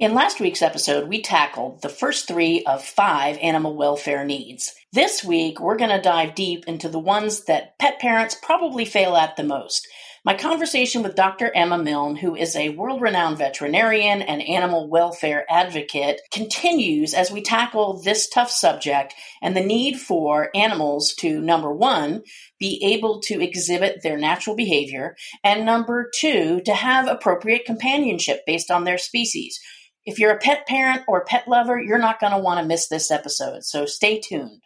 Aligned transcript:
In 0.00 0.14
last 0.14 0.40
week's 0.40 0.62
episode, 0.62 1.10
we 1.10 1.20
tackled 1.20 1.82
the 1.82 1.90
first 1.90 2.26
three 2.26 2.64
of 2.64 2.82
five 2.82 3.36
animal 3.42 3.76
welfare 3.76 4.24
needs. 4.24 4.72
This 4.94 5.22
week, 5.22 5.60
we're 5.60 5.76
going 5.76 5.90
to 5.90 6.00
dive 6.00 6.34
deep 6.34 6.64
into 6.66 6.88
the 6.88 6.98
ones 6.98 7.44
that 7.44 7.78
pet 7.78 7.98
parents 7.98 8.34
probably 8.34 8.86
fail 8.86 9.14
at 9.14 9.36
the 9.36 9.44
most. 9.44 9.86
My 10.24 10.32
conversation 10.32 11.02
with 11.02 11.16
Dr. 11.16 11.54
Emma 11.54 11.76
Milne, 11.76 12.16
who 12.16 12.34
is 12.34 12.56
a 12.56 12.70
world 12.70 13.02
renowned 13.02 13.36
veterinarian 13.36 14.22
and 14.22 14.40
animal 14.40 14.88
welfare 14.88 15.44
advocate, 15.50 16.22
continues 16.32 17.12
as 17.12 17.30
we 17.30 17.42
tackle 17.42 18.00
this 18.00 18.26
tough 18.26 18.50
subject 18.50 19.12
and 19.42 19.54
the 19.54 19.64
need 19.64 20.00
for 20.00 20.48
animals 20.54 21.12
to, 21.16 21.42
number 21.42 21.74
one, 21.74 22.22
be 22.58 22.82
able 22.82 23.20
to 23.20 23.42
exhibit 23.42 24.02
their 24.02 24.16
natural 24.16 24.56
behavior, 24.56 25.14
and 25.44 25.66
number 25.66 26.10
two, 26.14 26.62
to 26.62 26.72
have 26.72 27.06
appropriate 27.06 27.66
companionship 27.66 28.46
based 28.46 28.70
on 28.70 28.84
their 28.84 28.98
species. 28.98 29.60
If 30.06 30.18
you're 30.18 30.32
a 30.32 30.38
pet 30.38 30.66
parent 30.66 31.02
or 31.06 31.24
pet 31.24 31.46
lover, 31.46 31.78
you're 31.78 31.98
not 31.98 32.20
going 32.20 32.32
to 32.32 32.38
want 32.38 32.58
to 32.58 32.66
miss 32.66 32.88
this 32.88 33.10
episode, 33.10 33.64
so 33.64 33.84
stay 33.84 34.18
tuned. 34.18 34.62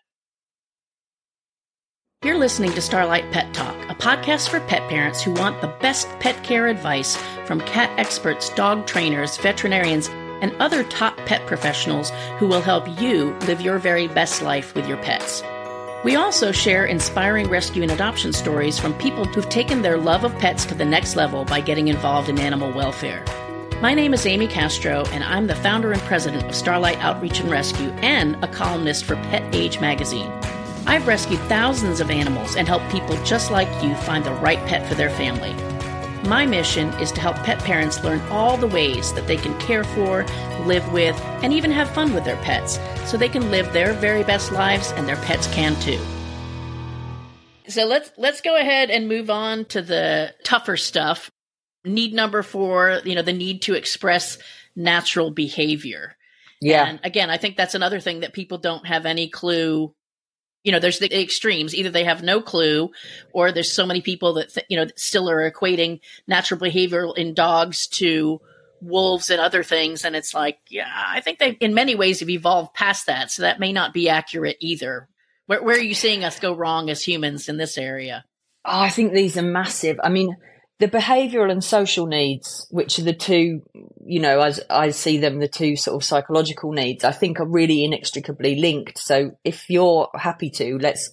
You're 2.24 2.38
listening 2.38 2.72
to 2.72 2.80
Starlight 2.80 3.30
Pet 3.32 3.52
Talk, 3.52 3.76
a 3.90 3.94
podcast 3.94 4.48
for 4.48 4.60
pet 4.60 4.88
parents 4.88 5.22
who 5.22 5.32
want 5.32 5.60
the 5.60 5.74
best 5.80 6.08
pet 6.20 6.42
care 6.44 6.68
advice 6.68 7.16
from 7.46 7.60
cat 7.62 7.90
experts, 7.98 8.48
dog 8.50 8.86
trainers, 8.86 9.36
veterinarians, 9.36 10.08
and 10.40 10.52
other 10.60 10.84
top 10.84 11.16
pet 11.26 11.44
professionals 11.46 12.10
who 12.38 12.46
will 12.46 12.62
help 12.62 12.86
you 13.00 13.36
live 13.40 13.60
your 13.60 13.78
very 13.78 14.06
best 14.06 14.40
life 14.40 14.74
with 14.74 14.88
your 14.88 14.98
pets. 14.98 15.42
We 16.04 16.16
also 16.16 16.52
share 16.52 16.86
inspiring 16.86 17.48
rescue 17.48 17.82
and 17.82 17.90
adoption 17.90 18.32
stories 18.32 18.78
from 18.78 18.94
people 18.94 19.24
who've 19.24 19.48
taken 19.48 19.82
their 19.82 19.98
love 19.98 20.22
of 20.24 20.38
pets 20.38 20.64
to 20.66 20.74
the 20.74 20.84
next 20.84 21.16
level 21.16 21.44
by 21.44 21.60
getting 21.60 21.88
involved 21.88 22.28
in 22.28 22.38
animal 22.38 22.72
welfare. 22.72 23.24
My 23.84 23.92
name 23.92 24.14
is 24.14 24.24
Amy 24.24 24.46
Castro, 24.46 25.04
and 25.08 25.22
I'm 25.22 25.46
the 25.46 25.56
founder 25.56 25.92
and 25.92 26.00
president 26.04 26.46
of 26.46 26.54
Starlight 26.54 26.96
Outreach 27.00 27.40
and 27.40 27.50
Rescue 27.50 27.90
and 28.00 28.42
a 28.42 28.48
columnist 28.48 29.04
for 29.04 29.16
Pet 29.16 29.54
Age 29.54 29.78
magazine. 29.78 30.30
I've 30.86 31.06
rescued 31.06 31.38
thousands 31.40 32.00
of 32.00 32.10
animals 32.10 32.56
and 32.56 32.66
helped 32.66 32.90
people 32.90 33.22
just 33.24 33.50
like 33.50 33.68
you 33.84 33.94
find 33.96 34.24
the 34.24 34.32
right 34.32 34.58
pet 34.66 34.88
for 34.88 34.94
their 34.94 35.10
family. 35.10 35.52
My 36.26 36.46
mission 36.46 36.94
is 36.94 37.12
to 37.12 37.20
help 37.20 37.36
pet 37.44 37.58
parents 37.58 38.02
learn 38.02 38.20
all 38.30 38.56
the 38.56 38.68
ways 38.68 39.12
that 39.12 39.26
they 39.26 39.36
can 39.36 39.52
care 39.60 39.84
for, 39.84 40.24
live 40.64 40.90
with, 40.90 41.20
and 41.42 41.52
even 41.52 41.70
have 41.70 41.90
fun 41.90 42.14
with 42.14 42.24
their 42.24 42.38
pets 42.38 42.80
so 43.04 43.18
they 43.18 43.28
can 43.28 43.50
live 43.50 43.70
their 43.74 43.92
very 43.92 44.24
best 44.24 44.50
lives 44.50 44.92
and 44.92 45.06
their 45.06 45.16
pets 45.16 45.46
can 45.48 45.78
too. 45.80 46.00
So 47.68 47.84
let's 47.84 48.12
let's 48.16 48.40
go 48.40 48.56
ahead 48.56 48.88
and 48.88 49.08
move 49.08 49.28
on 49.28 49.66
to 49.66 49.82
the 49.82 50.32
tougher 50.42 50.78
stuff. 50.78 51.30
Need 51.84 52.14
number 52.14 52.42
4, 52.42 53.02
you 53.04 53.14
know, 53.14 53.22
the 53.22 53.32
need 53.32 53.62
to 53.62 53.74
express 53.74 54.38
natural 54.74 55.30
behavior. 55.30 56.16
Yeah. 56.60 56.86
And 56.86 57.00
again, 57.04 57.30
I 57.30 57.36
think 57.36 57.56
that's 57.56 57.74
another 57.74 58.00
thing 58.00 58.20
that 58.20 58.32
people 58.32 58.58
don't 58.58 58.86
have 58.86 59.06
any 59.06 59.28
clue 59.28 59.94
you 60.64 60.72
know, 60.72 60.78
there's 60.78 60.98
the 60.98 61.20
extremes. 61.20 61.74
Either 61.74 61.90
they 61.90 62.04
have 62.04 62.22
no 62.22 62.40
clue, 62.40 62.90
or 63.32 63.52
there's 63.52 63.70
so 63.70 63.86
many 63.86 64.00
people 64.00 64.34
that 64.34 64.52
th- 64.52 64.66
you 64.68 64.78
know 64.78 64.86
still 64.96 65.30
are 65.30 65.48
equating 65.50 66.00
natural 66.26 66.58
behavior 66.58 67.06
in 67.14 67.34
dogs 67.34 67.86
to 67.86 68.40
wolves 68.80 69.30
and 69.30 69.40
other 69.40 69.62
things, 69.62 70.04
and 70.04 70.16
it's 70.16 70.34
like, 70.34 70.58
yeah, 70.68 70.90
I 70.90 71.20
think 71.20 71.38
they 71.38 71.50
in 71.50 71.74
many 71.74 71.94
ways 71.94 72.20
have 72.20 72.30
evolved 72.30 72.74
past 72.74 73.06
that, 73.06 73.30
so 73.30 73.42
that 73.42 73.60
may 73.60 73.72
not 73.72 73.92
be 73.92 74.08
accurate 74.08 74.56
either. 74.60 75.06
Where, 75.46 75.62
where 75.62 75.76
are 75.76 75.82
you 75.82 75.94
seeing 75.94 76.24
us 76.24 76.40
go 76.40 76.54
wrong 76.54 76.88
as 76.88 77.02
humans 77.02 77.50
in 77.50 77.58
this 77.58 77.76
area? 77.76 78.24
Oh, 78.64 78.80
I 78.80 78.88
think 78.88 79.12
these 79.12 79.36
are 79.36 79.42
massive. 79.42 80.00
I 80.02 80.08
mean, 80.08 80.34
the 80.84 80.98
behavioral 80.98 81.50
and 81.50 81.64
social 81.64 82.06
needs, 82.06 82.66
which 82.70 82.98
are 82.98 83.04
the 83.04 83.14
two, 83.14 83.62
you 84.04 84.20
know, 84.20 84.40
as 84.40 84.60
I 84.68 84.90
see 84.90 85.16
them, 85.16 85.38
the 85.38 85.48
two 85.48 85.76
sort 85.76 85.94
of 85.94 86.04
psychological 86.04 86.72
needs, 86.72 87.04
I 87.04 87.12
think 87.12 87.40
are 87.40 87.48
really 87.48 87.84
inextricably 87.84 88.56
linked. 88.56 88.98
So 88.98 89.30
if 89.44 89.70
you're 89.70 90.10
happy 90.14 90.50
to, 90.50 90.76
let's 90.76 91.10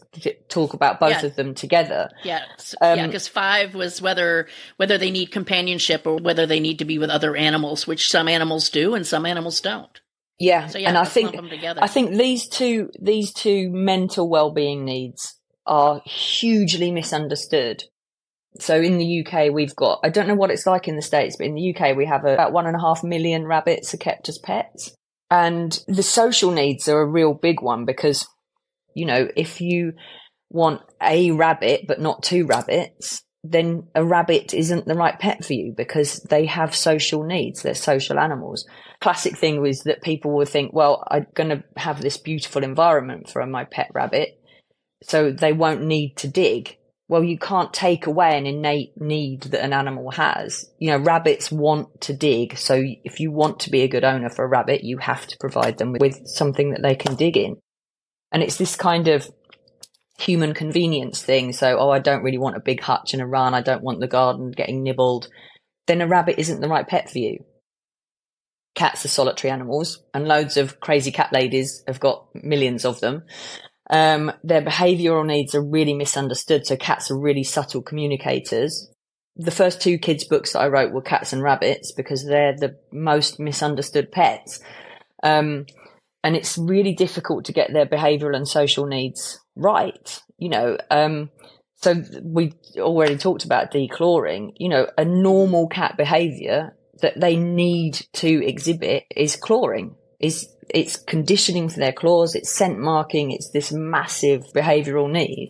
talk 0.50 0.74
about 0.74 1.00
both 1.00 1.22
yeah. 1.22 1.26
of 1.26 1.38
them 1.38 1.54
together. 1.54 2.10
Yeah. 2.26 2.44
Um, 2.82 2.98
yeah. 2.98 3.08
Cause 3.10 3.30
five 3.30 3.74
was 3.74 4.02
whether, 4.02 4.50
whether 4.76 4.98
they 4.98 5.10
need 5.10 5.32
companionship 5.32 6.06
or 6.06 6.18
whether 6.18 6.46
they 6.46 6.60
need 6.60 6.80
to 6.80 6.86
be 6.86 6.98
with 6.98 7.10
other 7.10 7.38
animals, 7.38 7.88
which 7.88 8.12
some 8.12 8.28
animals 8.28 8.70
do 8.70 8.94
and 8.94 9.08
some 9.08 9.26
animals 9.26 9.62
don't. 9.62 10.02
Yeah. 10.38 10.68
So, 10.68 10.80
yeah 10.80 10.90
and 10.90 10.98
I 10.98 11.06
think, 11.06 11.34
I 11.64 11.88
think 11.88 12.18
these 12.18 12.50
two, 12.50 12.90
these 13.02 13.32
two 13.32 13.70
mental 13.70 14.30
well-being 14.30 14.84
needs 14.84 15.40
are 15.66 16.02
hugely 16.06 16.92
misunderstood 16.92 17.86
so 18.60 18.76
in 18.76 18.98
the 18.98 19.26
UK, 19.26 19.52
we've 19.52 19.76
got, 19.76 20.00
I 20.04 20.10
don't 20.10 20.28
know 20.28 20.36
what 20.36 20.52
it's 20.52 20.66
like 20.66 20.88
in 20.88 20.96
the 20.96 21.02
States, 21.02 21.38
but 21.38 21.48
in 21.48 21.56
the 21.56 21.74
UK, 21.74 21.96
we 21.96 22.06
have 22.06 22.26
about 22.26 22.52
one 22.52 22.68
and 22.68 22.76
a 22.76 22.82
half 22.82 23.04
million 23.04 23.46
rabbits 23.46 23.94
are 23.94 23.98
kept 23.98 24.28
as 24.30 24.38
pets. 24.38 24.94
And 25.30 25.80
the 25.88 26.04
social 26.04 26.52
needs 26.52 26.90
are 26.90 27.00
a 27.00 27.08
real 27.08 27.34
big 27.34 27.62
one 27.62 27.86
because, 27.86 28.28
you 28.94 29.06
know, 29.06 29.30
if 29.38 29.62
you 29.62 29.94
want 30.50 30.82
a 31.02 31.32
rabbit, 31.32 31.86
but 31.88 32.02
not 32.02 32.24
two 32.24 32.46
rabbits, 32.46 33.24
then 33.44 33.88
a 33.96 34.04
rabbit 34.04 34.54
isn't 34.54 34.86
the 34.86 34.96
right 34.96 35.18
pet 35.18 35.46
for 35.46 35.54
you 35.54 35.74
because 35.76 36.20
they 36.30 36.46
have 36.46 36.76
social 36.76 37.24
needs. 37.24 37.62
They're 37.62 37.74
social 37.74 38.20
animals. 38.20 38.68
Classic 39.00 39.38
thing 39.38 39.62
was 39.62 39.84
that 39.84 40.04
people 40.04 40.32
would 40.34 40.50
think, 40.50 40.74
well, 40.74 41.04
I'm 41.10 41.26
going 41.34 41.50
to 41.50 41.64
have 41.78 42.02
this 42.02 42.18
beautiful 42.18 42.64
environment 42.64 43.30
for 43.30 43.44
my 43.48 43.64
pet 43.64 43.90
rabbit. 43.94 44.38
So 45.04 45.32
they 45.32 45.54
won't 45.54 45.84
need 45.84 46.18
to 46.18 46.28
dig 46.28 46.78
well, 47.12 47.26
you 47.26 47.38
can't 47.38 47.74
take 47.74 48.08
away 48.08 48.38
an 48.38 48.46
innate 48.46 48.94
need 48.96 49.42
that 49.42 49.66
an 49.66 49.74
animal 49.74 50.12
has. 50.12 50.72
You 50.80 50.92
know, 50.92 50.98
rabbits 50.98 51.52
want 51.52 52.00
to 52.04 52.14
dig. 52.14 52.58
So 52.58 52.82
if 53.04 53.20
you 53.20 53.34
want 53.34 53.60
to 53.60 53.70
be 53.70 53.82
a 53.82 53.90
good 53.90 54.06
owner 54.06 54.30
for 54.30 54.46
a 54.46 54.48
rabbit, 54.48 54.86
you 54.86 54.98
have 55.00 55.28
to 55.28 55.38
provide 55.38 55.78
them 55.78 55.92
with 56.00 56.26
something 56.26 56.72
that 56.72 56.82
they 56.82 56.96
can 56.96 57.16
dig 57.16 57.36
in. 57.36 57.58
And 58.32 58.42
it's 58.42 58.56
this 58.56 58.78
kind 58.78 59.10
of 59.10 59.30
human 60.20 60.54
convenience 60.54 61.22
thing. 61.22 61.52
So, 61.52 61.78
oh, 61.78 61.90
I 61.90 62.00
don't 62.00 62.24
really 62.24 62.38
want 62.38 62.56
a 62.56 62.62
big 62.62 62.80
hutch 62.80 63.12
and 63.12 63.22
a 63.22 63.28
run. 63.28 63.54
I 63.54 63.62
don't 63.62 63.84
want 63.84 64.00
the 64.00 64.08
garden 64.08 64.52
getting 64.52 64.82
nibbled. 64.82 65.28
Then 65.88 66.00
a 66.00 66.08
rabbit 66.08 66.40
isn't 66.40 66.62
the 66.62 66.70
right 66.70 66.88
pet 66.88 67.10
for 67.10 67.18
you. 67.18 67.44
Cats 68.74 69.04
are 69.04 69.10
solitary 69.10 69.52
animals 69.52 70.02
and 70.14 70.30
loads 70.30 70.56
of 70.56 70.80
crazy 70.80 71.12
cat 71.12 71.34
ladies 71.34 71.84
have 71.88 72.00
got 72.00 72.30
millions 72.34 72.86
of 72.86 73.02
them. 73.02 73.24
Um, 73.92 74.32
their 74.44 74.62
behavioral 74.62 75.26
needs 75.26 75.54
are 75.54 75.64
really 75.64 75.94
misunderstood. 75.94 76.66
So 76.66 76.78
cats 76.78 77.12
are 77.12 77.20
really 77.20 77.44
subtle 77.44 77.82
communicators. 77.82 78.90
The 79.36 79.52
first 79.52 79.82
two 79.82 79.98
kids' 79.98 80.24
books 80.24 80.54
that 80.54 80.60
I 80.60 80.68
wrote 80.68 80.94
were 80.94 81.02
cats 81.02 81.34
and 81.34 81.44
rabbits 81.44 81.92
because 81.92 82.26
they're 82.26 82.56
the 82.56 82.78
most 82.92 83.40
misunderstood 83.40 84.12
pets. 84.12 84.60
Um, 85.24 85.66
and 86.24 86.36
it's 86.36 86.58
really 86.58 86.94
difficult 86.94 87.46
to 87.46 87.54
get 87.54 87.74
their 87.74 87.86
behavioral 87.86 88.36
and 88.36 88.48
social 88.48 88.86
needs 88.86 89.40
right. 89.56 90.22
You 90.38 90.50
know, 90.50 90.78
um, 90.90 91.30
so 91.76 91.96
we 92.24 92.54
already 92.78 93.18
talked 93.18 93.44
about 93.44 93.72
declawing. 93.72 94.54
You 94.58 94.70
know, 94.70 94.88
a 94.98 95.04
normal 95.04 95.68
cat 95.68 95.98
behavior 95.98 96.76
that 97.02 97.20
they 97.20 97.36
need 97.36 98.06
to 98.14 98.46
exhibit 98.46 99.06
is 99.16 99.36
clawing, 99.36 99.96
is 100.20 100.48
it's 100.74 100.98
conditioning 100.98 101.70
for 101.70 101.80
their 101.80 101.94
claws, 101.94 102.36
it's 102.36 102.52
scent 102.52 102.80
marking, 102.80 103.32
it's 103.32 103.50
this 103.52 103.72
massive 103.72 104.46
behavioral 104.54 105.12
need. 105.12 105.50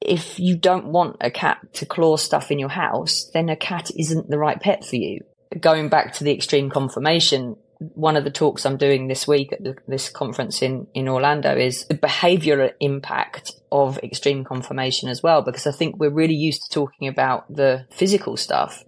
If 0.00 0.38
you 0.38 0.56
don't 0.56 0.86
want 0.86 1.16
a 1.20 1.30
cat 1.30 1.58
to 1.74 1.86
claw 1.86 2.16
stuff 2.16 2.50
in 2.50 2.58
your 2.58 2.70
house, 2.70 3.30
then 3.34 3.48
a 3.48 3.56
cat 3.56 3.90
isn't 3.96 4.30
the 4.30 4.38
right 4.38 4.60
pet 4.60 4.84
for 4.84 4.96
you. 4.96 5.20
Going 5.58 5.88
back 5.88 6.14
to 6.14 6.24
the 6.24 6.32
extreme 6.32 6.70
conformation, 6.70 7.56
one 7.80 8.16
of 8.16 8.24
the 8.24 8.30
talks 8.30 8.64
I'm 8.64 8.76
doing 8.76 9.08
this 9.08 9.26
week 9.26 9.52
at 9.52 9.64
the, 9.64 9.76
this 9.88 10.08
conference 10.08 10.62
in, 10.62 10.86
in 10.94 11.08
Orlando 11.08 11.56
is 11.56 11.86
the 11.86 11.94
behavioral 11.94 12.72
impact 12.80 13.52
of 13.72 13.98
extreme 13.98 14.44
conformation 14.44 15.08
as 15.08 15.22
well, 15.22 15.42
because 15.42 15.66
I 15.66 15.72
think 15.72 15.96
we're 15.98 16.10
really 16.10 16.34
used 16.34 16.62
to 16.62 16.74
talking 16.74 17.08
about 17.08 17.52
the 17.54 17.86
physical 17.90 18.36
stuff. 18.36 18.84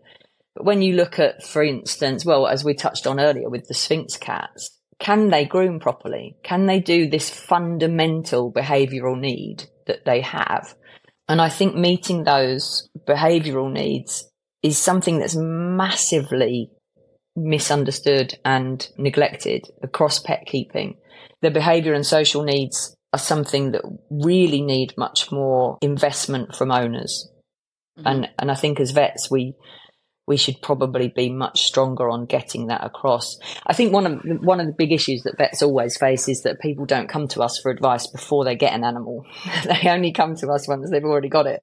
But 0.55 0.67
when 0.67 0.83
you 0.83 0.95
look 0.95 1.19
at, 1.19 1.43
for 1.43 1.63
instance, 1.63 2.25
well, 2.25 2.47
as 2.47 2.65
we 2.65 2.75
touched 2.75 3.07
on 3.07 3.19
earlier 3.19 3.49
with 3.49 3.67
the 3.67 3.75
Sphynx 3.75 4.17
cats, 4.19 4.79
can 5.03 5.31
they 5.31 5.45
groom 5.45 5.81
properly? 5.81 6.37
Can 6.45 6.67
they 6.67 6.79
do 6.79 7.11
this 7.11 7.29
fundamental 7.29 8.53
behavioral 8.53 9.19
need 9.19 9.65
that 9.89 10.05
they 10.05 10.21
have? 10.21 10.77
And 11.29 11.41
I 11.41 11.49
think 11.49 11.75
meeting 11.75 12.23
those 12.23 12.89
behavioral 13.05 13.71
needs 13.71 14.31
is 14.63 14.79
something 14.79 15.19
that's 15.19 15.35
massively 15.37 16.71
misunderstood 17.35 18.39
and 18.45 18.89
neglected 18.97 19.67
across 19.83 20.21
pet 20.21 20.45
keeping. 20.47 20.99
The 21.41 21.51
behavior 21.51 21.95
and 21.95 22.07
social 22.07 22.45
needs 22.45 22.95
are 23.13 23.19
something 23.19 23.73
that 23.73 23.83
really 24.09 24.63
need 24.63 24.95
much 24.97 25.33
more 25.33 25.79
investment 25.83 26.55
from 26.55 26.71
owners. 26.71 27.29
Mm-hmm. 27.99 28.07
And, 28.07 28.29
and 28.39 28.51
I 28.53 28.55
think 28.55 28.79
as 28.79 28.93
vets, 28.93 29.29
we, 29.29 29.55
we 30.27 30.37
should 30.37 30.63
probably 30.63 31.09
be 31.09 31.31
much 31.31 31.63
stronger 31.63 32.09
on 32.09 32.27
getting 32.27 32.69
that 32.69 32.85
across. 32.85 33.39
I 33.67 33.75
think 33.75 33.93
one 33.93 34.07
of 34.07 34.21
one 34.41 34.61
of 34.61 34.67
the 34.67 34.73
big 34.73 34.93
issues 34.93 35.23
that 35.23 35.39
vets 35.39 35.63
always 35.63 35.97
face 35.97 36.29
is 36.29 36.43
that 36.43 36.61
people 36.61 36.87
don't 36.87 37.09
come 37.09 37.29
to 37.29 37.43
us 37.43 37.59
for 37.59 37.71
advice 37.71 38.07
before 38.07 38.45
they 38.45 38.55
get 38.55 38.75
an 38.75 38.85
animal. 38.85 39.27
they 39.65 39.91
only 39.91 40.13
come 40.13 40.37
to 40.37 40.49
us 40.49 40.69
once 40.69 40.91
they've 40.91 41.05
already 41.05 41.29
got 41.29 41.47
it. 41.47 41.63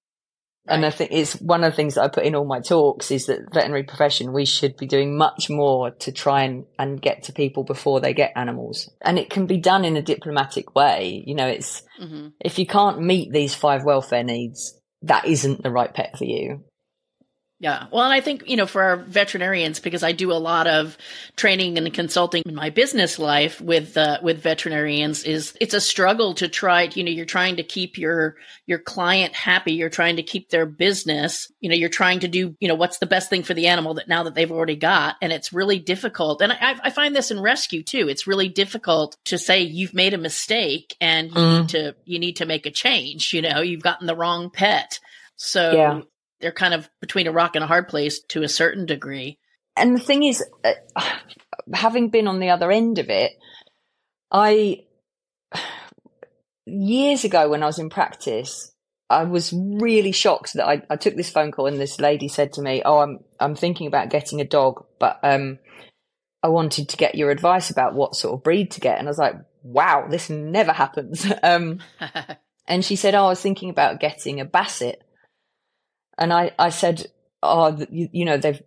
And 0.67 0.85
I 0.85 0.91
think 0.91 1.11
it's 1.11 1.33
one 1.33 1.63
of 1.63 1.71
the 1.71 1.75
things 1.75 1.95
that 1.95 2.03
I 2.03 2.07
put 2.09 2.25
in 2.25 2.35
all 2.35 2.45
my 2.45 2.59
talks 2.59 3.09
is 3.09 3.25
that 3.25 3.51
veterinary 3.51 3.83
profession, 3.83 4.33
we 4.33 4.45
should 4.45 4.77
be 4.77 4.85
doing 4.85 5.17
much 5.17 5.49
more 5.49 5.91
to 5.91 6.11
try 6.11 6.43
and, 6.43 6.65
and 6.77 7.01
get 7.01 7.23
to 7.23 7.33
people 7.33 7.63
before 7.63 7.99
they 7.99 8.13
get 8.13 8.33
animals. 8.35 8.87
And 9.01 9.17
it 9.17 9.31
can 9.31 9.47
be 9.47 9.57
done 9.57 9.83
in 9.83 9.97
a 9.97 10.01
diplomatic 10.01 10.75
way. 10.75 11.23
You 11.25 11.33
know, 11.33 11.47
it's, 11.47 11.81
mm-hmm. 11.99 12.27
if 12.39 12.59
you 12.59 12.67
can't 12.67 13.01
meet 13.01 13.31
these 13.31 13.55
five 13.55 13.83
welfare 13.83 14.23
needs, 14.23 14.79
that 15.01 15.25
isn't 15.25 15.63
the 15.63 15.71
right 15.71 15.91
pet 15.91 16.17
for 16.17 16.25
you. 16.25 16.63
Yeah. 17.61 17.87
Well, 17.91 18.05
and 18.05 18.13
I 18.13 18.21
think, 18.21 18.47
you 18.47 18.55
know, 18.55 18.65
for 18.65 18.81
our 18.81 18.95
veterinarians, 18.95 19.81
because 19.81 20.01
I 20.01 20.13
do 20.13 20.31
a 20.31 20.39
lot 20.39 20.65
of 20.65 20.97
training 21.35 21.77
and 21.77 21.93
consulting 21.93 22.41
in 22.45 22.55
my 22.55 22.69
business 22.69 23.19
life 23.19 23.59
with, 23.59 23.97
uh, 23.97 24.19
with 24.23 24.41
veterinarians 24.41 25.25
is 25.25 25.57
it's 25.59 25.73
a 25.73 25.81
struggle 25.81 26.35
to 26.35 26.47
try, 26.47 26.83
you 26.83 27.03
know, 27.03 27.11
you're 27.11 27.25
trying 27.25 27.57
to 27.57 27.63
keep 27.63 27.97
your, 27.97 28.37
your 28.65 28.79
client 28.79 29.35
happy. 29.35 29.73
You're 29.73 29.89
trying 29.89 30.15
to 30.15 30.23
keep 30.23 30.49
their 30.49 30.65
business. 30.65 31.51
You 31.59 31.69
know, 31.69 31.75
you're 31.75 31.89
trying 31.89 32.21
to 32.21 32.29
do, 32.29 32.55
you 32.61 32.69
know, 32.69 32.75
what's 32.75 32.99
the 32.99 33.05
best 33.05 33.29
thing 33.29 33.43
for 33.43 33.53
the 33.53 33.67
animal 33.67 33.95
that 33.95 34.07
now 34.07 34.23
that 34.23 34.35
they've 34.35 34.51
already 34.51 34.77
got. 34.77 35.17
And 35.21 35.33
it's 35.33 35.51
really 35.51 35.79
difficult. 35.79 36.41
And 36.41 36.53
I, 36.53 36.79
I 36.81 36.89
find 36.91 37.13
this 37.13 37.29
in 37.29 37.41
rescue 37.41 37.83
too. 37.83 38.07
It's 38.07 38.25
really 38.25 38.47
difficult 38.47 39.17
to 39.25 39.37
say 39.37 39.63
you've 39.63 39.93
made 39.93 40.13
a 40.13 40.17
mistake 40.17 40.95
and 41.01 41.27
you 41.27 41.35
mm. 41.35 41.59
need 41.59 41.69
to, 41.69 41.95
you 42.05 42.19
need 42.19 42.37
to 42.37 42.45
make 42.45 42.65
a 42.65 42.71
change. 42.71 43.33
You 43.33 43.41
know, 43.41 43.59
you've 43.59 43.83
gotten 43.83 44.07
the 44.07 44.15
wrong 44.15 44.49
pet. 44.49 45.01
So 45.35 45.73
yeah 45.73 46.01
they're 46.41 46.51
kind 46.51 46.73
of 46.73 46.89
between 47.01 47.27
a 47.27 47.31
rock 47.31 47.55
and 47.55 47.63
a 47.63 47.67
hard 47.67 47.87
place 47.87 48.21
to 48.29 48.43
a 48.43 48.49
certain 48.49 48.85
degree. 48.85 49.37
And 49.75 49.95
the 49.95 50.01
thing 50.01 50.23
is, 50.23 50.43
uh, 50.63 50.73
having 51.73 52.09
been 52.09 52.27
on 52.27 52.39
the 52.39 52.49
other 52.49 52.71
end 52.71 52.99
of 52.99 53.09
it, 53.09 53.31
I 54.31 54.83
years 56.65 57.23
ago 57.23 57.49
when 57.49 57.63
I 57.63 57.67
was 57.67 57.79
in 57.79 57.89
practice, 57.89 58.71
I 59.09 59.23
was 59.23 59.53
really 59.53 60.11
shocked 60.11 60.53
that 60.53 60.67
I, 60.67 60.83
I, 60.89 60.95
took 60.95 61.15
this 61.15 61.31
phone 61.31 61.51
call 61.51 61.65
and 61.65 61.79
this 61.79 61.99
lady 61.99 62.27
said 62.27 62.53
to 62.53 62.61
me, 62.61 62.83
"Oh, 62.85 62.99
I'm 62.99 63.19
I'm 63.39 63.55
thinking 63.55 63.87
about 63.87 64.11
getting 64.11 64.39
a 64.39 64.45
dog, 64.45 64.85
but 64.99 65.19
um, 65.23 65.57
I 66.43 66.49
wanted 66.49 66.89
to 66.89 66.97
get 66.97 67.15
your 67.15 67.31
advice 67.31 67.71
about 67.71 67.95
what 67.95 68.15
sort 68.15 68.35
of 68.35 68.43
breed 68.43 68.71
to 68.71 68.81
get." 68.81 68.99
And 68.99 69.07
I 69.07 69.11
was 69.11 69.17
like, 69.17 69.35
"Wow, 69.63 70.07
this 70.09 70.29
never 70.29 70.71
happens." 70.71 71.25
um, 71.43 71.79
and 72.67 72.85
she 72.85 72.95
said, 72.95 73.15
"Oh, 73.15 73.25
I 73.25 73.29
was 73.29 73.41
thinking 73.41 73.71
about 73.71 73.99
getting 73.99 74.39
a 74.39 74.45
Basset." 74.45 75.01
And 76.19 76.33
I, 76.33 76.51
I 76.59 76.69
said, 76.69 77.07
oh, 77.41 77.85
you, 77.89 78.09
you 78.11 78.25
know, 78.25 78.37
they've, 78.37 78.61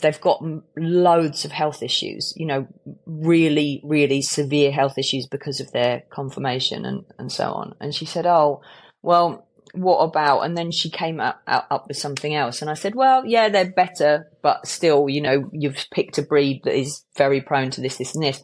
they've 0.00 0.20
got 0.20 0.44
loads 0.76 1.44
of 1.44 1.50
health 1.50 1.82
issues, 1.82 2.34
you 2.36 2.46
know, 2.46 2.68
really, 3.06 3.80
really 3.82 4.20
severe 4.20 4.70
health 4.70 4.98
issues 4.98 5.26
because 5.26 5.60
of 5.60 5.72
their 5.72 6.02
conformation 6.10 6.84
and, 6.84 7.04
and 7.18 7.32
so 7.32 7.52
on. 7.52 7.74
And 7.80 7.94
she 7.94 8.04
said, 8.04 8.26
oh, 8.26 8.60
well, 9.02 9.48
what 9.72 9.98
about? 9.98 10.40
And 10.40 10.56
then 10.56 10.70
she 10.70 10.90
came 10.90 11.20
up, 11.20 11.40
up, 11.46 11.66
up 11.70 11.88
with 11.88 11.96
something 11.96 12.34
else. 12.34 12.60
And 12.60 12.70
I 12.70 12.74
said, 12.74 12.94
well, 12.94 13.24
yeah, 13.24 13.48
they're 13.48 13.72
better, 13.72 14.30
but 14.42 14.66
still, 14.66 15.08
you 15.08 15.22
know, 15.22 15.48
you've 15.52 15.86
picked 15.90 16.18
a 16.18 16.22
breed 16.22 16.60
that 16.64 16.78
is 16.78 17.04
very 17.16 17.40
prone 17.40 17.70
to 17.70 17.80
this, 17.80 17.96
this 17.96 18.14
and 18.14 18.22
this. 18.22 18.42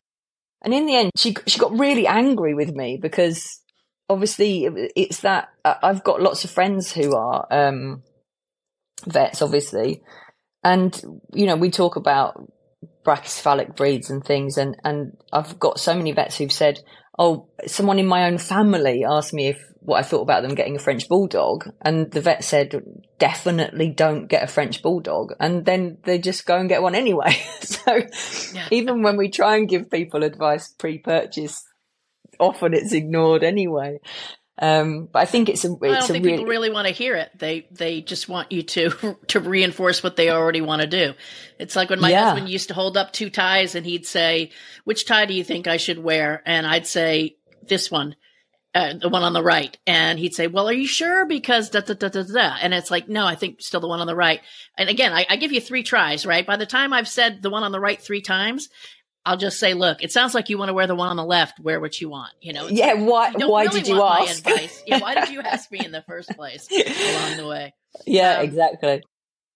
And 0.63 0.73
in 0.73 0.87
the 0.87 0.97
end, 0.97 1.11
she, 1.17 1.37
she 1.47 1.59
got 1.59 1.79
really 1.79 2.07
angry 2.07 2.55
with 2.55 2.75
me 2.75 2.99
because 3.01 3.61
obviously 4.09 4.65
it's 4.97 5.21
that 5.21 5.49
I've 5.65 6.05
got 6.05 6.23
lots 6.23 6.45
of 6.45 6.51
friends 6.51 6.93
who 6.93 7.15
are, 7.15 7.47
um, 7.51 8.03
vets, 9.07 9.43
obviously. 9.43 10.03
And, 10.63 11.01
you 11.33 11.47
know, 11.47 11.57
we 11.57 11.71
talk 11.71 11.97
about 11.97 12.51
brachycephalic 13.05 13.77
breeds 13.77 14.11
and 14.11 14.25
things. 14.25 14.59
And, 14.59 14.77
and 14.85 15.17
I've 15.33 15.59
got 15.59 15.81
so 15.81 15.95
many 15.95 16.13
vets 16.13 16.37
who've 16.37 16.53
said, 16.53 16.81
oh, 17.19 17.49
someone 17.67 17.99
in 17.99 18.07
my 18.07 18.25
own 18.25 18.39
family 18.39 19.05
asked 19.09 19.33
me 19.33 19.49
if 19.49 19.63
what 19.81 19.99
I 19.99 20.03
thought 20.03 20.23
about 20.23 20.43
them 20.43 20.55
getting 20.55 20.77
a 20.77 20.81
French 20.81 21.09
bulldog. 21.09 21.65
And 21.81 22.11
the 22.11 22.21
vet 22.21 22.45
said, 22.45 22.83
definitely 23.19 23.91
don't 23.91 24.27
get 24.27 24.43
a 24.43 24.47
French 24.47 24.83
bulldog. 24.83 25.33
And 25.41 25.65
then 25.65 25.99
they 26.05 26.19
just 26.19 26.47
go 26.47 26.59
and 26.59 26.69
get 26.69 26.83
one 26.83 26.95
anyway. 26.95 27.33
so 27.61 28.01
yeah. 28.55 28.69
even 28.71 29.03
when 29.03 29.17
we 29.17 29.31
try 29.31 29.57
and 29.57 29.69
give 29.69 29.91
people 29.91 30.23
advice 30.23 30.73
pre-purchase, 30.79 31.65
often 32.39 32.75
it's 32.75 32.93
ignored 32.93 33.43
anyway. 33.43 33.99
Um, 34.61 35.09
but 35.11 35.21
I 35.21 35.25
think 35.25 35.49
it's 35.49 35.65
a. 35.65 35.73
It's 35.73 35.83
I 35.83 35.89
don't 35.89 36.07
think 36.07 36.25
really, 36.25 36.37
people 36.37 36.51
really 36.51 36.71
want 36.71 36.87
to 36.87 36.93
hear 36.93 37.17
it. 37.17 37.31
They 37.35 37.67
they 37.71 38.03
just 38.03 38.29
want 38.29 38.53
you 38.53 38.63
to 38.63 39.17
to 39.29 39.41
reinforce 39.41 40.03
what 40.03 40.17
they 40.17 40.31
already 40.31 40.61
want 40.61 40.83
to 40.83 40.87
do. 40.87 41.15
It's 41.59 41.75
like 41.75 41.89
when 41.89 42.01
my 42.01 42.11
yeah. 42.11 42.25
husband 42.25 42.51
used 42.51 42.69
to 42.69 42.75
hold 42.75 42.99
up 42.99 43.13
two 43.13 43.31
ties 43.31 43.75
and 43.75 43.87
he'd 43.87 44.07
say, 44.07 44.51
"Which 44.85 45.07
tie 45.07 45.25
do 45.25 45.33
you 45.33 45.45
think 45.45 45.67
I 45.67 45.79
should 45.79 45.99
wear?" 45.99 46.43
And 46.45 46.67
I'd 46.67 46.87
say, 46.87 47.37
"This 47.67 47.91
one." 47.91 48.17
Uh, 48.73 48.95
the 48.95 49.09
one 49.09 49.25
on 49.25 49.33
the 49.33 49.43
right. 49.43 49.77
And 49.85 50.17
he'd 50.17 50.33
say, 50.33 50.47
well, 50.47 50.69
are 50.69 50.73
you 50.73 50.87
sure? 50.87 51.27
Because 51.27 51.71
da, 51.71 51.81
da, 51.81 51.95
da, 51.95 52.09
da, 52.09 52.23
da. 52.23 52.57
And 52.63 52.73
it's 52.73 52.89
like, 52.89 53.09
no, 53.09 53.27
I 53.27 53.35
think 53.35 53.61
still 53.61 53.81
the 53.81 53.89
one 53.89 53.99
on 53.99 54.07
the 54.07 54.15
right. 54.15 54.41
And 54.79 54.89
again, 54.89 55.13
I, 55.13 55.27
I 55.29 55.35
give 55.35 55.51
you 55.51 55.61
three 55.61 55.83
tries, 55.83 56.25
right? 56.25 56.47
By 56.47 56.57
the 56.57 56.67
time 56.67 56.93
I've 56.93 57.09
said 57.09 57.43
the 57.43 57.51
one 57.51 57.65
on 57.65 57.73
the 57.73 57.81
right 57.81 58.01
three 58.01 58.21
times, 58.21 58.69
I'll 59.25 59.37
just 59.37 59.59
say, 59.59 59.75
look, 59.75 60.03
it 60.03 60.13
sounds 60.13 60.35
like 60.35 60.49
you 60.49 60.59
want 60.59 60.71
to 60.71 60.75
wear 60.75 60.87
the 60.87 60.95
one 60.95 61.09
on 61.09 61.17
the 61.17 61.25
left. 61.25 61.61
Wear 61.61 61.81
what 61.81 62.01
you 62.01 62.09
want. 62.09 62.33
You 62.41 62.53
know. 62.53 62.69
Yeah. 62.69 62.95
Why? 62.95 63.33
Why 63.33 63.65
really 63.65 63.81
did 63.81 63.89
you 63.89 64.03
ask? 64.03 64.47
yeah, 64.87 65.01
why 65.01 65.15
did 65.15 65.29
you 65.29 65.41
ask 65.41 65.71
me 65.71 65.85
in 65.85 65.93
the 65.93 66.03
first 66.03 66.31
place 66.31 66.69
along 66.71 67.37
the 67.37 67.47
way? 67.47 67.75
Yeah. 68.07 68.39
Um, 68.39 68.45
exactly 68.45 69.03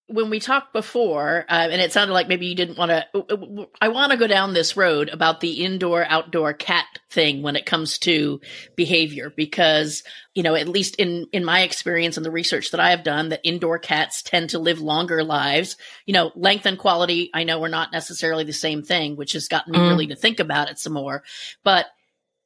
when 0.06 0.28
we 0.28 0.38
talked 0.38 0.74
before, 0.74 1.46
uh, 1.48 1.68
and 1.70 1.80
it 1.80 1.90
sounded 1.90 2.12
like 2.12 2.28
maybe 2.28 2.46
you 2.46 2.54
didn't 2.54 2.76
want 2.76 2.90
to, 2.90 3.68
I 3.80 3.88
want 3.88 4.12
to 4.12 4.18
go 4.18 4.26
down 4.26 4.52
this 4.52 4.76
road 4.76 5.08
about 5.08 5.40
the 5.40 5.64
indoor 5.64 6.04
outdoor 6.04 6.52
cat 6.52 6.84
thing 7.10 7.40
when 7.40 7.56
it 7.56 7.64
comes 7.64 7.98
to 8.00 8.40
behavior, 8.76 9.32
because, 9.34 10.02
you 10.34 10.42
know, 10.42 10.56
at 10.56 10.68
least 10.68 10.96
in, 10.96 11.26
in 11.32 11.42
my 11.42 11.62
experience 11.62 12.18
and 12.18 12.26
the 12.26 12.30
research 12.30 12.70
that 12.72 12.80
I 12.80 12.90
have 12.90 13.02
done, 13.02 13.30
that 13.30 13.40
indoor 13.44 13.78
cats 13.78 14.22
tend 14.22 14.50
to 14.50 14.58
live 14.58 14.78
longer 14.78 15.24
lives. 15.24 15.78
You 16.04 16.12
know, 16.12 16.32
length 16.34 16.66
and 16.66 16.78
quality, 16.78 17.30
I 17.32 17.44
know 17.44 17.64
are 17.64 17.68
not 17.70 17.90
necessarily 17.90 18.44
the 18.44 18.52
same 18.52 18.82
thing, 18.82 19.16
which 19.16 19.32
has 19.32 19.48
gotten 19.48 19.72
me 19.72 19.78
mm. 19.78 19.88
really 19.88 20.08
to 20.08 20.16
think 20.16 20.38
about 20.38 20.68
it 20.68 20.78
some 20.78 20.92
more. 20.92 21.22
But 21.62 21.86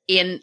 in 0.06 0.42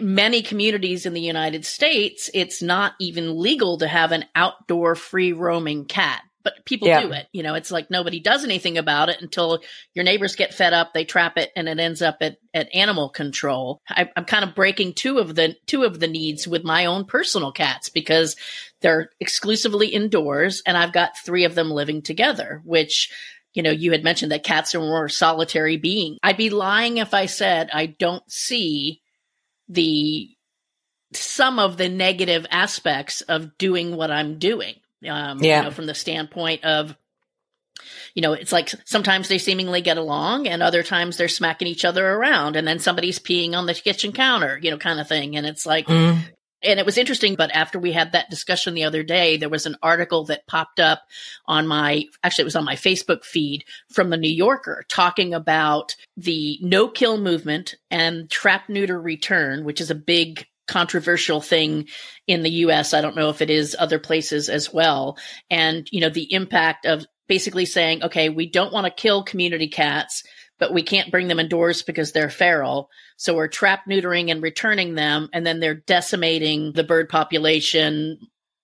many 0.00 0.42
communities 0.42 1.04
in 1.04 1.14
the 1.14 1.20
United 1.20 1.64
States, 1.64 2.30
it's 2.32 2.62
not 2.62 2.92
even 3.00 3.40
legal 3.40 3.78
to 3.78 3.88
have 3.88 4.12
an 4.12 4.24
outdoor 4.36 4.94
free 4.94 5.32
roaming 5.32 5.84
cat 5.84 6.22
but 6.42 6.64
people 6.64 6.88
yeah. 6.88 7.02
do 7.02 7.12
it. 7.12 7.26
You 7.32 7.42
know, 7.42 7.54
it's 7.54 7.70
like 7.70 7.90
nobody 7.90 8.20
does 8.20 8.44
anything 8.44 8.78
about 8.78 9.08
it 9.08 9.20
until 9.20 9.60
your 9.94 10.04
neighbors 10.04 10.36
get 10.36 10.54
fed 10.54 10.72
up, 10.72 10.92
they 10.94 11.04
trap 11.04 11.36
it, 11.36 11.50
and 11.56 11.68
it 11.68 11.78
ends 11.78 12.00
up 12.02 12.18
at, 12.20 12.38
at 12.54 12.74
animal 12.74 13.08
control. 13.08 13.80
I, 13.88 14.08
I'm 14.16 14.24
kind 14.24 14.44
of 14.44 14.54
breaking 14.54 14.94
two 14.94 15.18
of 15.18 15.34
the 15.34 15.56
two 15.66 15.84
of 15.84 16.00
the 16.00 16.08
needs 16.08 16.46
with 16.46 16.64
my 16.64 16.86
own 16.86 17.04
personal 17.04 17.52
cats 17.52 17.88
because 17.88 18.36
they're 18.80 19.10
exclusively 19.20 19.88
indoors, 19.88 20.62
and 20.66 20.76
I've 20.76 20.92
got 20.92 21.18
three 21.18 21.44
of 21.44 21.54
them 21.54 21.70
living 21.70 22.02
together, 22.02 22.62
which 22.64 23.10
you 23.54 23.62
know, 23.62 23.70
you 23.70 23.92
had 23.92 24.04
mentioned 24.04 24.30
that 24.30 24.44
cats 24.44 24.74
are 24.74 24.80
more 24.80 25.08
solitary 25.08 25.78
beings. 25.78 26.18
I'd 26.22 26.36
be 26.36 26.50
lying 26.50 26.98
if 26.98 27.14
I 27.14 27.26
said 27.26 27.70
I 27.72 27.86
don't 27.86 28.22
see 28.30 29.00
the 29.68 30.28
some 31.14 31.58
of 31.58 31.76
the 31.76 31.88
negative 31.88 32.46
aspects 32.50 33.22
of 33.22 33.56
doing 33.58 33.96
what 33.96 34.10
I'm 34.10 34.38
doing. 34.38 34.74
Um, 35.06 35.42
yeah. 35.42 35.58
You 35.58 35.64
know, 35.64 35.70
from 35.70 35.86
the 35.86 35.94
standpoint 35.94 36.64
of, 36.64 36.96
you 38.14 38.22
know, 38.22 38.32
it's 38.32 38.52
like 38.52 38.70
sometimes 38.84 39.28
they 39.28 39.38
seemingly 39.38 39.80
get 39.80 39.98
along 39.98 40.48
and 40.48 40.62
other 40.62 40.82
times 40.82 41.16
they're 41.16 41.28
smacking 41.28 41.68
each 41.68 41.84
other 41.84 42.06
around 42.06 42.56
and 42.56 42.66
then 42.66 42.80
somebody's 42.80 43.18
peeing 43.18 43.54
on 43.54 43.66
the 43.66 43.74
kitchen 43.74 44.12
counter, 44.12 44.58
you 44.60 44.70
know, 44.70 44.78
kind 44.78 44.98
of 44.98 45.08
thing. 45.08 45.36
And 45.36 45.46
it's 45.46 45.64
like, 45.64 45.86
mm. 45.86 46.18
and 46.62 46.80
it 46.80 46.86
was 46.86 46.98
interesting, 46.98 47.36
but 47.36 47.52
after 47.54 47.78
we 47.78 47.92
had 47.92 48.12
that 48.12 48.30
discussion 48.30 48.74
the 48.74 48.82
other 48.82 49.04
day, 49.04 49.36
there 49.36 49.48
was 49.48 49.66
an 49.66 49.76
article 49.80 50.24
that 50.24 50.48
popped 50.48 50.80
up 50.80 51.02
on 51.46 51.68
my, 51.68 52.04
actually, 52.24 52.42
it 52.42 52.46
was 52.46 52.56
on 52.56 52.64
my 52.64 52.74
Facebook 52.74 53.24
feed 53.24 53.64
from 53.92 54.10
the 54.10 54.16
New 54.16 54.32
Yorker 54.32 54.84
talking 54.88 55.32
about 55.32 55.94
the 56.16 56.58
no 56.60 56.88
kill 56.88 57.18
movement 57.18 57.76
and 57.88 58.28
trap 58.28 58.68
neuter 58.68 59.00
return, 59.00 59.64
which 59.64 59.80
is 59.80 59.92
a 59.92 59.94
big 59.94 60.46
controversial 60.68 61.40
thing 61.40 61.88
in 62.26 62.42
the 62.42 62.50
US. 62.50 62.94
I 62.94 63.00
don't 63.00 63.16
know 63.16 63.30
if 63.30 63.40
it 63.40 63.50
is 63.50 63.74
other 63.78 63.98
places 63.98 64.48
as 64.48 64.72
well. 64.72 65.16
And, 65.50 65.88
you 65.90 66.00
know, 66.00 66.10
the 66.10 66.32
impact 66.32 66.86
of 66.86 67.06
basically 67.28 67.66
saying, 67.66 68.04
okay, 68.04 68.28
we 68.28 68.48
don't 68.48 68.72
want 68.72 68.86
to 68.86 69.02
kill 69.02 69.22
community 69.22 69.68
cats, 69.68 70.22
but 70.58 70.72
we 70.72 70.82
can't 70.82 71.10
bring 71.10 71.28
them 71.28 71.40
indoors 71.40 71.82
because 71.82 72.12
they're 72.12 72.30
feral. 72.30 72.88
So 73.16 73.34
we're 73.34 73.48
trap 73.48 73.82
neutering 73.88 74.30
and 74.30 74.42
returning 74.42 74.94
them. 74.94 75.28
And 75.32 75.46
then 75.46 75.60
they're 75.60 75.74
decimating 75.74 76.72
the 76.72 76.84
bird 76.84 77.08
population, 77.08 78.18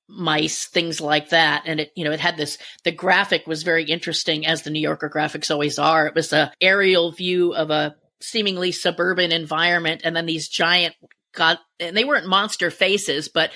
mice, 0.09 0.67
things 0.67 1.01
like 1.01 1.31
that. 1.31 1.65
And 1.67 1.81
it, 1.81 1.91
you 1.97 2.05
know, 2.05 2.13
it 2.13 2.21
had 2.21 2.37
this, 2.37 2.59
the 2.85 2.93
graphic 2.93 3.47
was 3.47 3.63
very 3.63 3.85
interesting 3.85 4.47
as 4.47 4.63
the 4.63 4.71
New 4.71 4.81
Yorker 4.81 5.11
graphics 5.15 5.51
always 5.51 5.79
are. 5.79 6.07
It 6.07 6.15
was 6.15 6.33
a 6.33 6.53
aerial 6.61 7.13
view 7.13 7.55
of 7.55 7.71
a 7.71 7.97
seemingly 8.21 8.73
suburban 8.73 9.33
environment 9.33 10.01
and 10.05 10.17
then 10.17 10.27
these 10.27 10.49
giant 10.49 10.95
God, 11.35 11.59
and 11.81 11.97
they 11.97 12.05
weren't 12.05 12.27
monster 12.27 12.71
faces, 12.71 13.29
but 13.29 13.51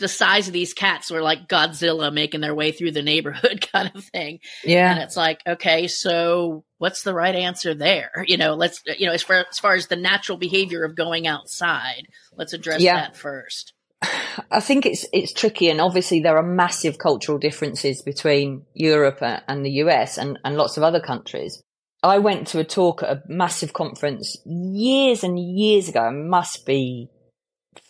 the 0.00 0.08
size 0.08 0.48
of 0.48 0.52
these 0.52 0.72
cats 0.74 1.10
were 1.10 1.22
like 1.22 1.46
Godzilla 1.46 2.12
making 2.12 2.40
their 2.40 2.54
way 2.54 2.72
through 2.72 2.92
the 2.92 3.02
neighborhood 3.02 3.66
kind 3.72 3.92
of 3.94 4.02
thing. 4.04 4.40
Yeah. 4.64 4.90
And 4.90 5.00
it's 5.00 5.16
like, 5.16 5.40
okay, 5.46 5.86
so 5.86 6.64
what's 6.78 7.02
the 7.02 7.14
right 7.14 7.34
answer 7.34 7.74
there? 7.74 8.24
You 8.26 8.38
know, 8.38 8.54
let's, 8.54 8.82
you 8.98 9.06
know, 9.06 9.12
as 9.12 9.22
far 9.22 9.44
as, 9.48 9.58
far 9.58 9.74
as 9.74 9.86
the 9.86 9.96
natural 9.96 10.38
behavior 10.38 10.84
of 10.84 10.96
going 10.96 11.26
outside, 11.26 12.06
let's 12.36 12.54
address 12.54 12.80
yeah. 12.80 12.96
that 12.96 13.16
first. 13.16 13.74
I 14.50 14.60
think 14.60 14.86
it's 14.86 15.04
it's 15.12 15.34
tricky, 15.34 15.68
and 15.68 15.80
obviously 15.80 16.20
there 16.20 16.38
are 16.38 16.42
massive 16.42 16.96
cultural 16.96 17.38
differences 17.38 18.02
between 18.02 18.64
Europe 18.72 19.18
and 19.20 19.64
the 19.64 19.70
US 19.82 20.16
and, 20.16 20.38
and 20.42 20.56
lots 20.56 20.76
of 20.78 20.82
other 20.82 21.00
countries. 21.00 21.62
I 22.02 22.18
went 22.18 22.46
to 22.48 22.60
a 22.60 22.64
talk 22.64 23.02
at 23.02 23.10
a 23.10 23.22
massive 23.28 23.74
conference 23.74 24.38
years 24.46 25.22
and 25.22 25.38
years 25.38 25.90
ago. 25.90 26.08
It 26.08 26.12
must 26.12 26.64
be 26.64 27.10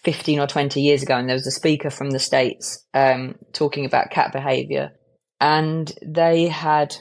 15 0.02 0.40
or 0.40 0.46
20 0.46 0.80
years 0.80 1.02
ago. 1.02 1.16
And 1.16 1.28
there 1.28 1.36
was 1.36 1.46
a 1.46 1.52
speaker 1.52 1.90
from 1.90 2.10
the 2.10 2.18
States 2.18 2.84
um, 2.94 3.36
talking 3.52 3.84
about 3.84 4.10
cat 4.10 4.32
behavior. 4.32 4.92
And 5.40 5.92
they 6.04 6.48
had, 6.48 6.96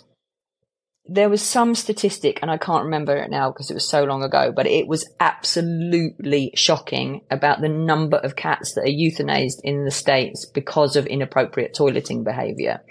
there 1.05 1.29
was 1.29 1.41
some 1.41 1.75
statistic, 1.75 2.39
and 2.41 2.49
I 2.49 2.57
can't 2.57 2.85
remember 2.85 3.15
it 3.15 3.29
now 3.29 3.51
because 3.51 3.69
it 3.69 3.73
was 3.73 3.89
so 3.89 4.03
long 4.03 4.23
ago, 4.23 4.53
but 4.55 4.67
it 4.67 4.87
was 4.87 5.09
absolutely 5.19 6.51
shocking 6.55 7.21
about 7.29 7.61
the 7.61 7.69
number 7.69 8.17
of 8.17 8.35
cats 8.35 8.73
that 8.75 8.81
are 8.81 8.85
euthanized 8.85 9.59
in 9.63 9.85
the 9.85 9.91
States 9.91 10.45
because 10.45 10.95
of 10.95 11.05
inappropriate 11.05 11.73
toileting 11.73 12.23
behavior. 12.23 12.81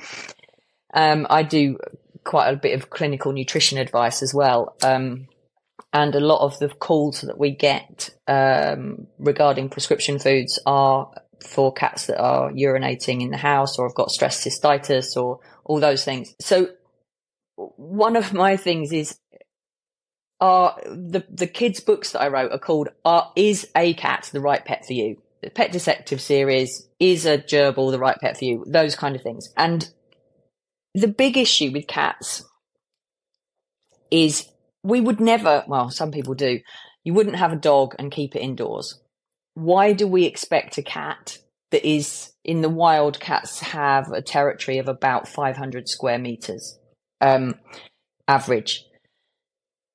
Um, 0.93 1.27
I 1.29 1.43
do 1.43 1.79
quite 2.25 2.49
a 2.49 2.57
bit 2.57 2.75
of 2.79 2.91
clinical 2.91 3.33
nutrition 3.33 3.79
advice 3.79 4.23
as 4.23 4.35
well. 4.35 4.77
Um, 4.83 5.29
and 5.93 6.15
a 6.15 6.21
lot 6.21 6.45
of 6.45 6.59
the 6.59 6.69
calls 6.69 7.23
that 7.23 7.39
we 7.39 7.51
get 7.51 8.11
um, 8.27 9.07
regarding 9.19 9.71
prescription 9.71 10.19
foods 10.19 10.59
are 10.67 11.11
for 11.41 11.73
cats 11.73 12.07
that 12.07 12.21
are 12.21 12.51
urinating 12.53 13.23
in 13.23 13.31
the 13.31 13.37
house 13.37 13.79
or 13.79 13.89
have 13.89 13.95
got 13.95 14.11
stress 14.11 14.45
cystitis 14.45 15.17
or 15.17 15.41
all 15.65 15.81
those 15.81 16.05
things. 16.05 16.35
So 16.41 16.69
one 17.57 18.17
of 18.17 18.33
my 18.33 18.57
things 18.57 18.93
is 18.93 19.19
are 20.41 20.79
the 20.85 21.25
the 21.29 21.49
kids 21.49 21.81
books 21.81 22.13
that 22.13 22.21
I 22.21 22.29
wrote 22.29 22.53
are 22.53 22.59
called 22.59 22.89
are 23.05 23.33
is 23.35 23.69
a 23.75 23.95
cat 23.95 24.31
the 24.33 24.41
right 24.41 24.65
pet 24.65 24.87
for 24.87 24.93
you? 24.93 25.21
The 25.43 25.51
pet 25.51 25.73
detective 25.73 26.21
series 26.21 26.89
is 27.01 27.27
a 27.27 27.39
gerbil 27.39 27.91
the 27.91 27.99
right 27.99 28.19
pet 28.21 28.37
for 28.39 28.45
you? 28.45 28.65
Those 28.67 28.95
kind 28.95 29.17
of 29.17 29.23
things. 29.23 29.53
And 29.57 29.89
the 30.95 31.09
big 31.09 31.37
issue 31.37 31.71
with 31.73 31.87
cats 31.87 32.45
is 34.11 34.49
we 34.83 35.01
would 35.01 35.21
never, 35.21 35.65
well, 35.67 35.91
some 35.91 36.11
people 36.11 36.35
do, 36.35 36.61
you 37.05 37.15
wouldn't 37.15 37.37
have 37.37 37.53
a 37.53 37.57
dog 37.57 37.95
and 37.99 38.13
keep 38.13 38.37
it 38.37 38.41
indoors. 38.41 39.01
Why 39.55 39.93
do 39.93 40.07
we 40.07 40.25
expect 40.25 40.79
a 40.79 40.83
cat 40.83 41.39
that 41.71 41.89
is 41.89 42.33
in 42.45 42.61
the 42.61 42.69
wild? 42.69 43.19
Cats 43.19 43.61
have 43.61 44.11
a 44.13 44.23
territory 44.23 44.79
of 44.79 44.89
about 44.89 45.29
500 45.29 45.89
square 45.89 46.19
meters, 46.19 46.79
um, 47.21 47.55
average. 48.27 48.85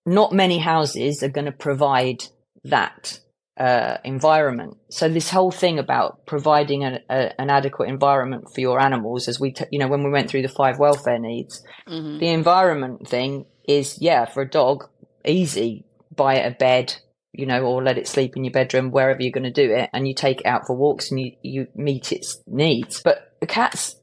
Not 0.05 0.33
many 0.33 0.57
houses 0.57 1.23
are 1.23 1.29
going 1.29 1.45
to 1.45 1.53
provide 1.53 2.25
that 2.65 3.19
uh, 3.57 3.97
environment. 4.03 4.77
So 4.89 5.07
this 5.07 5.29
whole 5.29 5.51
thing 5.51 5.79
about 5.79 6.25
providing 6.25 6.83
a, 6.83 6.99
a, 7.09 7.39
an 7.39 7.49
adequate 7.49 7.89
environment 7.89 8.45
for 8.53 8.61
your 8.61 8.81
animals, 8.81 9.27
as 9.27 9.39
we, 9.39 9.51
t- 9.51 9.65
you 9.71 9.79
know, 9.79 9.87
when 9.87 10.03
we 10.03 10.09
went 10.09 10.29
through 10.29 10.41
the 10.41 10.49
five 10.49 10.79
welfare 10.79 11.19
needs, 11.19 11.63
mm-hmm. 11.87 12.17
the 12.17 12.29
environment 12.29 13.07
thing 13.07 13.45
is, 13.67 13.97
yeah, 14.01 14.25
for 14.25 14.41
a 14.41 14.49
dog, 14.49 14.89
easy. 15.25 15.85
Buy 16.15 16.35
it 16.35 16.51
a 16.51 16.55
bed, 16.55 16.95
you 17.31 17.45
know, 17.45 17.63
or 17.63 17.83
let 17.83 17.97
it 17.97 18.07
sleep 18.07 18.37
in 18.37 18.43
your 18.43 18.53
bedroom, 18.53 18.91
wherever 18.91 19.21
you're 19.21 19.31
going 19.31 19.51
to 19.51 19.51
do 19.51 19.73
it, 19.73 19.89
and 19.93 20.07
you 20.07 20.13
take 20.13 20.41
it 20.41 20.47
out 20.47 20.67
for 20.67 20.75
walks 20.75 21.09
and 21.09 21.19
you, 21.19 21.31
you 21.41 21.67
meet 21.75 22.11
its 22.11 22.41
needs. 22.45 23.01
But 23.03 23.35
cats, 23.47 23.95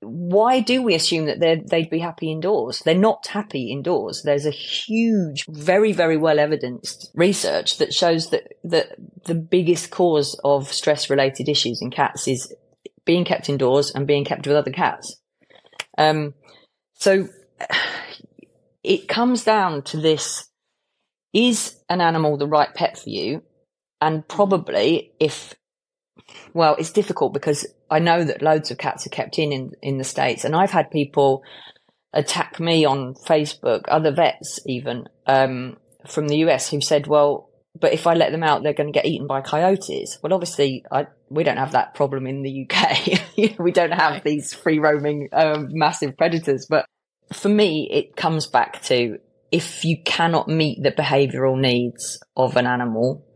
why 0.00 0.60
do 0.60 0.82
we 0.82 0.94
assume 0.94 1.26
that 1.26 1.40
they'd 1.40 1.90
be 1.90 2.00
happy 2.00 2.30
indoors? 2.30 2.80
They're 2.84 2.94
not 2.94 3.26
happy 3.28 3.70
indoors. 3.70 4.22
There's 4.24 4.46
a 4.46 4.50
huge, 4.50 5.44
very, 5.48 5.92
very 5.92 6.16
well 6.16 6.38
evidenced 6.38 7.10
research 7.14 7.78
that 7.78 7.94
shows 7.94 8.30
that, 8.30 8.54
that 8.64 8.96
the 9.24 9.34
biggest 9.34 9.90
cause 9.90 10.38
of 10.44 10.72
stress 10.72 11.08
related 11.08 11.48
issues 11.48 11.80
in 11.80 11.90
cats 11.90 12.26
is 12.26 12.52
being 13.04 13.24
kept 13.24 13.48
indoors 13.48 13.92
and 13.92 14.06
being 14.06 14.24
kept 14.24 14.46
with 14.46 14.56
other 14.56 14.72
cats. 14.72 15.20
Um, 15.96 16.34
so 16.94 17.28
it 18.82 19.08
comes 19.08 19.44
down 19.44 19.82
to 19.82 19.96
this 19.96 20.48
is 21.32 21.76
an 21.88 22.00
animal 22.00 22.36
the 22.36 22.46
right 22.46 22.72
pet 22.74 22.98
for 22.98 23.08
you? 23.08 23.42
And 24.00 24.26
probably 24.26 25.12
if 25.20 25.54
well, 26.54 26.76
it's 26.78 26.92
difficult 26.92 27.32
because 27.32 27.66
I 27.90 27.98
know 27.98 28.24
that 28.24 28.42
loads 28.42 28.70
of 28.70 28.78
cats 28.78 29.06
are 29.06 29.10
kept 29.10 29.38
in, 29.38 29.52
in 29.52 29.72
in 29.82 29.98
the 29.98 30.04
states, 30.04 30.44
and 30.44 30.54
I've 30.54 30.70
had 30.70 30.90
people 30.90 31.42
attack 32.12 32.60
me 32.60 32.84
on 32.84 33.14
Facebook, 33.14 33.84
other 33.88 34.12
vets 34.12 34.60
even 34.66 35.08
um, 35.26 35.76
from 36.06 36.28
the 36.28 36.38
US, 36.38 36.70
who 36.70 36.80
said, 36.80 37.06
"Well, 37.06 37.50
but 37.78 37.92
if 37.92 38.06
I 38.06 38.14
let 38.14 38.32
them 38.32 38.42
out, 38.42 38.62
they're 38.62 38.74
going 38.74 38.92
to 38.92 38.98
get 38.98 39.06
eaten 39.06 39.26
by 39.26 39.40
coyotes." 39.40 40.18
Well, 40.22 40.34
obviously, 40.34 40.84
I, 40.90 41.06
we 41.30 41.44
don't 41.44 41.56
have 41.56 41.72
that 41.72 41.94
problem 41.94 42.26
in 42.26 42.42
the 42.42 42.68
UK. 42.68 43.58
we 43.58 43.72
don't 43.72 43.92
have 43.92 44.22
these 44.22 44.52
free 44.52 44.78
roaming 44.78 45.28
um, 45.32 45.68
massive 45.70 46.16
predators. 46.16 46.66
But 46.68 46.86
for 47.34 47.48
me, 47.48 47.88
it 47.90 48.16
comes 48.16 48.46
back 48.46 48.82
to 48.82 49.18
if 49.50 49.84
you 49.84 50.02
cannot 50.02 50.48
meet 50.48 50.82
the 50.82 50.92
behavioural 50.92 51.58
needs 51.58 52.18
of 52.36 52.56
an 52.56 52.66
animal, 52.66 53.26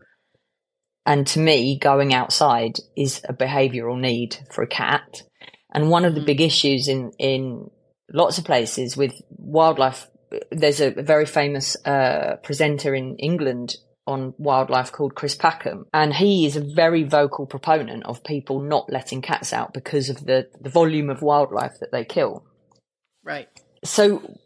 and 1.04 1.26
to 1.28 1.38
me, 1.38 1.78
going 1.78 2.12
outside 2.12 2.78
is 2.96 3.22
a 3.28 3.32
behavioral 3.32 3.98
need 3.98 4.36
for 4.50 4.62
a 4.62 4.68
cat. 4.68 5.22
And 5.72 5.90
one 5.90 6.04
of 6.04 6.14
the 6.14 6.20
mm. 6.20 6.26
big 6.26 6.40
issues 6.40 6.88
in, 6.88 7.12
in 7.18 7.70
lots 8.12 8.38
of 8.38 8.44
places 8.44 8.96
with 8.96 9.12
wildlife, 9.30 10.08
there's 10.50 10.80
a 10.80 10.90
very 10.90 11.26
famous 11.26 11.76
uh, 11.84 12.36
presenter 12.42 12.94
in 12.94 13.16
England 13.16 13.76
on 14.06 14.34
wildlife 14.38 14.90
called 14.90 15.14
Chris 15.14 15.36
Packham. 15.36 15.84
And 15.92 16.14
he 16.14 16.46
is 16.46 16.56
a 16.56 16.64
very 16.74 17.04
vocal 17.04 17.46
proponent 17.46 18.04
of 18.04 18.24
people 18.24 18.60
not 18.60 18.90
letting 18.90 19.22
cats 19.22 19.52
out 19.52 19.74
because 19.74 20.08
of 20.08 20.24
the, 20.24 20.48
the 20.60 20.70
volume 20.70 21.10
of 21.10 21.22
wildlife 21.22 21.74
that 21.80 21.92
they 21.92 22.04
kill. 22.04 22.44
Right. 23.22 23.48
So 23.86 24.38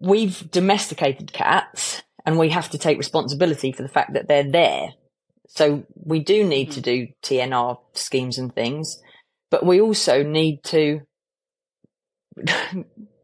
we've 0.00 0.50
domesticated 0.50 1.32
cats 1.32 2.02
and 2.24 2.38
we 2.38 2.50
have 2.50 2.70
to 2.70 2.78
take 2.78 2.98
responsibility 2.98 3.72
for 3.72 3.82
the 3.82 3.88
fact 3.88 4.14
that 4.14 4.28
they're 4.28 4.50
there 4.50 4.90
so 5.48 5.84
we 5.94 6.20
do 6.20 6.44
need 6.44 6.72
to 6.72 6.80
mm-hmm. 6.80 7.06
do 7.06 7.12
TNR 7.22 7.78
schemes 7.94 8.38
and 8.38 8.54
things, 8.54 9.00
but 9.50 9.64
we 9.64 9.80
also 9.80 10.22
need 10.22 10.62
to, 10.64 11.00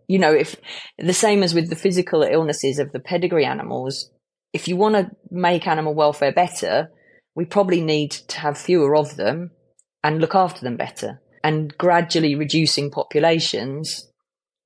you 0.09 0.19
know, 0.19 0.33
if 0.33 0.57
the 0.99 1.13
same 1.13 1.43
as 1.43 1.55
with 1.55 1.69
the 1.69 1.77
physical 1.77 2.23
illnesses 2.23 2.79
of 2.79 2.93
the 2.93 3.01
pedigree 3.01 3.45
animals, 3.45 4.11
if 4.53 4.69
you 4.69 4.77
want 4.77 4.95
to 4.95 5.11
make 5.31 5.67
animal 5.67 5.95
welfare 5.95 6.33
better, 6.33 6.91
we 7.35 7.45
probably 7.45 7.81
need 7.81 8.13
to 8.13 8.41
have 8.41 8.59
fewer 8.59 8.95
of 8.95 9.17
them 9.17 9.51
and 10.05 10.21
look 10.21 10.35
after 10.35 10.61
them 10.61 10.77
better. 10.77 11.21
And 11.45 11.77
gradually 11.77 12.35
reducing 12.35 12.91
populations 12.91 14.12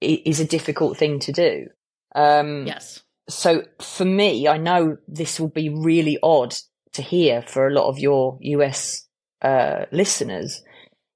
is 0.01 0.41
a 0.41 0.45
difficult 0.45 0.97
thing 0.97 1.19
to 1.21 1.33
do. 1.33 1.67
Um, 2.15 2.67
yes. 2.67 3.03
So 3.29 3.65
for 3.81 4.05
me, 4.05 4.47
I 4.47 4.57
know 4.57 4.99
this 5.09 5.41
will 5.41 5.49
be 5.49 5.69
really 5.69 6.19
odd 6.23 6.55
to 6.93 7.03
hear 7.03 7.43
for 7.43 7.67
a 7.67 7.73
lot 7.73 7.89
of 7.89 7.99
your 7.99 8.39
US 8.41 9.07
uh, 9.43 9.87
listeners, 9.93 10.63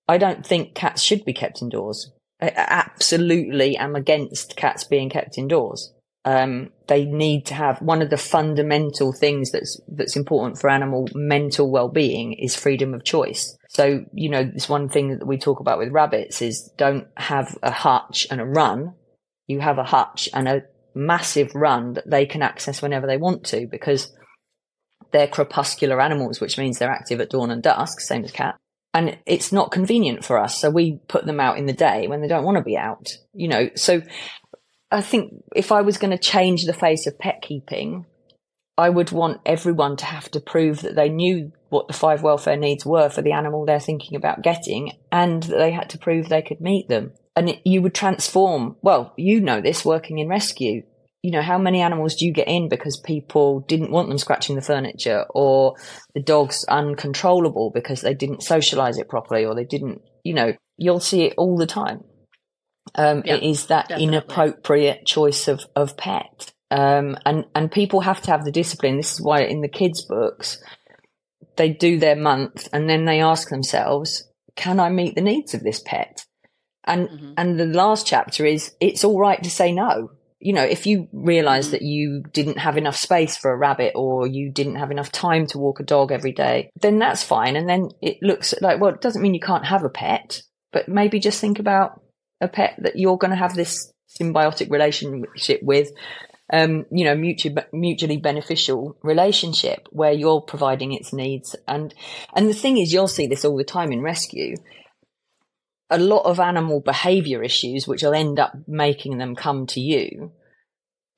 I 0.09 0.19
don't 0.19 0.45
think 0.45 0.75
cats 0.75 1.03
should 1.03 1.25
be 1.25 1.33
kept 1.33 1.63
indoors. 1.63 2.13
I 2.41 2.53
absolutely 2.57 3.77
am 3.77 3.95
against 3.95 4.57
cats 4.57 4.85
being 4.85 5.11
kept 5.11 5.37
indoors. 5.37 5.93
Um, 6.25 6.71
they 6.87 7.05
need 7.07 7.47
to 7.47 7.55
have 7.55 7.81
one 7.81 8.03
of 8.03 8.11
the 8.11 8.17
fundamental 8.17 9.13
things 9.13 9.53
that's 9.53 9.81
that's 9.89 10.17
important 10.17 10.59
for 10.59 10.69
animal 10.69 11.09
mental 11.15 11.71
well-being 11.71 12.35
is 12.35 12.55
freedom 12.55 12.93
of 12.93 13.05
choice. 13.05 13.57
So 13.71 14.05
you 14.13 14.31
know, 14.31 14.43
this 14.43 14.69
one 14.69 14.89
thing 14.89 15.19
that 15.19 15.27
we 15.27 15.39
talk 15.39 15.61
about 15.61 15.79
with 15.79 15.93
rabbits 15.93 16.43
is 16.43 16.73
don't 16.77 17.07
have 17.17 17.57
a 17.63 17.71
hutch 17.71 18.27
and 18.29 18.41
a 18.41 18.45
run. 18.45 18.95
You 19.47 19.61
have 19.61 19.79
a 19.79 19.85
hutch 19.85 20.29
and 20.35 20.49
a 20.49 20.63
massive 20.93 21.55
run 21.55 21.93
that 21.93 22.11
they 22.11 22.27
can 22.27 22.43
access 22.43 22.83
whenever 22.83 23.07
they 23.07 23.17
want 23.17 23.45
to 23.45 23.69
because 23.71 24.13
they're 25.13 25.29
crepuscular 25.29 26.01
animals, 26.01 26.41
which 26.41 26.59
means 26.59 26.79
they're 26.79 26.91
active 26.91 27.21
at 27.21 27.31
dawn 27.31 27.53
and 27.53 27.63
dusk, 27.63 28.01
same 28.01 28.25
as 28.25 28.33
cats. 28.33 28.59
And 28.93 29.19
it's 29.25 29.53
not 29.53 29.71
convenient 29.71 30.25
for 30.25 30.37
us. 30.37 30.61
So 30.61 30.69
we 30.69 30.99
put 31.07 31.25
them 31.25 31.39
out 31.39 31.57
in 31.57 31.67
the 31.67 31.73
day 31.73 32.09
when 32.09 32.23
they 32.23 32.29
don't 32.29 32.45
want 32.45 32.57
to 32.57 32.65
be 32.65 32.77
out, 32.77 33.07
you 33.33 33.47
know. 33.47 33.71
So 33.77 34.03
I 34.91 35.01
think 35.01 35.33
if 35.55 35.71
I 35.71 35.83
was 35.83 35.97
going 35.97 36.11
to 36.11 36.19
change 36.19 36.65
the 36.65 36.73
face 36.73 37.07
of 37.07 37.21
pet 37.21 37.41
keeping, 37.41 38.07
I 38.77 38.91
would 38.91 39.13
want 39.13 39.43
everyone 39.47 39.97
to 39.99 40.07
have 40.07 40.29
to 40.33 40.41
prove 40.41 40.83
that 40.83 40.97
they 40.97 41.09
knew 41.09 41.53
what 41.71 41.89
the 41.89 41.95
five 41.95 42.23
welfare 42.23 42.57
needs 42.57 42.85
were 42.85 43.09
for 43.09 43.23
the 43.23 43.33
animal 43.33 43.65
they're 43.65 43.81
thinking 43.81 44.17
about 44.17 44.43
getting 44.43 44.93
and 45.11 45.43
that 45.45 45.59
they 45.59 45.71
had 45.71 45.91
to 45.91 45.99
prove 45.99 46.29
they 46.29 46.43
could 46.43 46.61
meet 46.61 46.89
them. 46.89 47.13
And 47.35 47.49
it, 47.49 47.61
you 47.65 47.81
would 47.83 47.95
transform, 47.95 48.77
well, 48.83 49.15
you 49.17 49.41
know 49.41 49.61
this 49.61 49.85
working 49.85 50.19
in 50.19 50.29
rescue 50.29 50.83
you 51.23 51.31
know, 51.31 51.43
how 51.43 51.59
many 51.59 51.81
animals 51.81 52.17
do 52.17 52.25
you 52.25 52.33
get 52.33 52.49
in 52.49 52.69
because 52.69 52.99
people 52.99 53.61
didn't 53.61 53.91
want 53.91 54.09
them 54.09 54.19
scratching 54.19 54.57
the 54.57 54.63
furniture 54.63 55.27
or 55.31 55.75
the 56.15 56.23
dog's 56.23 56.65
uncontrollable 56.65 57.71
because 57.75 58.01
they 58.01 58.15
didn't 58.15 58.43
socialize 58.43 58.97
it 58.97 59.09
properly 59.09 59.45
or 59.45 59.55
they 59.55 59.65
didn't, 59.65 60.01
you 60.25 60.33
know, 60.33 60.55
you'll 60.79 61.01
see 61.01 61.25
it 61.25 61.35
all 61.37 61.59
the 61.59 61.67
time. 61.67 62.03
Um, 62.95 63.23
yeah, 63.25 63.35
it 63.35 63.43
is 63.43 63.67
that 63.67 63.89
definitely. 63.89 64.17
inappropriate 64.17 65.07
choice 65.07 65.47
of, 65.47 65.61
of 65.77 65.97
pet. 65.97 66.53
Um, 66.71 67.19
and, 67.27 67.45
and 67.55 67.71
people 67.71 68.01
have 68.01 68.23
to 68.23 68.31
have 68.31 68.45
the 68.45 68.53
discipline. 68.53 68.97
This 68.97 69.13
is 69.13 69.21
why 69.21 69.43
in 69.43 69.61
the 69.61 69.69
kids' 69.69 70.05
books, 70.07 70.63
they 71.57 71.71
do 71.71 71.99
their 71.99 72.17
month 72.17 72.69
and 72.73 72.89
then 72.89 73.05
they 73.05 73.21
ask 73.21 73.49
themselves, 73.49 74.25
can 74.57 74.81
I 74.81 74.89
meet 74.89 75.15
the 75.15 75.21
needs 75.21 75.55
of 75.55 75.63
this 75.63 75.81
pet? 75.81 76.25
And, 76.85 77.09
mm-hmm. 77.09 77.33
and 77.37 77.61
the 77.61 77.67
last 77.67 78.07
chapter 78.07 78.45
is 78.45 78.75
it's 78.81 79.05
all 79.05 79.19
right 79.19 79.43
to 79.43 79.51
say 79.51 79.73
no. 79.73 80.11
You 80.39 80.55
know, 80.55 80.65
if 80.65 80.87
you 80.87 81.09
realize 81.13 81.67
mm-hmm. 81.67 81.73
that 81.73 81.83
you 81.83 82.23
didn't 82.33 82.59
have 82.59 82.79
enough 82.79 82.97
space 82.97 83.37
for 83.37 83.53
a 83.53 83.57
rabbit 83.57 83.93
or 83.95 84.27
you 84.27 84.51
didn't 84.51 84.77
have 84.77 84.91
enough 84.91 85.13
time 85.13 85.47
to 85.49 85.59
walk 85.59 85.81
a 85.81 85.85
dog 85.85 86.13
every 86.13 86.33
day, 86.33 86.71
then 86.81 86.99
that's 86.99 87.23
fine. 87.23 87.57
And 87.57 87.69
then 87.69 87.91
it 88.01 88.19
looks 88.23 88.55
like, 88.61 88.81
well, 88.81 88.95
it 88.95 89.03
doesn't 89.03 89.21
mean 89.21 89.35
you 89.35 89.41
can't 89.41 89.67
have 89.67 89.85
a 89.85 89.91
pet, 89.91 90.43
but 90.73 90.89
maybe 90.89 91.21
just 91.21 91.41
think 91.41 91.59
about 91.59 92.01
a 92.41 92.49
pet 92.49 92.75
that 92.79 92.97
you're 92.97 93.19
going 93.19 93.33
to 93.33 93.37
have 93.37 93.55
this 93.55 93.93
symbiotic 94.19 94.71
relationship 94.71 95.61
with 95.63 95.91
um, 96.53 96.87
you 96.91 97.05
know, 97.05 97.15
mutually, 97.15 97.57
mutually 97.73 98.17
beneficial 98.17 98.97
relationship 99.03 99.89
where 99.91 100.13
you're 100.13 100.41
providing 100.41 100.93
its 100.93 101.13
needs. 101.13 101.55
And, 101.69 101.95
and 102.35 102.49
the 102.49 102.55
thing 102.55 102.79
is, 102.79 102.93
you'll 102.93 103.09
see 103.09 103.27
this 103.27 103.45
all 103.45 103.57
the 103.57 103.65
time 103.65 103.93
in 103.93 104.03
rescue. 104.03 104.57
A 105.91 105.99
lot 105.99 106.25
of 106.25 106.41
animal 106.41 106.81
behavior 106.81 107.43
issues, 107.43 107.87
which 107.87 108.03
will 108.03 108.15
end 108.15 108.39
up 108.39 108.53
making 108.67 109.19
them 109.19 109.35
come 109.35 109.67
to 109.69 109.81
you, 109.81 110.33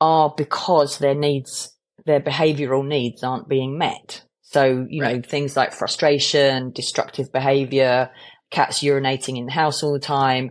are 0.01 0.35
because 0.37 0.99
their 0.99 1.15
needs, 1.15 1.77
their 2.05 2.21
behavioral 2.21 2.87
needs 2.87 3.23
aren't 3.23 3.49
being 3.49 3.79
met. 3.79 4.23
So, 4.43 4.87
you 4.89 5.03
right. 5.03 5.17
know, 5.17 5.23
things 5.23 5.57
like 5.57 5.73
frustration, 5.73 6.73
destructive 6.73 7.33
behavior, 7.33 8.11
cats 8.51 8.81
urinating 8.81 9.39
in 9.39 9.47
the 9.47 9.53
house 9.53 9.83
all 9.83 9.95
the 9.95 9.99
time, 9.99 10.51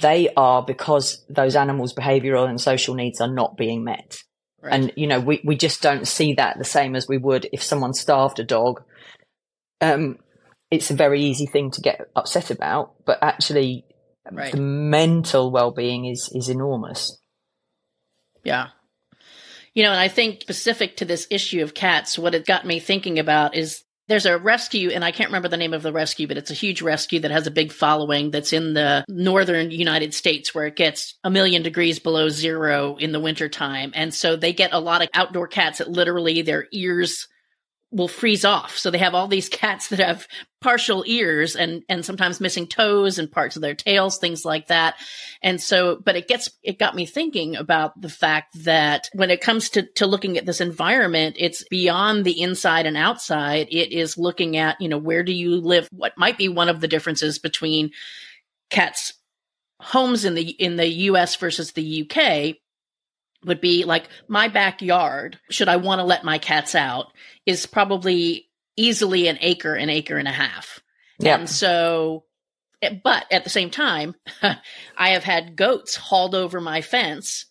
they 0.00 0.28
are 0.36 0.62
because 0.62 1.24
those 1.28 1.56
animals' 1.56 1.94
behavioral 1.94 2.48
and 2.48 2.60
social 2.60 2.94
needs 2.94 3.20
are 3.20 3.32
not 3.32 3.56
being 3.56 3.84
met. 3.84 4.18
Right. 4.60 4.74
And, 4.74 4.92
you 4.96 5.06
know, 5.06 5.20
we, 5.20 5.40
we 5.44 5.56
just 5.56 5.82
don't 5.82 6.06
see 6.06 6.34
that 6.34 6.58
the 6.58 6.64
same 6.64 6.96
as 6.96 7.06
we 7.08 7.16
would 7.16 7.48
if 7.52 7.62
someone 7.62 7.94
starved 7.94 8.40
a 8.40 8.44
dog. 8.44 8.82
Um, 9.80 10.18
it's 10.70 10.90
a 10.90 10.94
very 10.94 11.22
easy 11.22 11.46
thing 11.46 11.70
to 11.70 11.80
get 11.80 12.00
upset 12.16 12.50
about, 12.50 12.94
but 13.06 13.18
actually 13.22 13.84
right. 14.30 14.52
the 14.52 14.60
mental 14.60 15.50
well-being 15.50 16.06
is, 16.06 16.28
is 16.34 16.48
enormous. 16.48 17.18
Yeah. 18.44 18.68
You 19.74 19.84
know, 19.84 19.92
and 19.92 20.00
I 20.00 20.08
think 20.08 20.42
specific 20.42 20.96
to 20.96 21.04
this 21.04 21.28
issue 21.30 21.62
of 21.62 21.72
cats, 21.72 22.18
what 22.18 22.34
it 22.34 22.44
got 22.44 22.66
me 22.66 22.80
thinking 22.80 23.18
about 23.18 23.54
is 23.54 23.84
there's 24.08 24.26
a 24.26 24.38
rescue, 24.38 24.90
and 24.90 25.04
I 25.04 25.12
can't 25.12 25.28
remember 25.28 25.48
the 25.48 25.56
name 25.56 25.74
of 25.74 25.82
the 25.82 25.92
rescue, 25.92 26.26
but 26.26 26.38
it's 26.38 26.50
a 26.50 26.54
huge 26.54 26.82
rescue 26.82 27.20
that 27.20 27.30
has 27.30 27.46
a 27.46 27.50
big 27.50 27.72
following 27.72 28.30
that's 28.30 28.52
in 28.52 28.74
the 28.74 29.04
northern 29.08 29.70
United 29.70 30.14
States 30.14 30.54
where 30.54 30.66
it 30.66 30.76
gets 30.76 31.14
a 31.22 31.30
million 31.30 31.62
degrees 31.62 31.98
below 31.98 32.28
zero 32.28 32.96
in 32.96 33.12
the 33.12 33.20
wintertime. 33.20 33.92
And 33.94 34.12
so 34.12 34.36
they 34.36 34.52
get 34.52 34.72
a 34.72 34.80
lot 34.80 35.02
of 35.02 35.08
outdoor 35.12 35.46
cats 35.46 35.78
that 35.78 35.90
literally 35.90 36.42
their 36.42 36.66
ears 36.72 37.28
will 37.90 38.08
freeze 38.08 38.44
off. 38.44 38.76
So 38.76 38.90
they 38.90 38.98
have 38.98 39.14
all 39.14 39.28
these 39.28 39.48
cats 39.48 39.88
that 39.88 39.98
have 39.98 40.26
partial 40.60 41.04
ears 41.06 41.54
and 41.54 41.84
and 41.88 42.04
sometimes 42.04 42.40
missing 42.40 42.66
toes 42.66 43.18
and 43.18 43.30
parts 43.30 43.56
of 43.56 43.62
their 43.62 43.74
tails, 43.74 44.18
things 44.18 44.44
like 44.44 44.68
that. 44.68 44.96
And 45.42 45.60
so, 45.60 46.00
but 46.04 46.16
it 46.16 46.28
gets 46.28 46.50
it 46.62 46.78
got 46.78 46.96
me 46.96 47.06
thinking 47.06 47.56
about 47.56 48.00
the 48.00 48.08
fact 48.08 48.64
that 48.64 49.08
when 49.14 49.30
it 49.30 49.40
comes 49.40 49.70
to 49.70 49.82
to 49.94 50.06
looking 50.06 50.36
at 50.36 50.46
this 50.46 50.60
environment, 50.60 51.36
it's 51.38 51.64
beyond 51.68 52.24
the 52.24 52.40
inside 52.40 52.86
and 52.86 52.96
outside. 52.96 53.68
It 53.70 53.92
is 53.92 54.18
looking 54.18 54.56
at 54.56 54.80
you 54.80 54.88
know 54.88 54.98
where 54.98 55.22
do 55.22 55.32
you 55.32 55.56
live? 55.56 55.88
What 55.92 56.18
might 56.18 56.38
be 56.38 56.48
one 56.48 56.68
of 56.68 56.80
the 56.80 56.88
differences 56.88 57.38
between 57.38 57.90
cats 58.70 59.14
homes 59.80 60.24
in 60.24 60.34
the 60.34 60.42
in 60.42 60.76
the 60.76 60.88
US 60.88 61.36
versus 61.36 61.72
the 61.72 62.02
UK 62.02 62.56
would 63.48 63.60
be 63.60 63.84
like 63.84 64.08
my 64.28 64.48
backyard, 64.48 65.38
should 65.50 65.68
I 65.68 65.76
want 65.76 65.98
to 65.98 66.04
let 66.04 66.24
my 66.24 66.38
cats 66.38 66.74
out, 66.74 67.12
is 67.44 67.66
probably 67.66 68.48
easily 68.76 69.26
an 69.26 69.38
acre, 69.40 69.74
an 69.74 69.90
acre 69.90 70.16
and 70.16 70.28
a 70.28 70.32
half. 70.32 70.80
Yeah. 71.18 71.36
And 71.36 71.50
so, 71.50 72.24
eh, 72.80 72.94
but 73.02 73.26
at 73.32 73.44
the 73.44 73.50
same 73.50 73.70
time, 73.70 74.14
I 74.96 75.10
have 75.10 75.24
had 75.24 75.56
goats 75.56 75.96
hauled 75.96 76.34
over 76.34 76.60
my 76.60 76.80
fence 76.80 77.46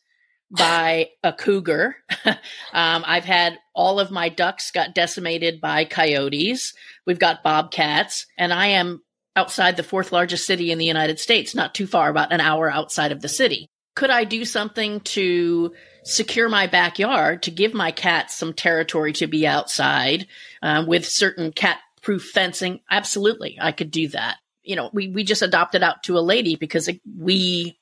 by 0.49 1.09
a 1.23 1.33
cougar. 1.33 1.97
um, 2.25 2.37
I've 2.73 3.25
had 3.25 3.59
all 3.75 3.99
of 3.99 4.11
my 4.11 4.29
ducks 4.29 4.71
got 4.71 4.95
decimated 4.95 5.59
by 5.59 5.83
coyotes. 5.83 6.73
We've 7.05 7.19
got 7.19 7.43
bobcats, 7.43 8.25
and 8.37 8.53
I 8.53 8.67
am 8.67 9.01
outside 9.35 9.75
the 9.75 9.83
fourth 9.83 10.13
largest 10.13 10.45
city 10.45 10.71
in 10.71 10.77
the 10.77 10.85
United 10.85 11.19
States, 11.19 11.53
not 11.53 11.75
too 11.75 11.85
far, 11.85 12.09
about 12.09 12.31
an 12.31 12.39
hour 12.39 12.71
outside 12.71 13.11
of 13.11 13.21
the 13.21 13.29
city 13.29 13.69
could 13.97 14.11
I 14.11 14.25
do 14.25 14.45
something 14.45 14.99
to 14.99 15.73
secure 16.03 16.49
my 16.49 16.67
backyard 16.67 17.41
to 17.41 17.51
give 17.51 17.73
my 17.73 17.89
cats 17.89 18.35
some 18.35 18.53
territory 18.53 19.11
to 19.13 19.25
be 19.25 19.47
outside 19.47 20.27
um, 20.61 20.85
with 20.85 21.03
certain 21.03 21.51
cat 21.51 21.79
proof 22.03 22.23
fencing? 22.23 22.81
Absolutely, 22.91 23.57
I 23.59 23.71
could 23.71 23.89
do 23.89 24.07
that. 24.09 24.37
You 24.61 24.75
know, 24.75 24.91
we, 24.93 25.07
we 25.07 25.23
just 25.23 25.41
adopted 25.41 25.81
out 25.81 26.03
to 26.03 26.19
a 26.19 26.21
lady 26.21 26.55
because 26.55 26.87
we 27.17 27.79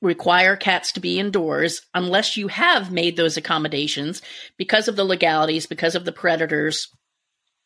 require 0.00 0.54
cats 0.54 0.92
to 0.92 1.00
be 1.00 1.18
indoors 1.18 1.82
unless 1.94 2.36
you 2.36 2.46
have 2.46 2.92
made 2.92 3.16
those 3.16 3.36
accommodations 3.36 4.22
because 4.56 4.86
of 4.86 4.94
the 4.94 5.02
legalities, 5.02 5.66
because 5.66 5.96
of 5.96 6.04
the 6.04 6.12
predators. 6.12 6.94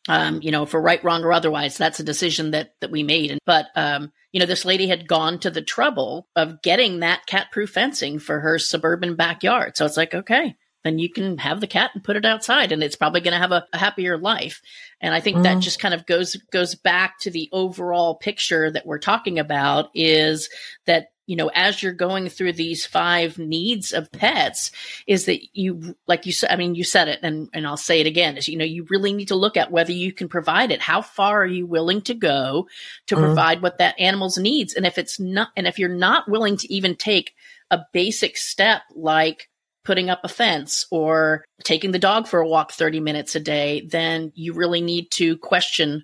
Um, 0.07 0.39
you 0.43 0.51
know, 0.51 0.67
for 0.67 0.79
right, 0.79 1.03
wrong, 1.03 1.23
or 1.23 1.33
otherwise, 1.33 1.77
that's 1.77 1.99
a 1.99 2.03
decision 2.03 2.51
that 2.51 2.75
that 2.79 2.91
we 2.91 3.01
made. 3.01 3.31
And 3.31 3.39
but 3.45 3.65
um, 3.75 4.11
you 4.31 4.39
know, 4.39 4.45
this 4.45 4.65
lady 4.65 4.87
had 4.87 5.07
gone 5.07 5.39
to 5.39 5.49
the 5.49 5.61
trouble 5.61 6.27
of 6.35 6.61
getting 6.61 6.99
that 6.99 7.25
cat 7.25 7.47
proof 7.51 7.71
fencing 7.71 8.19
for 8.19 8.39
her 8.41 8.59
suburban 8.59 9.15
backyard. 9.15 9.77
So 9.77 9.85
it's 9.85 9.97
like, 9.97 10.13
okay, 10.13 10.55
then 10.85 10.99
you 10.99 11.09
can 11.09 11.39
have 11.39 11.59
the 11.59 11.67
cat 11.67 11.91
and 11.95 12.03
put 12.03 12.15
it 12.15 12.25
outside 12.25 12.71
and 12.71 12.83
it's 12.83 12.95
probably 12.95 13.21
going 13.21 13.33
to 13.33 13.39
have 13.39 13.51
a, 13.51 13.65
a, 13.73 13.77
happier 13.77 14.17
life. 14.17 14.61
And 15.01 15.15
I 15.15 15.19
think 15.19 15.37
mm. 15.37 15.43
that 15.43 15.59
just 15.59 15.79
kind 15.79 15.93
of 15.93 16.05
goes, 16.05 16.35
goes 16.51 16.75
back 16.75 17.17
to 17.21 17.31
the 17.31 17.49
overall 17.51 18.15
picture 18.15 18.69
that 18.69 18.85
we're 18.85 18.99
talking 18.99 19.39
about 19.39 19.89
is 19.95 20.47
that 20.85 21.07
you 21.27 21.35
know, 21.35 21.49
as 21.53 21.81
you're 21.81 21.93
going 21.93 22.29
through 22.29 22.53
these 22.53 22.85
five 22.85 23.37
needs 23.37 23.93
of 23.93 24.11
pets, 24.11 24.71
is 25.07 25.25
that 25.25 25.39
you, 25.53 25.95
like 26.07 26.25
you 26.25 26.31
said, 26.31 26.51
I 26.51 26.55
mean, 26.55 26.75
you 26.75 26.83
said 26.83 27.07
it 27.07 27.19
and, 27.23 27.49
and 27.53 27.65
I'll 27.65 27.77
say 27.77 27.99
it 27.99 28.07
again 28.07 28.37
is, 28.37 28.47
you 28.47 28.57
know, 28.57 28.65
you 28.65 28.85
really 28.89 29.13
need 29.13 29.29
to 29.29 29.35
look 29.35 29.57
at 29.57 29.71
whether 29.71 29.91
you 29.91 30.13
can 30.13 30.29
provide 30.29 30.71
it. 30.71 30.81
How 30.81 31.01
far 31.01 31.41
are 31.41 31.47
you 31.47 31.65
willing 31.65 32.01
to 32.03 32.13
go 32.13 32.67
to 33.07 33.15
mm 33.15 33.25
provide 33.25 33.63
what 33.63 33.79
that 33.79 33.99
animal's 33.99 34.37
needs? 34.37 34.75
And 34.75 34.85
if 34.85 34.99
it's 34.99 35.19
not, 35.19 35.49
and 35.57 35.65
if 35.65 35.79
you're 35.79 35.89
not 35.89 36.29
willing 36.29 36.57
to 36.57 36.71
even 36.71 36.95
take 36.95 37.33
a 37.71 37.79
basic 37.91 38.37
step 38.37 38.83
like 38.93 39.49
putting 39.83 40.09
up 40.09 40.19
a 40.23 40.27
fence 40.27 40.85
or 40.91 41.43
taking 41.63 41.91
the 41.91 41.99
dog 41.99 42.27
for 42.27 42.39
a 42.39 42.47
walk 42.47 42.71
30 42.71 42.99
minutes 42.99 43.35
a 43.35 43.39
day, 43.39 43.81
then 43.81 44.31
you 44.35 44.53
really 44.53 44.81
need 44.81 45.09
to 45.11 45.37
question 45.37 46.03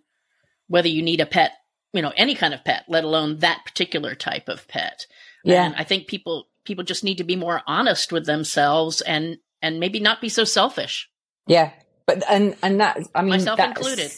whether 0.67 0.87
you 0.87 1.01
need 1.01 1.19
a 1.21 1.25
pet 1.25 1.51
you 1.93 2.01
know 2.01 2.11
any 2.15 2.35
kind 2.35 2.53
of 2.53 2.63
pet 2.63 2.85
let 2.87 3.03
alone 3.03 3.39
that 3.39 3.61
particular 3.65 4.15
type 4.15 4.47
of 4.47 4.67
pet. 4.67 5.05
Yeah. 5.43 5.65
And 5.65 5.75
i 5.75 5.83
think 5.83 6.07
people 6.07 6.47
people 6.63 6.83
just 6.83 7.03
need 7.03 7.17
to 7.17 7.23
be 7.23 7.35
more 7.35 7.61
honest 7.67 8.11
with 8.11 8.25
themselves 8.25 9.01
and 9.01 9.37
and 9.61 9.79
maybe 9.79 9.99
not 9.99 10.21
be 10.21 10.29
so 10.29 10.43
selfish. 10.43 11.09
Yeah. 11.47 11.71
But 12.05 12.23
and 12.29 12.55
and 12.61 12.79
that 12.81 12.99
i 13.15 13.21
mean 13.21 13.31
myself 13.31 13.59
included. 13.59 14.11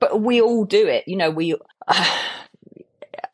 But 0.00 0.20
we 0.20 0.40
all 0.40 0.64
do 0.64 0.86
it. 0.86 1.04
You 1.06 1.16
know 1.16 1.30
we 1.30 1.54
uh, 1.86 2.18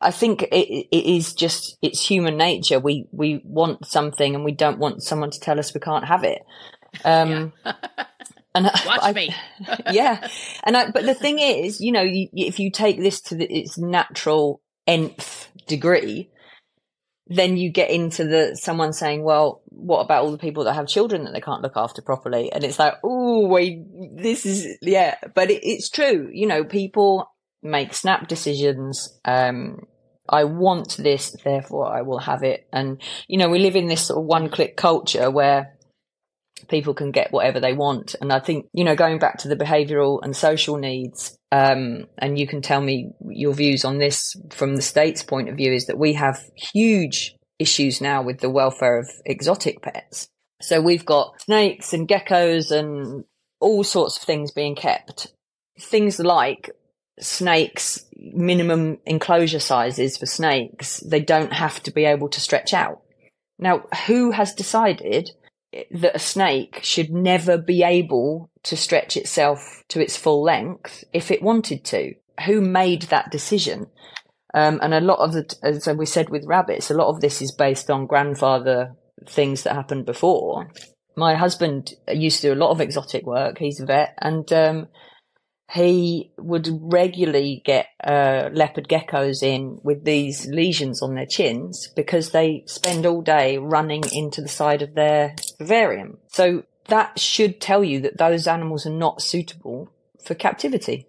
I 0.01 0.11
think 0.11 0.43
it, 0.43 0.87
it 0.91 1.15
is 1.17 1.33
just 1.33 1.77
it's 1.81 2.05
human 2.05 2.37
nature. 2.37 2.79
We 2.79 3.07
we 3.11 3.41
want 3.43 3.87
something 3.87 4.35
and 4.35 4.43
we 4.43 4.51
don't 4.51 4.77
want 4.77 5.01
someone 5.01 5.31
to 5.31 5.39
tell 5.39 5.59
us 5.59 5.73
we 5.73 5.79
can't 5.79 6.05
have 6.05 6.23
it. 6.23 6.41
Um, 7.03 7.51
And 8.55 8.65
watch 8.85 8.99
I, 9.01 9.11
me. 9.11 9.35
yeah, 9.91 10.27
and 10.63 10.77
I, 10.77 10.89
but 10.89 11.05
the 11.05 11.13
thing 11.13 11.39
is, 11.65 11.81
you 11.81 11.91
know, 11.91 12.01
you, 12.01 12.29
if 12.33 12.59
you 12.59 12.71
take 12.71 12.99
this 12.99 13.21
to 13.21 13.35
the, 13.35 13.45
its 13.45 13.77
natural 13.77 14.61
nth 14.87 15.49
degree, 15.67 16.31
then 17.27 17.57
you 17.57 17.71
get 17.71 17.89
into 17.89 18.23
the 18.23 18.55
someone 18.55 18.93
saying, 18.93 19.23
"Well, 19.23 19.61
what 19.65 19.99
about 19.99 20.23
all 20.23 20.31
the 20.31 20.37
people 20.37 20.63
that 20.63 20.73
have 20.73 20.87
children 20.87 21.25
that 21.25 21.33
they 21.33 21.41
can't 21.41 21.61
look 21.61 21.75
after 21.75 22.01
properly?" 22.01 22.51
And 22.51 22.63
it's 22.63 22.79
like, 22.79 22.93
"Oh, 23.03 23.47
wait, 23.47 23.83
this 24.15 24.45
is 24.45 24.77
yeah," 24.81 25.15
but 25.33 25.51
it, 25.51 25.61
it's 25.63 25.89
true. 25.89 26.29
You 26.31 26.47
know, 26.47 26.63
people 26.63 27.29
make 27.61 27.93
snap 27.93 28.27
decisions. 28.27 29.19
Um, 29.25 29.87
I 30.27 30.45
want 30.45 30.97
this, 30.97 31.35
therefore 31.43 31.87
I 31.87 32.01
will 32.01 32.19
have 32.19 32.43
it. 32.43 32.67
And 32.71 33.01
you 33.27 33.37
know, 33.37 33.49
we 33.49 33.59
live 33.59 33.75
in 33.75 33.87
this 33.87 34.05
sort 34.07 34.19
of 34.19 34.25
one-click 34.25 34.77
culture 34.77 35.29
where 35.29 35.74
people 36.69 36.93
can 36.93 37.11
get 37.11 37.31
whatever 37.31 37.59
they 37.59 37.73
want. 37.73 38.15
And 38.21 38.31
I 38.31 38.39
think, 38.39 38.67
you 38.73 38.83
know, 38.83 38.95
going 38.95 39.19
back 39.19 39.39
to 39.39 39.47
the 39.47 39.55
behavioral 39.55 40.19
and 40.23 40.35
social 40.35 40.77
needs, 40.77 41.37
um, 41.51 42.07
and 42.17 42.39
you 42.39 42.47
can 42.47 42.61
tell 42.61 42.81
me 42.81 43.11
your 43.29 43.53
views 43.53 43.85
on 43.85 43.97
this 43.97 44.35
from 44.51 44.75
the 44.75 44.81
state's 44.81 45.23
point 45.23 45.49
of 45.49 45.57
view, 45.57 45.73
is 45.73 45.87
that 45.87 45.97
we 45.97 46.13
have 46.13 46.39
huge 46.55 47.35
issues 47.59 48.01
now 48.01 48.21
with 48.21 48.39
the 48.39 48.49
welfare 48.49 48.99
of 48.99 49.09
exotic 49.25 49.81
pets. 49.81 50.27
So 50.61 50.81
we've 50.81 51.05
got 51.05 51.41
snakes 51.41 51.93
and 51.93 52.07
geckos 52.07 52.71
and 52.71 53.25
all 53.59 53.83
sorts 53.83 54.17
of 54.17 54.23
things 54.23 54.51
being 54.51 54.75
kept. 54.75 55.27
Things 55.79 56.19
like 56.19 56.71
snakes, 57.19 58.05
minimum 58.15 58.97
enclosure 59.05 59.59
sizes 59.59 60.17
for 60.17 60.25
snakes, 60.25 60.99
they 60.99 61.19
don't 61.19 61.53
have 61.53 61.81
to 61.83 61.91
be 61.91 62.05
able 62.05 62.29
to 62.29 62.41
stretch 62.41 62.73
out. 62.73 63.01
Now, 63.57 63.83
who 64.07 64.31
has 64.31 64.53
decided 64.53 65.31
that 65.91 66.15
a 66.15 66.19
snake 66.19 66.79
should 66.83 67.11
never 67.11 67.57
be 67.57 67.83
able 67.83 68.49
to 68.63 68.77
stretch 68.77 69.17
itself 69.17 69.83
to 69.89 69.99
its 69.99 70.17
full 70.17 70.43
length 70.43 71.03
if 71.13 71.31
it 71.31 71.41
wanted 71.41 71.83
to. 71.85 72.15
Who 72.45 72.61
made 72.61 73.03
that 73.03 73.31
decision? 73.31 73.87
Um, 74.53 74.79
and 74.81 74.93
a 74.93 75.01
lot 75.01 75.19
of 75.19 75.33
the, 75.33 75.55
as 75.63 75.87
we 75.97 76.05
said 76.05 76.29
with 76.29 76.45
rabbits, 76.45 76.89
a 76.89 76.93
lot 76.93 77.09
of 77.09 77.19
this 77.19 77.41
is 77.41 77.51
based 77.51 77.91
on 77.91 78.07
grandfather 78.07 78.95
things 79.27 79.63
that 79.63 79.75
happened 79.75 80.05
before. 80.05 80.71
My 81.15 81.35
husband 81.35 81.93
used 82.07 82.41
to 82.41 82.47
do 82.47 82.53
a 82.53 82.61
lot 82.63 82.71
of 82.71 82.81
exotic 82.81 83.25
work. 83.25 83.57
He's 83.57 83.79
a 83.79 83.85
vet, 83.85 84.17
and 84.19 84.51
um, 84.53 84.87
he 85.75 86.31
would 86.37 86.69
regularly 86.71 87.61
get 87.65 87.87
uh, 88.01 88.49
leopard 88.53 88.87
geckos 88.87 89.43
in 89.43 89.77
with 89.83 90.05
these 90.05 90.45
lesions 90.47 91.01
on 91.01 91.15
their 91.15 91.25
chins 91.25 91.89
because 91.97 92.31
they 92.31 92.63
spend 92.65 93.05
all 93.05 93.21
day 93.21 93.57
running 93.57 94.03
into 94.13 94.41
the 94.41 94.47
side 94.47 94.81
of 94.81 94.95
their 94.95 95.35
vivarium. 95.59 96.17
So 96.27 96.63
that 96.87 97.19
should 97.19 97.59
tell 97.59 97.83
you 97.83 97.99
that 98.01 98.17
those 98.17 98.47
animals 98.47 98.85
are 98.85 98.91
not 98.91 99.21
suitable 99.21 99.91
for 100.23 100.33
captivity. 100.33 101.07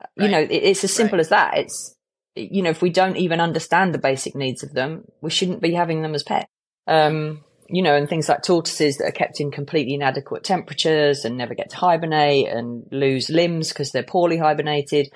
Right. 0.00 0.24
You 0.24 0.28
know, 0.28 0.40
it, 0.40 0.50
it's 0.50 0.82
as 0.82 0.92
simple 0.92 1.18
right. 1.18 1.20
as 1.20 1.28
that. 1.28 1.58
It's, 1.58 1.94
you 2.34 2.62
know, 2.62 2.70
if 2.70 2.82
we 2.82 2.90
don't 2.90 3.16
even 3.16 3.40
understand 3.40 3.94
the 3.94 3.98
basic 3.98 4.34
needs 4.34 4.64
of 4.64 4.72
them, 4.72 5.04
we 5.20 5.30
shouldn't 5.30 5.62
be 5.62 5.74
having 5.74 6.02
them 6.02 6.16
as 6.16 6.24
pets. 6.24 6.48
Um, 6.88 7.44
you 7.68 7.82
know, 7.82 7.94
and 7.94 8.08
things 8.08 8.28
like 8.28 8.42
tortoises 8.42 8.98
that 8.98 9.08
are 9.08 9.12
kept 9.12 9.40
in 9.40 9.50
completely 9.50 9.94
inadequate 9.94 10.44
temperatures 10.44 11.24
and 11.24 11.36
never 11.36 11.54
get 11.54 11.70
to 11.70 11.76
hibernate 11.76 12.48
and 12.48 12.86
lose 12.90 13.30
limbs 13.30 13.68
because 13.68 13.90
they're 13.90 14.02
poorly 14.02 14.36
hibernated. 14.36 15.08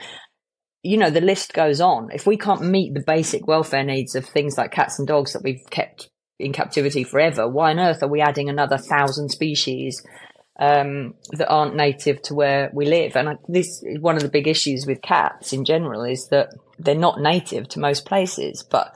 You 0.83 0.97
know, 0.97 1.11
the 1.11 1.21
list 1.21 1.53
goes 1.53 1.81
on. 1.81 2.09
If 2.13 2.27
we 2.27 2.37
can't 2.37 2.63
meet 2.63 2.95
the 2.95 3.03
basic 3.07 3.47
welfare 3.47 3.85
needs 3.85 4.15
of 4.15 4.25
things 4.25 4.57
like 4.57 4.73
cats 4.73 4.99
and 4.99 5.07
dogs 5.07 5.33
that 5.33 5.43
we've 5.43 5.65
kept 5.71 6.09
in 6.39 6.53
captivity 6.53 7.05
forever, 7.05 7.49
why 7.49 7.71
on 7.71 7.81
earth 7.81 8.03
are 8.03 8.09
we 8.09 8.21
adding 8.21 8.49
another 8.49 8.79
thousand 8.79 9.29
species 9.31 10.03
um, 10.59 11.15
that 11.33 11.49
aren't 11.49 11.77
native 11.77 12.23
to 12.23 12.35
where 12.35 12.71
we 12.73 12.87
live? 12.87 13.17
And 13.17 13.29
I, 13.29 13.37
this 13.49 13.83
is 13.83 14.01
one 14.01 14.17
of 14.17 14.23
the 14.23 14.29
big 14.29 14.49
issues 14.49 14.87
with 14.87 15.03
cats 15.03 15.53
in 15.53 15.65
general 15.65 16.05
is 16.05 16.29
that 16.29 16.55
they're 16.79 16.95
not 16.95 17.21
native 17.21 17.69
to 17.71 17.81
most 17.81 18.07
places, 18.07 18.63
but. 18.63 18.95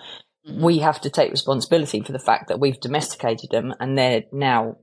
We 0.49 0.79
have 0.79 1.01
to 1.03 1.11
take 1.11 1.31
responsibility 1.31 2.01
for 2.01 2.13
the 2.13 2.19
fact 2.19 2.49
that 2.49 2.59
we've 2.59 2.81
domesticated 2.81 3.51
them 3.51 3.75
and 3.79 3.97
they're 3.97 4.25
now 4.33 4.77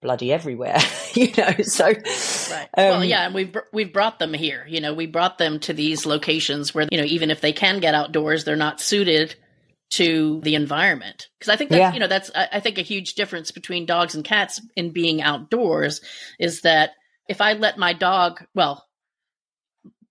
bloody 0.00 0.32
everywhere, 0.32 0.78
you 1.14 1.32
know. 1.36 1.52
So, 1.62 1.86
right. 1.86 2.68
Um, 2.76 2.84
well, 2.84 3.04
yeah, 3.04 3.26
and 3.26 3.34
we've 3.34 3.56
we've 3.72 3.92
brought 3.92 4.18
them 4.18 4.34
here. 4.34 4.66
You 4.68 4.80
know, 4.80 4.92
we 4.92 5.06
brought 5.06 5.38
them 5.38 5.60
to 5.60 5.72
these 5.72 6.04
locations 6.04 6.74
where 6.74 6.86
you 6.90 6.98
know 6.98 7.04
even 7.04 7.30
if 7.30 7.40
they 7.40 7.52
can 7.52 7.80
get 7.80 7.94
outdoors, 7.94 8.44
they're 8.44 8.56
not 8.56 8.80
suited 8.80 9.34
to 9.92 10.40
the 10.42 10.54
environment. 10.54 11.28
Because 11.38 11.52
I 11.52 11.56
think 11.56 11.70
that's 11.70 11.80
yeah. 11.80 11.92
you 11.92 12.00
know 12.00 12.08
that's 12.08 12.30
I 12.34 12.60
think 12.60 12.78
a 12.78 12.82
huge 12.82 13.14
difference 13.14 13.52
between 13.52 13.86
dogs 13.86 14.14
and 14.14 14.24
cats 14.24 14.60
in 14.76 14.90
being 14.90 15.22
outdoors 15.22 16.00
is 16.38 16.62
that 16.62 16.90
if 17.28 17.40
I 17.40 17.54
let 17.54 17.78
my 17.78 17.92
dog, 17.92 18.44
well, 18.54 18.84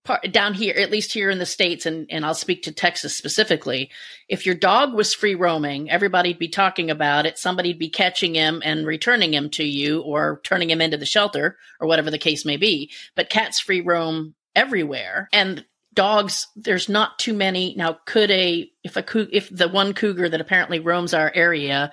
part, 0.04 0.32
down 0.32 0.54
here, 0.54 0.74
at 0.76 0.90
least 0.90 1.12
here 1.12 1.30
in 1.30 1.38
the 1.38 1.46
States, 1.46 1.86
and, 1.86 2.06
and 2.10 2.24
I'll 2.24 2.34
speak 2.34 2.62
to 2.64 2.72
Texas 2.72 3.16
specifically, 3.16 3.90
if 4.28 4.46
your 4.46 4.54
dog 4.54 4.94
was 4.94 5.14
free 5.14 5.34
roaming, 5.34 5.90
everybody'd 5.90 6.38
be 6.38 6.48
talking 6.48 6.90
about 6.90 7.26
it. 7.26 7.38
Somebody'd 7.38 7.78
be 7.78 7.88
catching 7.88 8.34
him 8.34 8.62
and 8.64 8.86
returning 8.86 9.32
him 9.32 9.50
to 9.50 9.64
you 9.64 10.00
or 10.00 10.40
turning 10.44 10.70
him 10.70 10.80
into 10.80 10.96
the 10.96 11.06
shelter 11.06 11.56
or 11.80 11.88
whatever 11.88 12.10
the 12.10 12.18
case 12.18 12.44
may 12.44 12.56
be. 12.56 12.90
But 13.14 13.30
cats 13.30 13.60
free 13.60 13.80
roam 13.80 14.34
everywhere. 14.54 15.28
And 15.32 15.64
dogs, 15.94 16.48
there's 16.56 16.88
not 16.88 17.18
too 17.18 17.34
many. 17.34 17.74
Now, 17.76 17.98
could 18.06 18.30
a, 18.30 18.70
if 18.82 18.96
a, 18.96 19.04
if 19.36 19.48
the 19.50 19.68
one 19.68 19.94
cougar 19.94 20.28
that 20.28 20.40
apparently 20.40 20.80
roams 20.80 21.14
our 21.14 21.30
area 21.34 21.92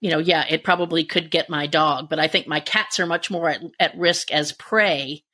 you 0.00 0.10
know, 0.10 0.20
yeah, 0.20 0.44
it 0.48 0.62
probably 0.62 1.04
could 1.04 1.28
get 1.28 1.50
my 1.50 1.66
dog, 1.66 2.08
but 2.08 2.20
I 2.20 2.28
think 2.28 2.46
my 2.46 2.60
cats 2.60 3.00
are 3.00 3.06
much 3.06 3.32
more 3.32 3.48
at, 3.48 3.60
at 3.80 3.98
risk 3.98 4.30
as 4.30 4.52
prey 4.52 5.24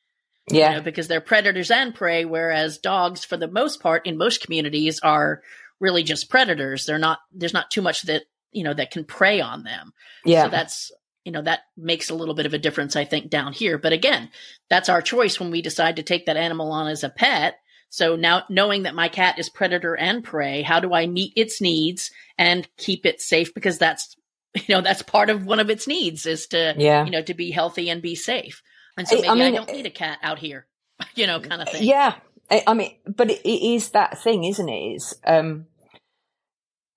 yeah. 0.51 0.71
You 0.71 0.77
know, 0.77 0.83
because 0.83 1.09
they're 1.09 1.21
predators 1.21 1.71
and 1.71 1.95
prey, 1.95 2.25
whereas 2.25 2.79
dogs, 2.79 3.25
for 3.25 3.37
the 3.37 3.49
most 3.49 3.81
part, 3.81 4.07
in 4.07 4.19
most 4.19 4.43
communities, 4.43 5.01
are 5.01 5.43
really 5.81 6.03
just 6.03 6.29
predators. 6.29 6.85
They're 6.85 6.99
not. 6.99 7.21
There's 7.33 7.55
not 7.55 7.71
too 7.71 7.83
much 7.83 8.03
that 8.03 8.25
you 8.53 8.65
know 8.65 8.75
that 8.75 8.91
can 8.91 9.05
prey 9.05 9.41
on 9.41 9.65
them. 9.65 9.93
Yeah. 10.25 10.45
So 10.45 10.49
that's 10.51 10.93
you 11.25 11.33
know 11.33 11.43
that 11.43 11.61
makes 11.77 12.11
a 12.11 12.15
little 12.15 12.35
bit 12.35 12.47
of 12.47 12.55
a 12.55 12.59
difference, 12.59 12.95
I 12.97 13.05
think, 13.05 13.31
down 13.31 13.53
here. 13.53 13.79
But 13.79 13.93
again, 13.93 14.31
that's 14.69 14.89
our 14.89 15.01
choice 15.01 15.41
when 15.41 15.51
we 15.51 15.63
decide 15.63 15.97
to 15.97 16.03
take 16.03 16.27
that 16.27 16.37
animal 16.37 16.73
on 16.73 16.89
as 16.89 17.05
a 17.05 17.11
pet. 17.11 17.59
So 17.89 18.17
now 18.17 18.43
knowing 18.51 18.83
that 18.83 18.95
my 18.95 19.09
cat 19.09 19.39
is 19.39 19.49
predator 19.49 19.95
and 19.95 20.25
prey, 20.25 20.63
how 20.63 20.81
do 20.81 20.93
I 20.93 21.07
meet 21.07 21.33
its 21.37 21.61
needs 21.61 22.11
and 22.37 22.69
keep 22.77 23.07
it 23.07 23.21
safe? 23.21 23.55
Because 23.55 23.79
that's 23.79 24.17
you 24.55 24.75
know 24.75 24.81
that's 24.83 25.03
part 25.03 25.31
of 25.31 25.47
one 25.47 25.61
of 25.61 25.71
its 25.71 25.87
needs 25.87 26.27
is 26.27 26.47
to 26.49 26.75
yeah. 26.77 27.05
you 27.05 27.11
know 27.11 27.23
to 27.23 27.35
be 27.35 27.51
healthy 27.51 27.89
and 27.89 28.03
be 28.03 28.15
safe. 28.15 28.63
And 28.97 29.09
so 29.09 29.17
maybe 29.17 29.29
I, 29.29 29.35
mean, 29.35 29.43
I 29.43 29.51
don't 29.51 29.73
need 29.73 29.87
a 29.87 29.91
cat 29.91 30.19
out 30.23 30.39
here, 30.39 30.67
you 31.15 31.27
know, 31.27 31.41
kind 31.41 31.63
of 31.63 31.69
thing. 31.69 31.83
Yeah. 31.83 32.15
I 32.51 32.75
mean, 32.75 32.95
but 33.07 33.31
it 33.31 33.47
is 33.47 33.91
that 33.91 34.19
thing, 34.19 34.45
isn't 34.45 34.69
it? 34.69 34.95
Is, 34.97 35.15
um, 35.27 35.67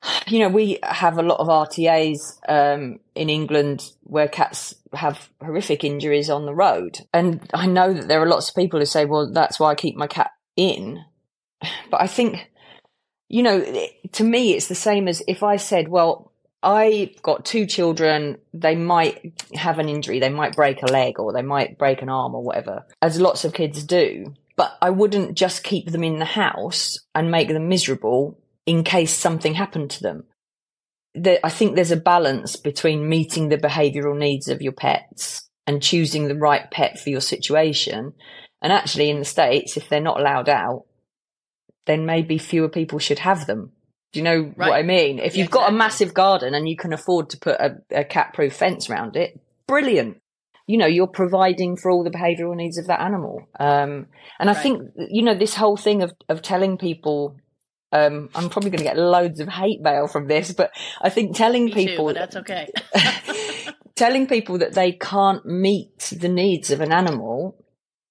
you 0.28 0.40
know, 0.40 0.50
we 0.50 0.80
have 0.84 1.18
a 1.18 1.24
lot 1.24 1.40
of 1.40 1.48
RTAs 1.48 2.40
um, 2.48 3.00
in 3.16 3.30
England 3.30 3.92
where 4.04 4.28
cats 4.28 4.76
have 4.94 5.30
horrific 5.42 5.84
injuries 5.84 6.30
on 6.30 6.46
the 6.46 6.56
road. 6.56 7.00
And 7.14 7.50
I 7.54 7.68
know 7.68 7.94
that 7.94 8.08
there 8.08 8.22
are 8.22 8.28
lots 8.28 8.50
of 8.50 8.56
people 8.56 8.80
who 8.80 8.86
say, 8.86 9.06
well, 9.06 9.32
that's 9.32 9.60
why 9.60 9.72
I 9.72 9.76
keep 9.76 9.96
my 9.96 10.08
cat 10.08 10.32
in. 10.56 11.04
But 11.90 12.02
I 12.02 12.08
think, 12.08 12.52
you 13.30 13.42
know, 13.42 13.62
to 14.12 14.24
me, 14.24 14.54
it's 14.54 14.68
the 14.68 14.76
same 14.76 15.08
as 15.08 15.24
if 15.28 15.42
I 15.42 15.56
said, 15.56 15.88
well, 15.88 16.27
I 16.64 17.14
got 17.22 17.46
two 17.46 17.66
children. 17.66 18.38
They 18.54 18.76
might 18.76 19.42
have 19.54 19.80
an 19.80 19.90
injury. 19.90 20.20
They 20.20 20.30
might 20.30 20.56
break 20.56 20.82
a 20.82 20.92
leg 20.92 21.20
or 21.20 21.32
they 21.32 21.42
might 21.42 21.78
break 21.78 22.02
an 22.02 22.10
arm 22.10 22.34
or 22.36 22.44
whatever, 22.44 22.86
as 23.02 23.22
lots 23.22 23.46
of 23.46 23.54
kids 23.54 23.84
do. 23.84 24.34
But 24.56 24.76
I 24.82 24.90
wouldn't 24.90 25.38
just 25.38 25.64
keep 25.64 25.92
them 25.92 26.04
in 26.04 26.18
the 26.18 26.26
house 26.26 27.00
and 27.14 27.30
make 27.30 27.48
them 27.48 27.70
miserable 27.70 28.40
in 28.66 28.84
case 28.84 29.14
something 29.14 29.54
happened 29.54 29.92
to 29.92 30.04
them. 30.04 30.24
I 31.44 31.50
think 31.50 31.76
there's 31.76 31.92
a 31.92 31.98
balance 31.98 32.56
between 32.56 33.08
meeting 33.08 33.50
the 33.50 33.58
behavioral 33.58 34.18
needs 34.18 34.48
of 34.48 34.62
your 34.62 34.72
pets 34.72 35.48
and 35.66 35.82
choosing 35.82 36.28
the 36.28 36.36
right 36.36 36.70
pet 36.72 37.00
for 37.00 37.10
your 37.10 37.22
situation. 37.22 38.14
And 38.62 38.74
actually, 38.74 39.10
in 39.10 39.20
the 39.20 39.26
States, 39.26 39.78
if 39.78 39.90
they're 39.90 40.02
not 40.02 40.20
allowed 40.20 40.50
out, 40.50 40.86
then 41.86 42.06
maybe 42.06 42.38
fewer 42.38 42.70
people 42.70 43.00
should 43.00 43.20
have 43.20 43.46
them 43.46 43.74
do 44.12 44.20
you 44.20 44.24
know 44.24 44.54
right. 44.56 44.70
what 44.70 44.74
I 44.74 44.84
mean? 44.84 45.20
If 45.20 45.36
you've 45.36 45.52
got 45.52 45.70
a 45.70 45.76
massive 45.76 46.14
garden 46.14 46.54
and 46.54 46.68
you 46.68 46.78
can 46.78 46.94
afford 46.94 47.30
to 47.32 47.38
put 47.38 47.60
a, 47.60 47.78
a 47.92 48.04
cat 48.04 48.34
proof 48.34 48.56
fence 48.56 48.90
around 48.90 49.16
it, 49.16 49.40
brilliant. 49.68 50.22
You 50.66 50.78
know, 50.78 50.86
you're 50.86 51.08
providing 51.08 51.78
for 51.78 51.92
all 51.92 52.04
the 52.04 52.10
behavioral 52.10 52.56
needs 52.56 52.78
of 52.78 52.88
that 52.88 53.02
animal. 53.02 53.48
Um, 53.60 54.08
and 54.40 54.50
I 54.50 54.54
right. 54.54 54.62
think, 54.62 54.92
you 55.10 55.24
know, 55.24 55.36
this 55.36 55.56
whole 55.56 55.78
thing 55.78 56.04
of, 56.04 56.14
of 56.30 56.42
telling 56.42 56.78
people, 56.78 57.38
um, 57.92 58.30
I'm 58.36 58.50
probably 58.50 58.70
going 58.70 58.80
to 58.80 58.84
get 58.84 58.98
loads 58.98 59.40
of 59.40 59.48
hate 59.48 59.82
mail 59.82 60.08
from 60.08 60.28
this, 60.28 60.52
but 60.52 60.72
I 61.02 61.10
think 61.10 61.36
telling 61.36 61.66
Me 61.66 61.74
people 61.74 62.10
too, 62.10 62.14
that's 62.14 62.36
okay. 62.36 62.70
telling 63.96 64.28
people 64.28 64.58
that 64.58 64.74
they 64.74 64.92
can't 64.92 65.46
meet 65.46 66.14
the 66.18 66.30
needs 66.30 66.70
of 66.72 66.82
an 66.82 66.92
animal 66.92 67.56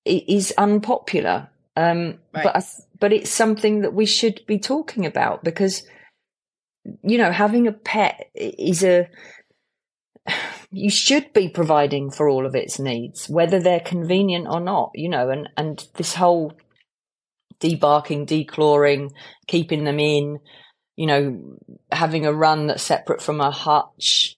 is 0.05 0.53
unpopular. 0.57 1.49
Um, 1.77 2.19
right. 2.33 2.45
but 2.45 2.57
I, 2.57 2.63
but 2.99 3.13
it's 3.13 3.31
something 3.31 3.83
that 3.83 3.95
we 3.95 4.07
should 4.07 4.41
be 4.47 4.59
talking 4.59 5.07
about 5.07 5.45
because, 5.45 5.83
you 7.03 7.19
know, 7.19 7.33
having 7.33 7.67
a 7.67 7.73
pet 7.73 8.31
is 8.35 8.83
a, 8.83 9.09
you 10.71 10.91
should 10.91 11.33
be 11.33 11.49
providing 11.49 12.11
for 12.11 12.29
all 12.29 12.47
of 12.47 12.55
its 12.55 12.79
needs, 12.79 13.29
whether 13.29 13.61
they're 13.61 13.81
convenient 13.81 14.47
or 14.49 14.61
not, 14.61 14.91
you 14.95 15.09
know, 15.09 15.31
and, 15.31 15.49
and 15.57 15.87
this 15.95 16.15
whole 16.15 16.53
debarking, 17.61 18.27
declawing, 18.27 19.11
keeping 19.47 19.85
them 19.85 20.01
in, 20.01 20.39
you 20.97 21.07
know, 21.07 21.59
having 21.93 22.27
a 22.27 22.33
run 22.33 22.67
that's 22.67 22.83
separate 22.83 23.23
from 23.23 23.41
a 23.41 23.51
hutch. 23.51 24.37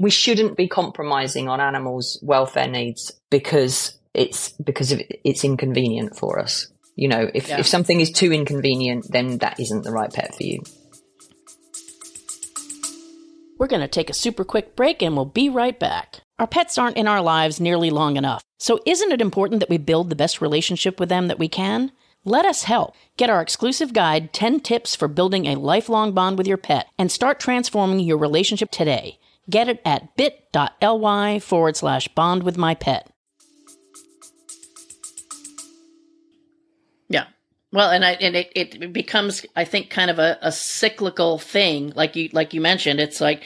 We 0.00 0.10
shouldn't 0.10 0.56
be 0.56 0.68
compromising 0.68 1.48
on 1.48 1.60
animals' 1.60 2.18
welfare 2.22 2.68
needs 2.68 3.12
because 3.30 3.98
it's 4.12 4.50
because 4.50 4.94
it's 5.24 5.44
inconvenient 5.44 6.16
for 6.16 6.40
us. 6.40 6.68
You 6.96 7.08
know, 7.08 7.30
if, 7.34 7.48
yeah. 7.48 7.58
if 7.58 7.66
something 7.66 8.00
is 8.00 8.10
too 8.10 8.32
inconvenient, 8.32 9.06
then 9.10 9.38
that 9.38 9.58
isn't 9.58 9.82
the 9.82 9.92
right 9.92 10.12
pet 10.12 10.34
for 10.34 10.42
you. 10.42 10.62
We're 13.58 13.66
going 13.66 13.82
to 13.82 13.88
take 13.88 14.10
a 14.10 14.14
super 14.14 14.44
quick 14.44 14.76
break 14.76 15.02
and 15.02 15.16
we'll 15.16 15.24
be 15.24 15.48
right 15.48 15.78
back. 15.78 16.20
Our 16.38 16.46
pets 16.46 16.76
aren't 16.76 16.96
in 16.96 17.08
our 17.08 17.22
lives 17.22 17.60
nearly 17.60 17.90
long 17.90 18.16
enough. 18.16 18.42
So, 18.58 18.80
isn't 18.86 19.12
it 19.12 19.20
important 19.20 19.60
that 19.60 19.70
we 19.70 19.78
build 19.78 20.10
the 20.10 20.16
best 20.16 20.40
relationship 20.40 20.98
with 20.98 21.08
them 21.08 21.28
that 21.28 21.38
we 21.38 21.48
can? 21.48 21.92
Let 22.24 22.46
us 22.46 22.64
help. 22.64 22.94
Get 23.16 23.30
our 23.30 23.40
exclusive 23.40 23.92
guide 23.92 24.32
10 24.32 24.60
tips 24.60 24.96
for 24.96 25.08
building 25.08 25.46
a 25.46 25.56
lifelong 25.56 26.12
bond 26.12 26.38
with 26.38 26.46
your 26.46 26.56
pet 26.56 26.88
and 26.98 27.12
start 27.12 27.38
transforming 27.38 28.00
your 28.00 28.16
relationship 28.16 28.70
today. 28.70 29.18
Get 29.48 29.68
it 29.68 29.80
at 29.84 30.16
bit.ly 30.16 31.38
forward 31.38 31.76
slash 31.76 32.08
bond 32.08 32.42
with 32.42 32.56
my 32.56 32.74
pet. 32.74 33.13
Yeah. 37.08 37.26
Well, 37.72 37.90
and 37.90 38.04
I 38.04 38.12
and 38.12 38.36
it, 38.36 38.52
it 38.54 38.92
becomes 38.92 39.44
I 39.56 39.64
think 39.64 39.90
kind 39.90 40.10
of 40.10 40.18
a, 40.18 40.38
a 40.40 40.52
cyclical 40.52 41.38
thing, 41.38 41.92
like 41.96 42.14
you 42.14 42.28
like 42.32 42.54
you 42.54 42.60
mentioned. 42.60 43.00
It's 43.00 43.20
like 43.20 43.42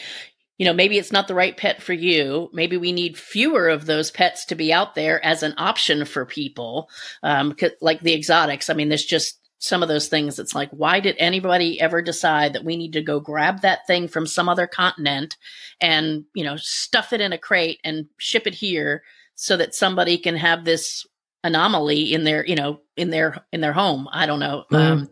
you 0.58 0.64
know, 0.64 0.72
maybe 0.72 0.98
it's 0.98 1.12
not 1.12 1.28
the 1.28 1.36
right 1.36 1.56
pet 1.56 1.80
for 1.80 1.92
you. 1.92 2.50
Maybe 2.52 2.76
we 2.76 2.90
need 2.90 3.16
fewer 3.16 3.68
of 3.68 3.86
those 3.86 4.10
pets 4.10 4.44
to 4.46 4.56
be 4.56 4.72
out 4.72 4.96
there 4.96 5.24
as 5.24 5.44
an 5.44 5.54
option 5.56 6.04
for 6.04 6.26
people, 6.26 6.90
um, 7.22 7.54
like 7.80 8.00
the 8.00 8.14
exotics. 8.14 8.68
I 8.68 8.74
mean, 8.74 8.88
there's 8.88 9.04
just 9.04 9.38
some 9.60 9.82
of 9.82 9.88
those 9.88 10.08
things. 10.08 10.38
It's 10.38 10.56
like, 10.56 10.70
why 10.70 10.98
did 10.98 11.14
anybody 11.18 11.80
ever 11.80 12.02
decide 12.02 12.52
that 12.52 12.64
we 12.64 12.76
need 12.76 12.92
to 12.94 13.02
go 13.02 13.20
grab 13.20 13.60
that 13.60 13.86
thing 13.86 14.08
from 14.08 14.26
some 14.26 14.48
other 14.48 14.66
continent 14.66 15.36
and, 15.80 16.24
you 16.34 16.44
know, 16.44 16.56
stuff 16.56 17.12
it 17.12 17.20
in 17.20 17.32
a 17.32 17.38
crate 17.38 17.80
and 17.84 18.06
ship 18.18 18.46
it 18.46 18.54
here 18.54 19.04
so 19.36 19.56
that 19.56 19.74
somebody 19.74 20.18
can 20.18 20.36
have 20.36 20.64
this 20.64 21.06
anomaly 21.48 22.12
in 22.12 22.24
their, 22.24 22.46
you 22.46 22.54
know, 22.54 22.80
in 22.96 23.10
their, 23.10 23.44
in 23.52 23.60
their 23.60 23.72
home? 23.72 24.08
I 24.12 24.26
don't 24.26 24.40
know. 24.40 24.64
Mm. 24.70 24.76
Um, 24.76 25.08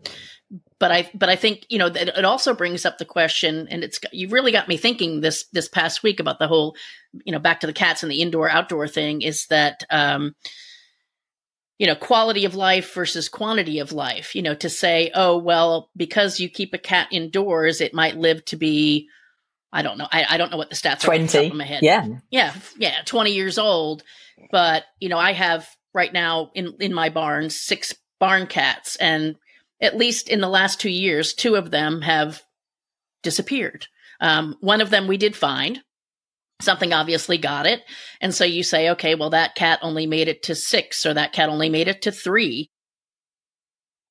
but 0.79 0.91
I 0.91 1.09
but 1.13 1.29
I 1.29 1.35
think 1.35 1.65
you 1.69 1.79
know 1.79 1.89
that 1.89 2.07
it 2.07 2.25
also 2.25 2.53
brings 2.53 2.85
up 2.85 2.97
the 2.97 3.05
question, 3.05 3.67
and 3.69 3.83
it's 3.83 3.99
you 4.11 4.29
really 4.29 4.51
got 4.51 4.67
me 4.67 4.77
thinking 4.77 5.21
this 5.21 5.45
this 5.51 5.67
past 5.67 6.03
week 6.03 6.19
about 6.19 6.39
the 6.39 6.47
whole 6.47 6.75
you 7.25 7.31
know 7.31 7.39
back 7.39 7.61
to 7.61 7.67
the 7.67 7.73
cats 7.73 8.03
and 8.03 8.11
the 8.11 8.21
indoor 8.21 8.49
outdoor 8.49 8.87
thing 8.87 9.21
is 9.21 9.47
that 9.47 9.83
um, 9.89 10.35
you 11.79 11.87
know 11.87 11.95
quality 11.95 12.45
of 12.45 12.55
life 12.55 12.93
versus 12.93 13.27
quantity 13.27 13.79
of 13.79 13.91
life. 13.91 14.35
You 14.35 14.43
know 14.43 14.55
to 14.55 14.69
say 14.69 15.11
oh 15.15 15.37
well 15.37 15.89
because 15.97 16.39
you 16.39 16.49
keep 16.49 16.73
a 16.73 16.79
cat 16.79 17.07
indoors 17.11 17.81
it 17.81 17.93
might 17.93 18.17
live 18.17 18.45
to 18.45 18.55
be 18.55 19.09
I 19.73 19.81
don't 19.81 19.97
know 19.97 20.07
I, 20.11 20.25
I 20.29 20.37
don't 20.37 20.51
know 20.51 20.57
what 20.57 20.69
the 20.69 20.75
stats 20.75 21.01
20. 21.01 21.23
are 21.23 21.27
twenty 21.27 21.51
my 21.53 21.65
head 21.65 21.81
yeah 21.81 22.07
yeah 22.29 22.53
yeah 22.77 23.01
twenty 23.03 23.31
years 23.31 23.57
old, 23.57 24.03
but 24.51 24.83
you 24.99 25.09
know 25.09 25.17
I 25.17 25.33
have 25.33 25.67
right 25.97 26.13
now 26.13 26.51
in 26.53 26.75
in 26.79 26.93
my 26.93 27.09
barn 27.09 27.49
six 27.49 27.93
barn 28.19 28.47
cats 28.47 28.95
and 28.97 29.35
at 29.81 29.97
least 29.97 30.29
in 30.29 30.41
the 30.41 30.47
last 30.47 30.79
two 30.79 30.89
years, 30.89 31.33
two 31.33 31.55
of 31.55 31.71
them 31.71 32.01
have 32.01 32.41
disappeared. 33.23 33.87
Um, 34.19 34.55
one 34.61 34.81
of 34.81 34.89
them 34.89 35.07
we 35.07 35.17
did 35.17 35.35
find. 35.35 35.81
Something 36.61 36.93
obviously 36.93 37.37
got 37.37 37.67
it. 37.67 37.83
And 38.19 38.33
so 38.33 38.43
you 38.43 38.63
say, 38.63 38.89
okay, 38.91 39.13
well, 39.13 39.29
that 39.31 39.53
cat 39.53 39.79
only 39.83 40.07
made 40.07 40.27
it 40.27 40.43
to 40.43 40.55
six, 40.55 41.05
or 41.05 41.13
that 41.13 41.33
cat 41.33 41.49
only 41.49 41.69
made 41.69 41.87
it 41.87 42.01
to 42.03 42.11
three. 42.11 42.71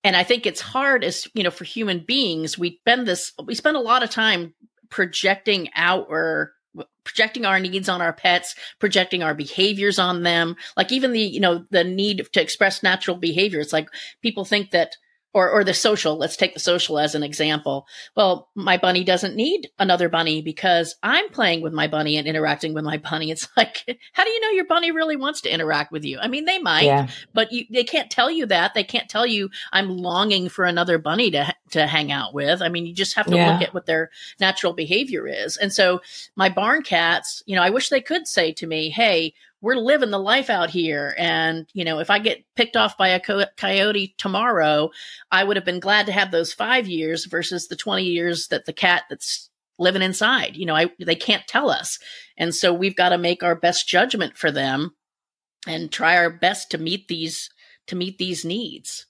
And 0.05 0.14
I 0.14 0.22
think 0.22 0.46
it's 0.46 0.61
hard 0.61 1.03
as, 1.03 1.27
you 1.35 1.42
know, 1.42 1.51
for 1.51 1.64
human 1.64 2.05
beings, 2.07 2.57
we 2.57 2.79
spend 2.83 3.09
this, 3.09 3.33
we 3.44 3.57
spend 3.57 3.77
a 3.77 3.81
lot 3.81 4.05
of 4.05 4.11
time 4.11 4.55
projecting 4.90 5.70
our 5.75 6.53
projecting 7.05 7.45
our 7.47 7.61
needs 7.61 7.89
on 7.89 8.03
our 8.03 8.12
pets, 8.12 8.55
projecting 8.79 9.23
our 9.23 9.35
behaviors 9.35 9.99
on 9.99 10.23
them. 10.23 10.57
Like 10.77 10.93
even 10.93 11.12
the, 11.12 11.21
you 11.21 11.41
know, 11.41 11.65
the 11.71 11.85
need 11.85 12.27
to 12.33 12.43
express 12.43 12.83
natural 12.83 13.17
behavior. 13.17 13.61
It's 13.61 13.73
like 13.73 13.89
people 14.23 14.45
think 14.45 14.71
that 14.73 14.97
or 15.37 15.51
or 15.51 15.64
the 15.64 15.75
social 15.75 16.16
let's 16.16 16.35
take 16.35 16.55
the 16.55 16.61
social 16.61 16.99
as 16.99 17.14
an 17.14 17.22
example. 17.22 17.87
Well 18.16 18.49
my 18.55 18.79
bunny 18.79 19.05
doesn't 19.05 19.37
need 19.37 19.68
another 19.79 20.09
bunny 20.09 20.40
because 20.40 20.96
i'm 21.03 21.29
playing 21.29 21.61
with 21.61 21.75
my 21.75 21.87
bunny 21.87 22.16
and 22.16 22.27
interacting 22.27 22.72
with 22.72 22.85
my 22.85 22.96
bunny. 22.96 23.31
It's 23.31 23.46
like 23.57 23.85
how 24.14 24.25
do 24.25 24.31
you 24.31 24.40
know 24.40 24.49
your 24.49 24.64
bunny 24.64 24.92
really 24.92 25.16
wants 25.16 25.42
to 25.42 25.53
interact 25.53 25.92
with 25.92 26.07
you? 26.07 26.18
I 26.18 26.29
mean 26.29 26.46
they 26.46 26.59
might 26.59 26.87
yeah. 26.87 27.09
but 27.35 27.53
you, 27.53 27.66
they 27.70 27.85
can't 27.85 28.11
tell 28.11 28.31
you 28.31 28.46
that. 28.46 28.72
They 28.72 28.83
can't 28.83 29.11
tell 29.11 29.27
you 29.27 29.51
i'm 29.72 29.90
longing 29.90 30.49
for 30.49 30.64
another 30.64 30.96
bunny 30.96 31.31
to 31.33 31.55
to 31.72 31.87
hang 31.87 32.11
out 32.11 32.33
with. 32.33 32.62
I 32.62 32.70
mean 32.70 32.87
you 32.87 32.94
just 32.94 33.14
have 33.16 33.27
to 33.27 33.37
yeah. 33.37 33.53
look 33.53 33.62
at 33.62 33.75
what 33.75 33.85
their 33.85 34.11
natural 34.40 34.72
behavior 34.72 35.27
is. 35.27 35.59
And 35.59 35.70
so 35.70 36.01
my 36.35 36.49
barn 36.49 36.81
cats 36.83 37.42
you 37.44 37.55
know 37.55 37.62
i 37.62 37.68
wish 37.68 37.90
they 37.90 38.01
could 38.01 38.27
say 38.27 38.53
to 38.53 38.66
me 38.66 38.88
hey 38.88 39.35
we're 39.61 39.77
living 39.77 40.11
the 40.11 40.19
life 40.19 40.51
out 40.51 40.71
here. 40.71 41.14
And, 41.19 41.66
you 41.73 41.85
know, 41.85 41.99
if 41.99 42.11
I 42.11 42.19
get 42.19 42.45
picked 42.55 42.77
off 42.77 42.99
by 42.99 43.09
a 43.09 43.21
co- 43.21 43.45
coyote 43.57 44.14
tomorrow, 44.19 44.90
I 45.31 45.45
would 45.45 45.57
have 45.57 45.64
been 45.64 45.81
glad 45.81 46.07
to 46.07 46.12
have 46.12 46.31
those 46.31 46.53
five 46.53 46.87
years 46.87 47.25
versus 47.25 47.69
the 47.69 47.77
20 47.77 48.05
years 48.05 48.49
that 48.49 48.66
the 48.66 48.73
cat 48.73 49.05
that's 49.09 49.51
living 49.79 50.03
inside. 50.03 50.57
You 50.57 50.66
know, 50.66 50.77
I, 50.77 50.90
they 50.99 51.14
can't 51.14 51.47
tell 51.47 51.71
us. 51.71 51.99
And 52.37 52.55
so 52.55 52.73
we've 52.73 52.97
got 52.97 53.11
to 53.11 53.19
make 53.19 53.42
our 53.42 53.55
best 53.55 53.88
judgment 53.88 54.37
for 54.37 54.51
them 54.51 54.95
and 55.66 55.90
try 55.90 56.16
our 56.16 56.31
best 56.31 56.71
to 56.71 56.79
meet 56.79 57.09
these, 57.09 57.51
to 57.87 57.97
meet 57.97 58.19
these 58.19 58.45
needs. 58.45 59.07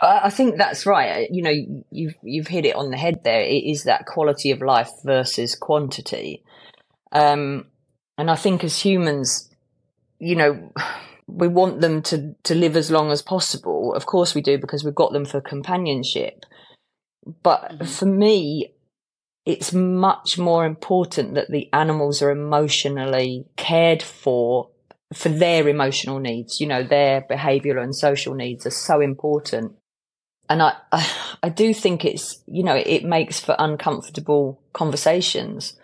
I 0.00 0.30
think 0.30 0.56
that's 0.56 0.86
right. 0.86 1.28
You 1.30 1.42
know, 1.42 1.82
you've 1.90 2.14
you've 2.22 2.48
hit 2.48 2.64
it 2.64 2.74
on 2.74 2.90
the 2.90 2.96
head. 2.96 3.22
There, 3.22 3.40
it 3.42 3.64
is 3.64 3.84
that 3.84 4.06
quality 4.06 4.50
of 4.50 4.62
life 4.62 4.90
versus 5.04 5.54
quantity, 5.54 6.42
um, 7.12 7.66
and 8.16 8.30
I 8.30 8.34
think 8.34 8.64
as 8.64 8.80
humans, 8.80 9.49
you 10.20 10.36
know, 10.36 10.72
we 11.26 11.48
want 11.48 11.80
them 11.80 12.02
to, 12.02 12.34
to 12.44 12.54
live 12.54 12.76
as 12.76 12.90
long 12.90 13.10
as 13.10 13.22
possible. 13.22 13.94
Of 13.94 14.06
course 14.06 14.34
we 14.34 14.42
do 14.42 14.58
because 14.58 14.84
we've 14.84 14.94
got 14.94 15.12
them 15.12 15.24
for 15.24 15.40
companionship. 15.40 16.44
But 17.42 17.62
mm-hmm. 17.72 17.84
for 17.84 18.06
me, 18.06 18.74
it's 19.46 19.72
much 19.72 20.38
more 20.38 20.64
important 20.64 21.34
that 21.34 21.50
the 21.50 21.68
animals 21.72 22.22
are 22.22 22.30
emotionally 22.30 23.46
cared 23.56 24.02
for 24.02 24.68
for 25.14 25.28
their 25.28 25.66
emotional 25.66 26.20
needs. 26.20 26.60
You 26.60 26.68
know, 26.68 26.84
their 26.84 27.22
behavioural 27.22 27.82
and 27.82 27.96
social 27.96 28.34
needs 28.34 28.66
are 28.66 28.70
so 28.70 29.00
important. 29.00 29.72
And 30.48 30.62
I, 30.62 30.74
I, 30.92 31.10
I 31.44 31.48
do 31.48 31.72
think 31.72 32.04
it's, 32.04 32.42
you 32.46 32.62
know, 32.62 32.76
it 32.76 33.04
makes 33.04 33.40
for 33.40 33.56
uncomfortable 33.58 34.60
conversations. 34.72 35.78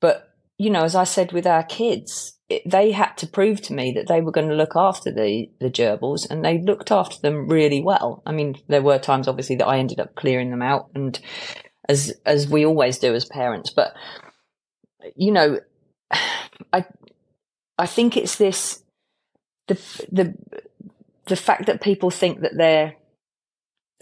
But, 0.00 0.30
you 0.58 0.70
know, 0.70 0.84
as 0.84 0.94
I 0.94 1.04
said 1.04 1.32
with 1.32 1.46
our 1.46 1.62
kids, 1.62 2.33
it, 2.54 2.70
they 2.70 2.92
had 2.92 3.16
to 3.18 3.26
prove 3.26 3.60
to 3.62 3.72
me 3.72 3.92
that 3.92 4.06
they 4.06 4.20
were 4.20 4.32
going 4.32 4.48
to 4.48 4.54
look 4.54 4.76
after 4.76 5.10
the 5.10 5.50
the 5.60 5.70
gerbils, 5.70 6.28
and 6.28 6.44
they 6.44 6.58
looked 6.58 6.90
after 6.90 7.20
them 7.20 7.48
really 7.48 7.82
well. 7.82 8.22
I 8.26 8.32
mean, 8.32 8.56
there 8.68 8.82
were 8.82 8.98
times 8.98 9.28
obviously 9.28 9.56
that 9.56 9.66
I 9.66 9.78
ended 9.78 10.00
up 10.00 10.14
clearing 10.14 10.50
them 10.50 10.62
out, 10.62 10.88
and 10.94 11.18
as 11.88 12.12
as 12.24 12.48
we 12.48 12.64
always 12.64 12.98
do 12.98 13.14
as 13.14 13.24
parents. 13.24 13.70
But 13.70 13.94
you 15.16 15.32
know, 15.32 15.60
I 16.72 16.84
I 17.78 17.86
think 17.86 18.16
it's 18.16 18.36
this 18.36 18.82
the 19.68 19.74
the 20.10 20.34
the 21.26 21.36
fact 21.36 21.66
that 21.66 21.80
people 21.80 22.10
think 22.10 22.40
that 22.40 22.56
they're 22.56 22.96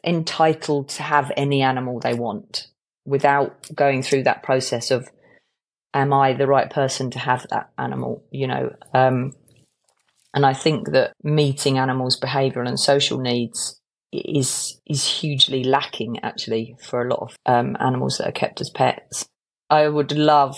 entitled 0.05 0.89
to 0.89 1.03
have 1.03 1.31
any 1.37 1.63
animal 1.63 2.01
they 2.01 2.15
want 2.15 2.67
without 3.05 3.69
going 3.75 4.03
through 4.03 4.25
that 4.25 4.43
process 4.43 4.91
of 4.91 5.09
am 5.95 6.13
I 6.13 6.33
the 6.33 6.47
right 6.47 6.71
person 6.71 7.11
to 7.11 7.19
have 7.19 7.47
that 7.51 7.71
animal? 7.79 8.25
You 8.31 8.47
know, 8.47 8.75
um, 8.95 9.33
and 10.35 10.47
I 10.47 10.55
think 10.55 10.91
that 10.93 11.13
meeting 11.23 11.79
animals' 11.79 12.19
behavioural 12.19 12.69
and 12.69 12.81
social 12.81 13.19
needs 13.19 13.81
is 14.13 14.81
is 14.87 15.07
hugely 15.07 15.65
lacking 15.65 16.21
actually 16.23 16.77
for 16.81 17.03
a 17.03 17.09
lot 17.09 17.21
of 17.21 17.37
um, 17.47 17.77
animals 17.81 18.19
that 18.19 18.29
are 18.29 18.33
kept 18.33 18.61
as 18.61 18.71
pets. 18.71 19.27
I 19.71 19.89
would 19.89 20.13
love 20.13 20.57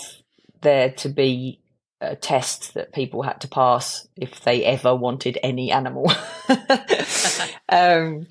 there 0.62 0.90
to 0.90 1.08
be 1.08 1.60
a 2.00 2.16
test 2.16 2.74
that 2.74 2.92
people 2.92 3.22
had 3.22 3.40
to 3.40 3.48
pass 3.48 4.06
if 4.16 4.40
they 4.40 4.64
ever 4.64 4.94
wanted 4.94 5.38
any 5.42 5.70
animal. 5.70 6.10
um, 7.68 8.26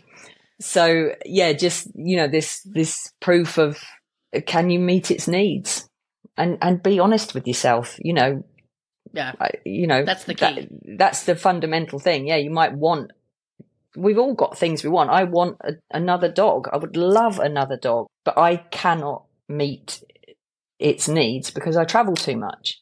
so 0.59 1.13
yeah, 1.25 1.53
just 1.53 1.87
you 1.95 2.17
know 2.17 2.27
this 2.27 2.61
this 2.61 3.11
proof 3.19 3.57
of 3.57 3.77
can 4.45 4.69
you 4.69 4.79
meet 4.79 5.11
its 5.11 5.27
needs? 5.27 5.89
And 6.37 6.57
and 6.61 6.81
be 6.81 6.99
honest 6.99 7.33
with 7.33 7.47
yourself. 7.47 7.97
You 7.99 8.13
know, 8.13 8.43
yeah, 9.13 9.33
you 9.65 9.87
know 9.87 10.03
that's 10.03 10.25
the 10.25 10.35
key. 10.35 10.45
That, 10.45 10.97
that's 10.97 11.23
the 11.23 11.35
fundamental 11.35 11.99
thing. 11.99 12.27
Yeah, 12.27 12.37
you 12.37 12.49
might 12.49 12.73
want. 12.73 13.11
We've 13.95 14.17
all 14.17 14.33
got 14.33 14.57
things 14.57 14.83
we 14.83 14.89
want. 14.89 15.11
I 15.11 15.23
want 15.25 15.57
a, 15.61 15.73
another 15.91 16.31
dog. 16.31 16.67
I 16.71 16.77
would 16.77 16.97
love 16.97 17.39
another 17.39 17.77
dog, 17.77 18.07
but 18.23 18.37
I 18.37 18.57
cannot 18.57 19.25
meet 19.47 20.03
its 20.79 21.07
needs 21.07 21.51
because 21.51 21.77
I 21.77 21.85
travel 21.85 22.15
too 22.15 22.37
much, 22.37 22.81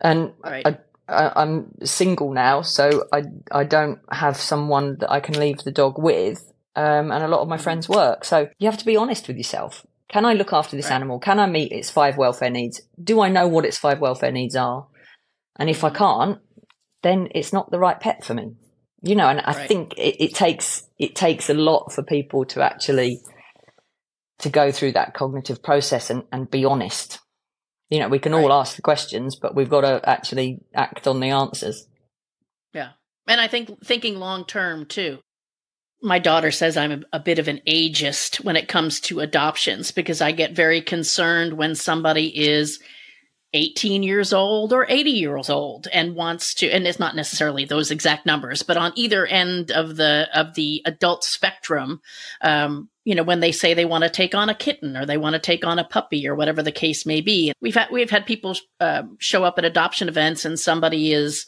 and 0.00 0.32
right. 0.42 0.66
I, 0.66 0.78
I, 1.08 1.42
I'm 1.42 1.72
single 1.84 2.32
now, 2.32 2.62
so 2.62 3.04
I 3.12 3.24
I 3.50 3.64
don't 3.64 4.00
have 4.10 4.36
someone 4.36 4.96
that 5.00 5.10
I 5.10 5.20
can 5.20 5.38
leave 5.38 5.58
the 5.58 5.72
dog 5.72 5.98
with. 5.98 6.48
Um, 6.74 7.12
and 7.12 7.22
a 7.22 7.28
lot 7.28 7.40
of 7.40 7.48
my 7.48 7.56
mm-hmm. 7.56 7.64
friends 7.64 7.86
work. 7.86 8.24
So 8.24 8.48
you 8.58 8.66
have 8.66 8.78
to 8.78 8.86
be 8.86 8.96
honest 8.96 9.28
with 9.28 9.36
yourself. 9.36 9.84
Can 10.12 10.26
I 10.26 10.34
look 10.34 10.52
after 10.52 10.76
this 10.76 10.86
right. 10.86 10.96
animal? 10.96 11.18
Can 11.18 11.40
I 11.40 11.46
meet 11.46 11.72
its 11.72 11.90
five 11.90 12.18
welfare 12.18 12.50
needs? 12.50 12.82
Do 13.02 13.22
I 13.22 13.30
know 13.30 13.48
what 13.48 13.64
its 13.64 13.78
five 13.78 13.98
welfare 13.98 14.30
needs 14.30 14.54
are? 14.54 14.86
And 15.58 15.70
if 15.70 15.84
I 15.84 15.90
can't, 15.90 16.38
then 17.02 17.28
it's 17.34 17.52
not 17.52 17.70
the 17.70 17.78
right 17.78 17.98
pet 17.98 18.24
for 18.24 18.34
me. 18.34 18.52
You 19.02 19.16
know, 19.16 19.28
and 19.28 19.40
I 19.40 19.52
right. 19.52 19.68
think 19.68 19.94
it, 19.96 20.22
it 20.22 20.34
takes 20.34 20.84
it 20.98 21.16
takes 21.16 21.50
a 21.50 21.54
lot 21.54 21.92
for 21.92 22.02
people 22.02 22.44
to 22.46 22.62
actually 22.62 23.20
to 24.40 24.50
go 24.50 24.70
through 24.70 24.92
that 24.92 25.14
cognitive 25.14 25.62
process 25.62 26.10
and, 26.10 26.24
and 26.30 26.50
be 26.50 26.64
honest. 26.64 27.18
You 27.88 27.98
know, 27.98 28.08
we 28.08 28.18
can 28.18 28.32
right. 28.32 28.42
all 28.42 28.52
ask 28.52 28.76
the 28.76 28.82
questions, 28.82 29.36
but 29.36 29.56
we've 29.56 29.68
got 29.68 29.80
to 29.80 30.08
actually 30.08 30.60
act 30.74 31.06
on 31.06 31.20
the 31.20 31.30
answers. 31.30 31.86
Yeah. 32.72 32.90
And 33.26 33.40
I 33.40 33.48
think 33.48 33.84
thinking 33.84 34.16
long 34.16 34.44
term 34.44 34.86
too 34.86 35.20
my 36.02 36.18
daughter 36.18 36.50
says 36.50 36.76
I'm 36.76 36.92
a, 36.92 37.00
a, 37.14 37.20
bit 37.20 37.38
of 37.38 37.48
an 37.48 37.60
ageist 37.66 38.44
when 38.44 38.56
it 38.56 38.68
comes 38.68 39.00
to 39.02 39.20
adoptions 39.20 39.90
because 39.90 40.20
I 40.20 40.32
get 40.32 40.52
very 40.52 40.80
concerned 40.80 41.54
when 41.54 41.74
somebody 41.74 42.26
is 42.46 42.80
18 43.54 44.02
years 44.02 44.32
old 44.32 44.72
or 44.72 44.86
80 44.88 45.10
years 45.10 45.50
old 45.50 45.86
and 45.92 46.14
wants 46.14 46.54
to 46.54 46.70
and 46.70 46.86
it's 46.86 46.98
not 46.98 47.14
necessarily 47.14 47.64
those 47.66 47.90
exact 47.90 48.24
numbers 48.24 48.62
but 48.62 48.78
on 48.78 48.92
either 48.96 49.26
end 49.26 49.70
of 49.70 49.96
the 49.96 50.26
of 50.32 50.54
the 50.54 50.80
adult 50.86 51.22
spectrum 51.22 52.00
um, 52.40 52.88
you 53.04 53.14
know 53.14 53.22
when 53.22 53.40
they 53.40 53.52
say 53.52 53.74
they 53.74 53.84
want 53.84 54.04
to 54.04 54.10
take 54.10 54.34
on 54.34 54.48
a 54.48 54.54
kitten 54.54 54.96
or 54.96 55.04
they 55.04 55.18
want 55.18 55.34
to 55.34 55.38
take 55.38 55.66
on 55.66 55.78
a 55.78 55.84
puppy 55.84 56.26
or 56.26 56.34
whatever 56.34 56.62
the 56.62 56.72
case 56.72 57.04
may 57.04 57.20
be. 57.20 57.52
We've 57.60 57.74
had 57.74 57.90
we've 57.90 58.10
had 58.10 58.26
people 58.26 58.56
uh, 58.80 59.02
show 59.18 59.44
up 59.44 59.58
at 59.58 59.64
adoption 59.64 60.08
events 60.08 60.44
and 60.44 60.58
somebody 60.58 61.12
is 61.12 61.46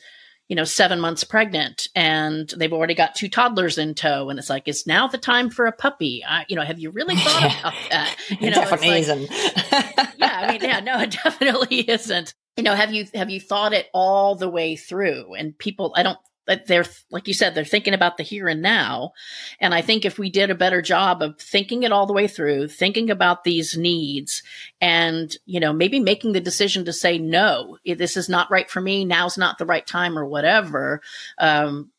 you 0.48 0.56
know, 0.56 0.64
seven 0.64 1.00
months 1.00 1.24
pregnant 1.24 1.88
and 1.94 2.52
they've 2.56 2.72
already 2.72 2.94
got 2.94 3.14
two 3.14 3.28
toddlers 3.28 3.78
in 3.78 3.94
tow. 3.94 4.28
And 4.28 4.38
it's 4.38 4.50
like, 4.50 4.68
is 4.68 4.86
now 4.86 5.08
the 5.08 5.18
time 5.18 5.48
for 5.48 5.66
a 5.66 5.72
puppy. 5.72 6.22
I, 6.26 6.44
you 6.48 6.56
know, 6.56 6.62
have 6.62 6.78
you 6.78 6.90
really 6.90 7.16
thought 7.16 7.44
about 7.60 7.74
that? 7.90 8.16
You 8.28 8.50
know, 8.50 8.62
it 8.62 8.68
definitely 8.68 8.88
like, 8.88 9.00
isn't. 9.00 9.30
yeah. 10.18 10.40
I 10.42 10.52
mean, 10.52 10.60
yeah, 10.62 10.80
no, 10.80 11.00
it 11.00 11.10
definitely 11.24 11.80
isn't. 11.90 12.34
You 12.56 12.62
know, 12.62 12.74
have 12.74 12.92
you, 12.92 13.06
have 13.14 13.30
you 13.30 13.40
thought 13.40 13.72
it 13.72 13.88
all 13.94 14.36
the 14.36 14.48
way 14.48 14.76
through? 14.76 15.34
And 15.34 15.56
people, 15.58 15.92
I 15.96 16.02
don't 16.02 16.18
they're 16.66 16.84
like 17.10 17.28
you 17.28 17.34
said 17.34 17.54
they're 17.54 17.64
thinking 17.64 17.94
about 17.94 18.16
the 18.16 18.22
here 18.22 18.48
and 18.48 18.62
now. 18.62 19.12
And 19.60 19.74
i 19.74 19.82
think 19.82 20.04
if 20.04 20.18
we 20.18 20.30
did 20.30 20.50
a 20.50 20.54
better 20.54 20.82
job 20.82 21.22
of 21.22 21.38
thinking 21.38 21.82
it 21.82 21.92
all 21.92 22.06
the 22.06 22.12
way 22.12 22.26
through 22.26 22.68
thinking 22.68 23.10
about 23.10 23.44
these 23.44 23.76
needs 23.76 24.42
and 24.80 25.36
you 25.46 25.60
know 25.60 25.72
maybe 25.72 26.00
making 26.00 26.32
the 26.32 26.40
decision 26.40 26.84
to 26.84 26.92
say 26.92 27.18
no 27.18 27.78
this 27.84 28.16
is 28.16 28.28
not 28.28 28.50
right 28.50 28.70
for 28.70 28.80
me 28.80 29.04
now's 29.04 29.38
not 29.38 29.58
the 29.58 29.66
right 29.66 29.86
time 29.86 30.18
or 30.18 30.24
whatever 30.24 31.00
um, 31.38 31.90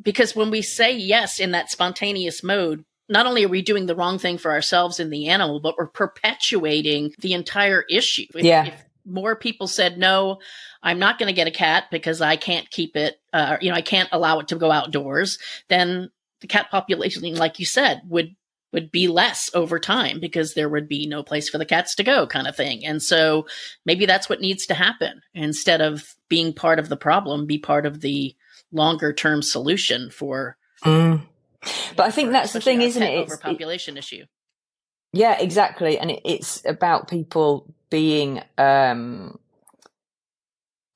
because 0.00 0.34
when 0.34 0.50
we 0.50 0.62
say 0.62 0.96
yes 0.96 1.40
in 1.40 1.52
that 1.52 1.70
spontaneous 1.70 2.42
mode 2.42 2.84
not 3.08 3.26
only 3.26 3.44
are 3.44 3.48
we 3.48 3.62
doing 3.62 3.86
the 3.86 3.96
wrong 3.96 4.18
thing 4.18 4.38
for 4.38 4.50
ourselves 4.50 4.98
and 4.98 5.12
the 5.12 5.28
animal 5.28 5.60
but 5.60 5.76
we're 5.76 5.86
perpetuating 5.86 7.12
the 7.18 7.34
entire 7.34 7.84
issue. 7.90 8.26
If, 8.34 8.44
yeah. 8.44 8.66
if 8.66 8.84
more 9.06 9.36
people 9.36 9.66
said 9.66 9.98
no 9.98 10.38
i'm 10.82 10.98
not 10.98 11.18
going 11.18 11.28
to 11.28 11.34
get 11.34 11.46
a 11.46 11.52
cat 11.52 11.84
because 11.90 12.20
i 12.20 12.36
can't 12.36 12.70
keep 12.70 12.96
it 12.96 13.20
uh, 13.32 13.56
you 13.60 13.68
know 13.68 13.76
i 13.76 13.82
can't 13.82 14.08
allow 14.12 14.38
it 14.38 14.48
to 14.48 14.56
go 14.56 14.70
outdoors 14.70 15.38
then 15.68 16.10
the 16.40 16.46
cat 16.46 16.70
population 16.70 17.34
like 17.34 17.58
you 17.58 17.66
said 17.66 18.02
would 18.08 18.34
would 18.72 18.90
be 18.90 19.06
less 19.06 19.48
over 19.54 19.78
time 19.78 20.18
because 20.18 20.54
there 20.54 20.68
would 20.68 20.88
be 20.88 21.06
no 21.06 21.22
place 21.22 21.48
for 21.48 21.58
the 21.58 21.64
cats 21.64 21.94
to 21.94 22.02
go 22.02 22.26
kind 22.26 22.48
of 22.48 22.56
thing. 22.56 22.84
And 22.84 23.00
so 23.00 23.46
maybe 23.86 24.04
that's 24.04 24.28
what 24.28 24.40
needs 24.40 24.66
to 24.66 24.74
happen. 24.74 25.22
Instead 25.32 25.80
of 25.80 26.16
being 26.28 26.52
part 26.52 26.80
of 26.80 26.88
the 26.88 26.96
problem 26.96 27.46
be 27.46 27.58
part 27.58 27.86
of 27.86 28.00
the 28.00 28.34
longer 28.72 29.12
term 29.12 29.40
solution 29.40 30.10
for 30.10 30.56
mm. 30.84 31.22
but 31.96 32.06
i 32.06 32.10
think 32.10 32.32
that's 32.32 32.52
the 32.52 32.60
thing 32.60 32.80
isn't 32.82 33.02
it? 33.02 33.14
it's 33.14 33.32
overpopulation 33.32 33.96
it, 33.96 34.00
issue. 34.00 34.24
Yeah 35.12 35.40
exactly. 35.40 35.96
And 35.96 36.10
it, 36.10 36.22
it's 36.24 36.64
about 36.66 37.08
people 37.08 37.72
being 37.94 38.42
um, 38.58 39.38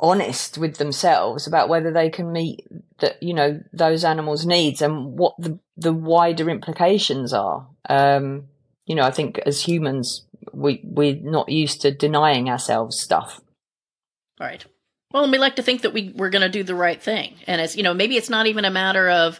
honest 0.01 0.59
with 0.59 0.79
themselves 0.79 1.47
about 1.47 1.69
whether 1.69 1.93
they 1.93 2.11
can 2.11 2.33
meet 2.33 2.67
that 2.99 3.23
you 3.23 3.33
know 3.33 3.61
those 3.73 4.03
animals 4.03 4.45
needs 4.45 4.83
and 4.83 5.17
what 5.17 5.35
the 5.39 5.61
the 5.77 5.93
wider 5.93 6.51
implications 6.51 7.33
are. 7.33 7.69
Um, 7.89 8.49
you 8.85 8.97
know 8.97 9.05
i 9.05 9.13
think 9.13 9.39
as 9.47 9.61
humans 9.61 10.27
we 10.53 10.81
we're 10.83 11.21
not 11.23 11.51
used 11.51 11.83
to 11.83 11.93
denying 11.93 12.51
ourselves 12.51 13.01
stuff. 13.01 13.41
Right. 14.41 14.65
Well 15.13 15.23
and 15.23 15.31
we 15.31 15.39
like 15.39 15.55
to 15.57 15.63
think 15.63 15.83
that 15.83 15.93
we 15.93 16.13
we're 16.17 16.31
going 16.31 16.43
to 16.43 16.59
do 16.59 16.65
the 16.65 16.75
right 16.75 17.01
thing. 17.01 17.37
And 17.47 17.61
it's 17.61 17.77
you 17.77 17.85
know 17.85 17.95
maybe 17.95 18.17
it's 18.17 18.29
not 18.29 18.49
even 18.49 18.65
a 18.65 18.73
matter 18.73 19.09
of 19.09 19.39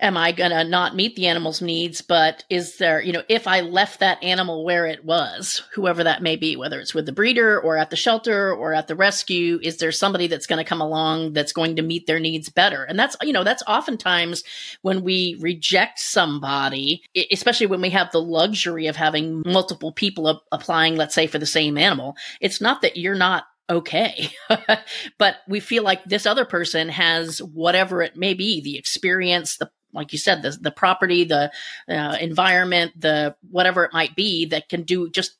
am 0.00 0.16
I 0.16 0.32
going 0.32 0.50
to 0.50 0.64
not 0.64 0.96
meet 0.96 1.16
the 1.16 1.26
animal's 1.26 1.62
needs? 1.62 2.02
But 2.02 2.44
is 2.50 2.78
there, 2.78 3.00
you 3.00 3.12
know, 3.12 3.22
if 3.28 3.46
I 3.46 3.60
left 3.60 4.00
that 4.00 4.22
animal 4.22 4.64
where 4.64 4.86
it 4.86 5.04
was, 5.04 5.62
whoever 5.74 6.04
that 6.04 6.22
may 6.22 6.36
be, 6.36 6.56
whether 6.56 6.80
it's 6.80 6.94
with 6.94 7.06
the 7.06 7.12
breeder 7.12 7.60
or 7.60 7.76
at 7.76 7.90
the 7.90 7.96
shelter 7.96 8.52
or 8.52 8.74
at 8.74 8.88
the 8.88 8.96
rescue, 8.96 9.60
is 9.62 9.78
there 9.78 9.92
somebody 9.92 10.26
that's 10.26 10.46
going 10.46 10.62
to 10.62 10.68
come 10.68 10.80
along 10.80 11.32
that's 11.32 11.52
going 11.52 11.76
to 11.76 11.82
meet 11.82 12.06
their 12.06 12.20
needs 12.20 12.48
better? 12.48 12.84
And 12.84 12.98
that's, 12.98 13.16
you 13.22 13.32
know, 13.32 13.44
that's 13.44 13.62
oftentimes 13.66 14.42
when 14.82 15.02
we 15.02 15.36
reject 15.40 16.00
somebody, 16.00 17.02
especially 17.30 17.66
when 17.66 17.80
we 17.80 17.90
have 17.90 18.10
the 18.12 18.22
luxury 18.22 18.86
of 18.86 18.96
having 18.96 19.42
multiple 19.46 19.92
people 19.92 20.42
applying, 20.50 20.96
let's 20.96 21.14
say, 21.14 21.26
for 21.26 21.38
the 21.38 21.46
same 21.46 21.78
animal. 21.78 22.16
It's 22.40 22.60
not 22.60 22.82
that 22.82 22.96
you're 22.96 23.14
not 23.14 23.44
okay. 23.70 24.30
but 25.18 25.36
we 25.48 25.60
feel 25.60 25.82
like 25.82 26.04
this 26.04 26.26
other 26.26 26.44
person 26.44 26.88
has 26.88 27.38
whatever 27.40 28.02
it 28.02 28.16
may 28.16 28.34
be 28.34 28.60
the 28.60 28.76
experience, 28.76 29.56
the 29.56 29.70
like 29.92 30.12
you 30.12 30.18
said, 30.18 30.42
the 30.42 30.50
the 30.50 30.70
property, 30.70 31.24
the 31.24 31.50
uh, 31.88 32.16
environment, 32.20 32.92
the 32.98 33.36
whatever 33.50 33.84
it 33.84 33.92
might 33.92 34.16
be 34.16 34.46
that 34.46 34.68
can 34.68 34.82
do 34.82 35.10
just 35.10 35.36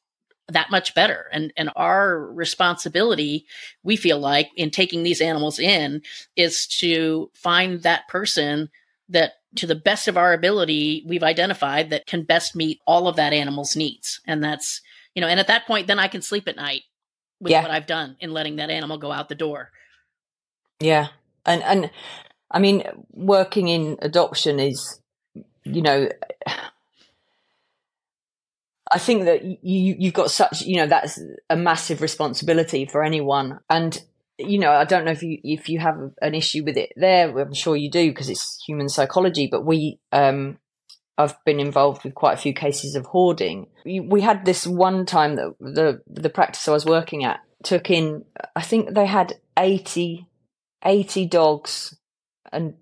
that 0.49 0.71
much 0.71 0.95
better. 0.95 1.27
And 1.33 1.53
and 1.57 1.71
our 1.77 2.19
responsibility, 2.19 3.47
we 3.83 3.97
feel 3.97 4.19
like, 4.19 4.51
in 4.57 4.71
taking 4.71 5.03
these 5.03 5.21
animals 5.21 5.59
in, 5.59 6.03
is 6.37 6.67
to 6.79 7.31
find 7.35 7.83
that 7.83 8.09
person 8.09 8.71
that 9.09 9.33
to 9.57 9.67
the 9.67 9.75
best 9.75 10.09
of 10.09 10.17
our 10.17 10.33
ability 10.33 11.05
we've 11.07 11.23
identified 11.23 11.91
that 11.91 12.07
can 12.07 12.23
best 12.23 12.57
meet 12.57 12.81
all 12.87 13.07
of 13.07 13.17
that 13.17 13.33
animal's 13.33 13.77
needs 13.77 14.21
and 14.27 14.43
that's 14.43 14.81
you 15.15 15.21
know 15.21 15.29
and 15.29 15.39
at 15.39 15.47
that 15.47 15.67
point 15.67 15.87
then 15.87 15.99
i 15.99 16.09
can 16.09 16.23
sleep 16.23 16.49
at 16.49 16.57
night 16.57 16.83
with 17.41 17.51
yeah. 17.51 17.63
what 17.63 17.71
i've 17.71 17.87
done 17.87 18.17
in 18.21 18.33
letting 18.33 18.57
that 18.57 18.71
animal 18.71 18.99
go 18.99 19.13
out 19.13 19.29
the 19.29 19.35
door 19.35 19.71
yeah 20.81 21.09
and 21.45 21.63
and 21.63 21.91
I 22.53 22.59
mean, 22.59 22.85
working 23.13 23.69
in 23.69 23.97
adoption 24.03 24.61
is, 24.61 25.01
you 25.65 25.81
know, 25.81 26.09
I 28.93 28.99
think 28.99 29.25
that 29.25 29.43
you 29.43 29.97
you've 29.99 30.13
got 30.13 30.31
such 30.31 30.63
you 30.63 30.77
know 30.77 30.87
that's 30.87 31.19
a 31.49 31.57
massive 31.57 32.03
responsibility 32.03 32.85
for 32.85 33.03
anyone, 33.03 33.61
and 33.71 33.99
you 34.39 34.59
know 34.59 34.71
I 34.71 34.85
don't 34.85 35.07
know 35.07 35.13
if 35.13 35.23
you 35.23 35.39
if 35.43 35.71
you 35.71 35.79
have 35.79 35.97
an 36.21 36.35
issue 36.35 36.63
with 36.63 36.77
it 36.77 36.93
there. 36.95 37.37
I'm 37.39 37.55
sure 37.55 37.75
you 37.75 37.91
do 37.91 38.11
because 38.11 38.29
it's 38.29 38.63
human 38.67 38.91
psychology. 38.91 39.49
But 39.51 39.65
we, 39.65 39.99
um, 40.13 40.59
I've 41.17 41.43
been 41.47 41.59
involved 41.59 42.05
with 42.05 42.15
quite 42.15 42.35
a 42.35 42.43
few 42.43 42.53
cases 42.53 42.95
of 42.95 43.07
hoarding. 43.07 43.69
We 43.87 44.21
had 44.21 44.45
this 44.45 44.67
one 44.67 45.07
time 45.07 45.37
that 45.37 45.55
the 45.59 46.03
the 46.07 46.31
practice 46.31 46.69
I 46.69 46.73
was 46.73 46.85
working 46.85 47.25
at 47.25 47.41
took 47.65 47.91
in. 47.91 48.27
I 48.55 48.61
think 48.61 48.93
they 48.95 49.07
had 49.07 49.35
80, 49.57 50.27
80 50.85 51.27
dogs 51.27 51.97
and 52.53 52.75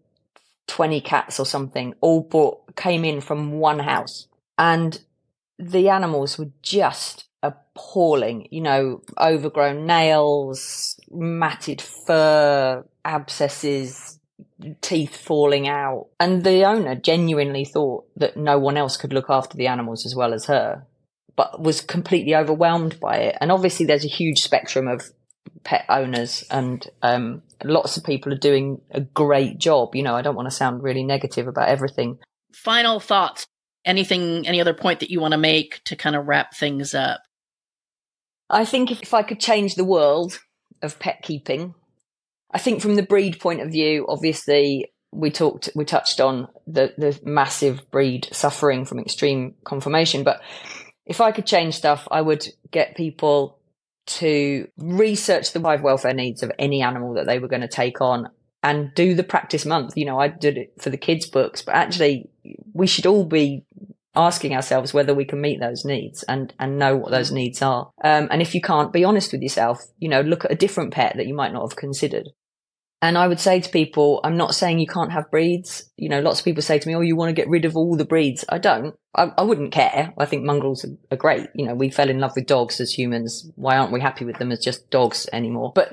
20 0.67 1.01
cats 1.01 1.41
or 1.41 1.47
something 1.47 1.95
all 2.01 2.21
brought 2.21 2.77
came 2.77 3.05
in 3.05 3.21
from 3.21 3.53
one 3.53 3.81
house. 3.81 4.27
And 4.59 5.01
the 5.59 5.89
animals 5.89 6.39
were 6.39 6.51
just 6.63 7.25
appalling 7.43 8.47
you 8.51 8.61
know 8.61 9.01
overgrown 9.19 9.87
nails 9.87 11.01
matted 11.11 11.81
fur 11.81 12.85
abscesses 13.05 14.19
teeth 14.81 15.17
falling 15.17 15.69
out. 15.69 16.09
And 16.19 16.45
the 16.45 16.65
owner 16.65 16.95
genuinely 16.95 17.65
thought 17.65 18.07
that 18.17 18.37
no 18.37 18.59
one 18.59 18.77
else 18.77 18.97
could 18.97 19.13
look 19.13 19.31
after 19.31 19.57
the 19.57 19.67
animals 19.67 20.07
as 20.07 20.15
well 20.15 20.35
as 20.35 20.47
her 20.47 20.87
but 21.37 21.59
was 21.61 21.81
completely 21.81 22.35
overwhelmed 22.35 23.01
by 23.01 23.17
it. 23.17 23.37
And 23.41 23.51
obviously 23.51 23.87
there's 23.87 24.05
a 24.05 24.09
huge 24.09 24.41
spectrum 24.41 24.87
of 24.87 25.11
pet 25.65 25.87
owners 25.89 26.45
and 26.51 26.87
um, 27.01 27.43
lots 27.65 27.97
of 27.97 28.05
people 28.05 28.33
are 28.33 28.39
doing 28.39 28.81
a 28.91 29.01
great 29.01 29.59
job. 29.59 29.95
You 29.95 30.03
know, 30.03 30.17
I 30.17 30.23
don't 30.23 30.37
want 30.37 30.47
to 30.47 30.55
sound 30.55 30.83
really 30.83 31.05
negative 31.05 31.47
about 31.47 31.69
everything. 31.69 32.19
Final 32.53 33.01
thoughts. 33.01 33.47
Anything, 33.85 34.47
any 34.47 34.61
other 34.61 34.75
point 34.75 35.01
that 35.01 35.11
you 35.11 35.21
want 35.21 35.33
to 35.33 35.39
make 35.39 35.83
to 35.85 35.97
kind 35.97 36.15
of 36.15 36.27
wrap 36.27 36.55
things 36.55 36.95
up? 36.95 37.23
I 38.51 38.65
think 38.65 38.91
if, 38.91 39.03
if 39.03 39.15
I 39.15 39.23
could 39.23 39.41
change 39.41 39.75
the 39.75 39.85
world 39.85 40.39
of 40.83 40.99
pet 40.99 41.23
keeping, 41.23 41.75
I 42.53 42.59
think 42.59 42.83
from 42.83 42.97
the 42.97 43.03
breed 43.03 43.39
point 43.41 43.61
of 43.61 43.71
view, 43.71 44.07
obviously 44.09 44.93
we 45.13 45.31
talked, 45.31 45.71
we 45.75 45.85
touched 45.85 46.21
on 46.21 46.49
the, 46.67 46.93
the 46.99 47.19
massive 47.25 47.91
breed 47.91 48.29
suffering 48.33 48.85
from 48.85 48.99
extreme 48.99 49.55
conformation. 49.65 50.25
But 50.25 50.41
if 51.07 51.21
I 51.21 51.33
could 51.33 51.47
change 51.47 51.75
stuff, 51.75 52.07
I 52.11 52.21
would 52.21 52.47
get 52.71 52.97
people 52.97 53.60
to 54.19 54.69
research 54.77 55.53
the 55.53 55.61
live 55.61 55.83
welfare 55.83 56.15
needs 56.15 56.43
of 56.43 56.53
any 56.59 56.83
animal 56.83 57.15
that 57.15 57.27
they 57.27 57.39
were 57.39 57.49
going 57.49 57.63
to 57.63 57.69
take 57.69 58.01
on 58.01 58.29
and 58.63 58.93
do 58.95 59.15
the 59.15 59.23
practice 59.23 59.65
month. 59.65 59.97
You 59.97 60.05
know, 60.05 60.19
I 60.19 60.29
did 60.29 60.59
it 60.59 60.73
for 60.79 60.91
the 60.91 60.97
kids' 60.97 61.27
books, 61.27 61.63
but 61.63 61.75
actually, 61.75 62.29
we 62.73 62.87
should 62.87 63.07
all 63.07 63.25
be 63.25 63.65
asking 64.17 64.55
ourselves 64.55 64.93
whether 64.93 65.15
we 65.15 65.25
can 65.25 65.41
meet 65.41 65.61
those 65.61 65.85
needs 65.85 66.25
and 66.25 66.53
and 66.59 66.79
know 66.79 66.97
what 66.97 67.11
those 67.11 67.31
needs 67.31 67.63
are. 67.63 67.91
Um, 68.03 68.29
and 68.31 68.43
if 68.43 68.55
you 68.55 68.61
can't, 68.61 68.93
be 68.93 69.05
honest 69.05 69.33
with 69.33 69.43
yourself. 69.43 69.81
You 69.99 70.09
know, 70.09 70.21
look 70.21 70.45
at 70.45 70.53
a 70.53 70.57
different 70.57 70.93
pet 70.93 71.17
that 71.17 71.27
you 71.27 71.35
might 71.35 71.53
not 71.53 71.63
have 71.63 71.77
considered. 71.77 72.29
And 73.03 73.17
I 73.17 73.29
would 73.29 73.41
say 73.41 73.61
to 73.61 73.71
people, 73.71 74.21
I'm 74.25 74.37
not 74.37 74.55
saying 74.55 74.79
you 74.79 74.87
can't 74.87 75.13
have 75.13 75.31
breeds. 75.31 75.91
You 75.97 76.11
know, 76.11 76.21
lots 76.21 76.41
of 76.41 76.45
people 76.45 76.63
say 76.63 76.79
to 76.79 76.89
me, 76.89 76.95
Oh, 76.95 77.01
you 77.01 77.17
want 77.17 77.31
to 77.31 77.41
get 77.41 77.49
rid 77.49 77.65
of 77.65 77.77
all 77.77 77.97
the 77.97 78.05
breeds. 78.05 78.45
I 78.49 78.59
don't. 78.59 78.95
I, 79.15 79.33
I 79.39 79.43
wouldn't 79.43 79.73
care. 79.73 80.13
I 80.19 80.27
think 80.27 80.45
mongrels 80.45 80.85
are, 80.85 80.97
are, 81.11 81.17
great. 81.17 81.49
You 81.55 81.67
know, 81.67 81.75
we 81.75 81.91
fell 81.91 82.11
in 82.11 82.21
love 82.21 82.33
with 82.37 82.47
dogs 82.47 82.79
as 82.79 82.93
humans. 82.93 83.51
Why 83.57 83.79
aren't 83.79 83.93
we 83.93 84.01
happy 84.01 84.27
with 84.27 84.37
them 84.37 84.53
as 84.53 84.61
just 84.61 84.91
dogs 84.91 85.27
anymore? 85.33 85.73
But 85.75 85.93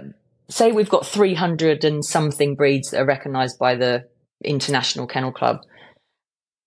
say 0.49 0.71
we've 0.71 0.89
got 0.89 1.05
300 1.05 1.85
and 1.85 2.03
something 2.03 2.55
breeds 2.55 2.91
that 2.91 3.01
are 3.01 3.05
recognized 3.05 3.57
by 3.57 3.75
the 3.75 4.07
International 4.43 5.07
Kennel 5.07 5.31
Club. 5.31 5.61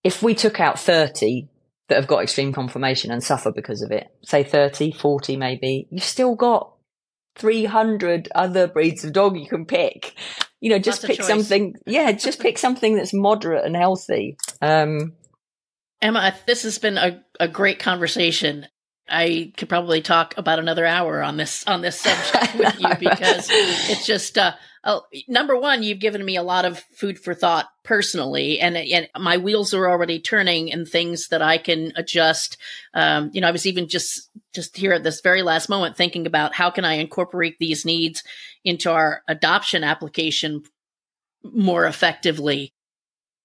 If 0.02 0.22
we 0.22 0.34
took 0.34 0.58
out 0.58 0.78
30 0.78 1.48
that 1.88 1.96
have 1.96 2.06
got 2.06 2.22
extreme 2.22 2.52
conformation 2.54 3.10
and 3.10 3.22
suffer 3.22 3.52
because 3.52 3.82
of 3.82 3.90
it, 3.90 4.06
say 4.22 4.42
30, 4.42 4.92
40 4.92 5.36
maybe, 5.36 5.86
you've 5.90 6.02
still 6.02 6.34
got 6.34 6.72
300 7.36 8.28
other 8.34 8.66
breeds 8.66 9.04
of 9.04 9.12
dog 9.12 9.36
you 9.38 9.48
can 9.48 9.66
pick. 9.66 10.14
You 10.60 10.70
know, 10.70 10.78
just 10.78 11.04
pick 11.04 11.22
something. 11.22 11.74
Yeah, 11.86 12.12
just 12.12 12.40
pick 12.40 12.58
something 12.58 12.94
that's 12.94 13.14
moderate 13.14 13.64
and 13.64 13.76
healthy. 13.76 14.36
Um, 14.60 15.14
Emma, 16.02 16.34
this 16.46 16.62
has 16.62 16.78
been 16.78 16.98
a, 16.98 17.22
a 17.38 17.48
great 17.48 17.78
conversation. 17.78 18.66
I 19.08 19.52
could 19.56 19.68
probably 19.68 20.02
talk 20.02 20.34
about 20.36 20.58
another 20.58 20.86
hour 20.86 21.22
on 21.22 21.36
this 21.36 21.66
on 21.66 21.80
this 21.80 22.00
subject 22.00 22.54
with 22.54 22.80
you 22.80 22.94
because 22.98 23.48
it's 23.50 24.06
just 24.06 24.38
uh, 24.38 24.52
oh, 24.84 25.02
number 25.28 25.58
one, 25.58 25.82
you've 25.82 26.00
given 26.00 26.24
me 26.24 26.36
a 26.36 26.42
lot 26.42 26.64
of 26.64 26.78
food 26.94 27.18
for 27.18 27.34
thought 27.34 27.66
personally, 27.82 28.60
and 28.60 28.76
and 28.76 29.08
my 29.18 29.36
wheels 29.36 29.74
are 29.74 29.90
already 29.90 30.20
turning 30.20 30.72
and 30.72 30.86
things 30.86 31.28
that 31.28 31.42
I 31.42 31.58
can 31.58 31.92
adjust. 31.96 32.56
Um, 32.94 33.30
you 33.32 33.40
know, 33.40 33.48
I 33.48 33.52
was 33.52 33.66
even 33.66 33.88
just 33.88 34.29
just 34.54 34.76
here 34.76 34.92
at 34.92 35.04
this 35.04 35.20
very 35.20 35.42
last 35.42 35.68
moment 35.68 35.96
thinking 35.96 36.26
about 36.26 36.54
how 36.54 36.70
can 36.70 36.84
I 36.84 36.94
incorporate 36.94 37.56
these 37.58 37.84
needs 37.84 38.22
into 38.64 38.90
our 38.90 39.22
adoption 39.28 39.84
application 39.84 40.62
more 41.42 41.86
effectively 41.86 42.72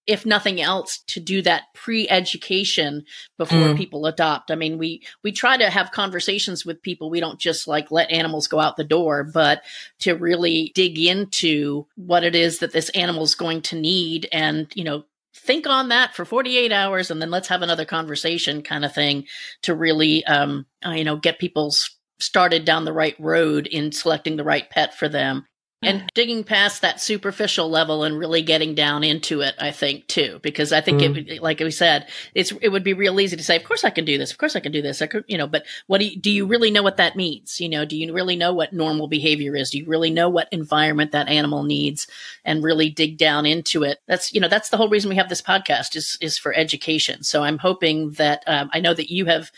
if 0.07 0.25
nothing 0.25 0.61
else, 0.61 0.99
to 1.07 1.19
do 1.19 1.41
that 1.41 1.63
pre-education 1.73 3.05
before 3.37 3.69
mm. 3.69 3.77
people 3.77 4.05
adopt. 4.05 4.51
I 4.51 4.55
mean, 4.55 4.77
we 4.77 5.01
we 5.23 5.31
try 5.31 5.57
to 5.57 5.69
have 5.69 5.91
conversations 5.91 6.65
with 6.65 6.81
people. 6.81 7.09
We 7.09 7.19
don't 7.19 7.39
just 7.39 7.67
like 7.67 7.91
let 7.91 8.11
animals 8.11 8.47
go 8.47 8.59
out 8.59 8.77
the 8.77 8.83
door, 8.83 9.23
but 9.23 9.63
to 9.99 10.13
really 10.13 10.71
dig 10.75 10.99
into 10.99 11.87
what 11.95 12.23
it 12.23 12.35
is 12.35 12.59
that 12.59 12.71
this 12.71 12.89
animal 12.89 13.23
is 13.23 13.35
going 13.35 13.61
to 13.63 13.75
need, 13.75 14.27
and 14.31 14.67
you 14.75 14.83
know, 14.83 15.05
think 15.35 15.67
on 15.67 15.89
that 15.89 16.15
for 16.15 16.25
48 16.25 16.71
hours, 16.71 17.11
and 17.11 17.21
then 17.21 17.31
let's 17.31 17.49
have 17.49 17.61
another 17.61 17.85
conversation, 17.85 18.61
kind 18.61 18.85
of 18.85 18.93
thing, 18.93 19.25
to 19.63 19.75
really, 19.75 20.25
um, 20.25 20.65
uh, 20.85 20.91
you 20.91 21.03
know, 21.03 21.17
get 21.17 21.39
people 21.39 21.73
started 22.19 22.65
down 22.65 22.85
the 22.85 22.93
right 22.93 23.15
road 23.19 23.67
in 23.67 23.91
selecting 23.91 24.37
the 24.37 24.43
right 24.43 24.69
pet 24.69 24.97
for 24.97 25.09
them 25.09 25.45
and 25.85 26.09
digging 26.13 26.43
past 26.43 26.81
that 26.81 27.01
superficial 27.01 27.69
level 27.69 28.03
and 28.03 28.17
really 28.17 28.41
getting 28.41 28.75
down 28.75 29.03
into 29.03 29.41
it 29.41 29.55
i 29.59 29.71
think 29.71 30.05
too 30.07 30.39
because 30.41 30.71
i 30.71 30.81
think 30.81 31.01
mm. 31.01 31.27
it 31.27 31.41
like 31.41 31.59
we 31.59 31.71
said 31.71 32.07
it's 32.33 32.51
it 32.61 32.69
would 32.69 32.83
be 32.83 32.93
real 32.93 33.19
easy 33.19 33.35
to 33.35 33.43
say 33.43 33.55
of 33.55 33.63
course 33.63 33.83
i 33.83 33.89
can 33.89 34.05
do 34.05 34.17
this. 34.17 34.31
Of 34.31 34.37
course 34.37 34.55
i 34.55 34.59
can 34.59 34.71
do 34.71 34.81
this. 34.81 35.01
I 35.01 35.07
could, 35.07 35.23
you 35.27 35.37
know 35.37 35.47
but 35.47 35.65
what 35.87 35.99
do 35.99 36.05
you, 36.05 36.19
do 36.19 36.31
you 36.31 36.45
really 36.45 36.71
know 36.71 36.83
what 36.83 36.97
that 36.97 37.15
means? 37.15 37.59
You 37.59 37.69
know 37.69 37.85
do 37.85 37.97
you 37.97 38.13
really 38.13 38.35
know 38.35 38.53
what 38.53 38.73
normal 38.73 39.07
behavior 39.07 39.55
is? 39.55 39.71
Do 39.71 39.79
you 39.79 39.85
really 39.85 40.11
know 40.11 40.29
what 40.29 40.49
environment 40.51 41.11
that 41.11 41.29
animal 41.29 41.63
needs 41.63 42.07
and 42.43 42.63
really 42.63 42.89
dig 42.89 43.17
down 43.17 43.45
into 43.45 43.83
it? 43.83 43.99
That's 44.07 44.33
you 44.33 44.41
know 44.41 44.47
that's 44.47 44.69
the 44.69 44.77
whole 44.77 44.89
reason 44.89 45.09
we 45.09 45.15
have 45.15 45.29
this 45.29 45.41
podcast 45.41 45.95
is 45.95 46.17
is 46.21 46.37
for 46.37 46.53
education. 46.53 47.23
So 47.23 47.43
i'm 47.43 47.57
hoping 47.57 48.11
that 48.11 48.43
um, 48.47 48.69
i 48.73 48.79
know 48.79 48.93
that 48.93 49.11
you 49.11 49.25
have 49.25 49.51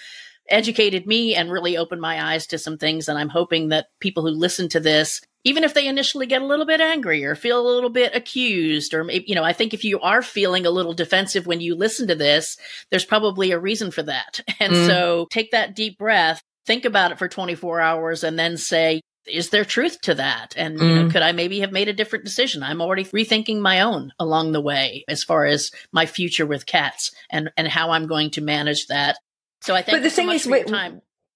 educated 0.49 1.05
me 1.05 1.35
and 1.35 1.51
really 1.51 1.75
opened 1.75 2.01
my 2.01 2.23
eyes 2.23 2.47
to 2.47 2.57
some 2.57 2.77
things 2.77 3.09
and 3.09 3.17
i'm 3.17 3.29
hoping 3.29 3.67
that 3.67 3.87
people 3.99 4.23
who 4.23 4.29
listen 4.29 4.69
to 4.69 4.79
this 4.79 5.21
even 5.43 5.63
if 5.63 5.73
they 5.73 5.87
initially 5.87 6.25
get 6.25 6.41
a 6.41 6.45
little 6.45 6.65
bit 6.65 6.81
angry 6.81 7.23
or 7.23 7.35
feel 7.35 7.59
a 7.61 7.73
little 7.73 7.89
bit 7.89 8.15
accused 8.15 8.93
or 8.93 9.03
maybe 9.03 9.25
you 9.27 9.35
know 9.35 9.43
i 9.43 9.53
think 9.53 9.73
if 9.73 9.83
you 9.83 9.99
are 9.99 10.21
feeling 10.21 10.65
a 10.65 10.71
little 10.71 10.93
defensive 10.93 11.45
when 11.45 11.61
you 11.61 11.75
listen 11.75 12.07
to 12.07 12.15
this 12.15 12.57
there's 12.89 13.05
probably 13.05 13.51
a 13.51 13.59
reason 13.59 13.91
for 13.91 14.03
that. 14.03 14.41
And 14.59 14.73
mm. 14.73 14.87
so 14.87 15.27
take 15.29 15.51
that 15.51 15.75
deep 15.75 15.99
breath 15.99 16.41
think 16.65 16.83
about 16.83 17.11
it 17.11 17.17
for 17.17 17.27
24 17.27 17.79
hours 17.79 18.23
and 18.23 18.37
then 18.37 18.57
say 18.57 19.01
is 19.25 19.49
there 19.49 19.65
truth 19.65 19.99
to 20.01 20.15
that? 20.15 20.53
And 20.55 20.79
mm. 20.79 20.81
you 20.81 20.95
know 20.95 21.05
mm. 21.05 21.11
could 21.11 21.21
i 21.21 21.31
maybe 21.31 21.59
have 21.61 21.71
made 21.71 21.87
a 21.87 21.93
different 21.93 22.25
decision? 22.25 22.63
I'm 22.63 22.81
already 22.81 23.05
rethinking 23.05 23.59
my 23.59 23.81
own 23.81 24.11
along 24.19 24.51
the 24.51 24.61
way 24.61 25.03
as 25.07 25.23
far 25.23 25.45
as 25.45 25.71
my 25.91 26.05
future 26.05 26.45
with 26.45 26.65
cats 26.65 27.11
and 27.31 27.49
and 27.57 27.67
how 27.67 27.91
i'm 27.91 28.07
going 28.07 28.31
to 28.31 28.41
manage 28.41 28.87
that. 28.87 29.17
So 29.61 29.75
i 29.75 29.81
think 29.81 29.97
but 29.97 30.03
the 30.03 30.09
thing 30.09 30.27
so 30.27 30.33
is 30.33 30.47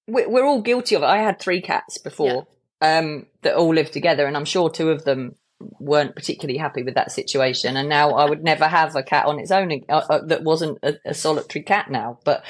we're, 0.08 0.30
we're 0.30 0.46
all 0.46 0.62
guilty 0.62 0.96
of 0.96 1.04
it. 1.04 1.06
I 1.06 1.20
had 1.20 1.40
three 1.40 1.62
cats 1.62 1.98
before. 1.98 2.28
Yeah 2.28 2.42
um, 2.82 3.28
that 3.44 3.56
all 3.56 3.74
lived 3.74 3.94
together, 3.94 4.26
and 4.26 4.36
I'm 4.36 4.46
sure 4.46 4.70
two 4.70 4.90
of 4.90 5.06
them 5.06 5.36
weren't 5.80 6.16
particularly 6.16 6.58
happy 6.58 6.84
with 6.84 6.96
that 6.96 7.12
situation. 7.12 7.78
And 7.78 7.88
now 7.88 8.12
I 8.12 8.28
would 8.28 8.44
never 8.44 8.68
have 8.68 8.96
a 8.96 9.04
cat 9.04 9.26
on 9.26 9.40
its 9.40 9.52
own 9.52 9.72
uh, 9.90 10.02
uh, 10.10 10.26
that 10.26 10.44
wasn't 10.44 10.80
a, 10.84 10.96
a, 11.06 11.14
solitary 11.14 11.64
cat 11.64 11.90
now. 11.90 12.20
But 12.24 12.44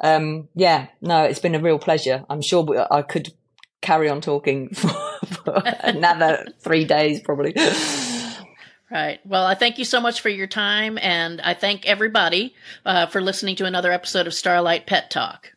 um, 0.00 0.48
yeah, 0.54 0.86
no, 1.00 1.24
it's 1.24 1.40
been 1.40 1.54
a 1.54 1.60
real 1.60 1.78
pleasure. 1.78 2.24
I'm 2.30 2.42
sure 2.42 2.86
I 2.90 3.02
could 3.02 3.32
carry 3.82 4.08
on 4.08 4.20
talking 4.20 4.68
for, 4.74 4.88
for 4.88 5.62
another 5.80 6.46
three 6.60 6.84
days 6.84 7.20
probably. 7.20 7.54
Right. 8.90 9.18
Well, 9.24 9.44
I 9.44 9.54
thank 9.54 9.78
you 9.78 9.84
so 9.84 10.00
much 10.00 10.20
for 10.20 10.28
your 10.28 10.46
time, 10.46 10.98
and 11.00 11.40
I 11.40 11.54
thank 11.54 11.84
everybody 11.84 12.54
uh, 12.86 13.06
for 13.06 13.20
listening 13.20 13.56
to 13.56 13.64
another 13.64 13.90
episode 13.90 14.28
of 14.28 14.34
Starlight 14.34 14.86
Pet 14.86 15.10
Talk. 15.10 15.52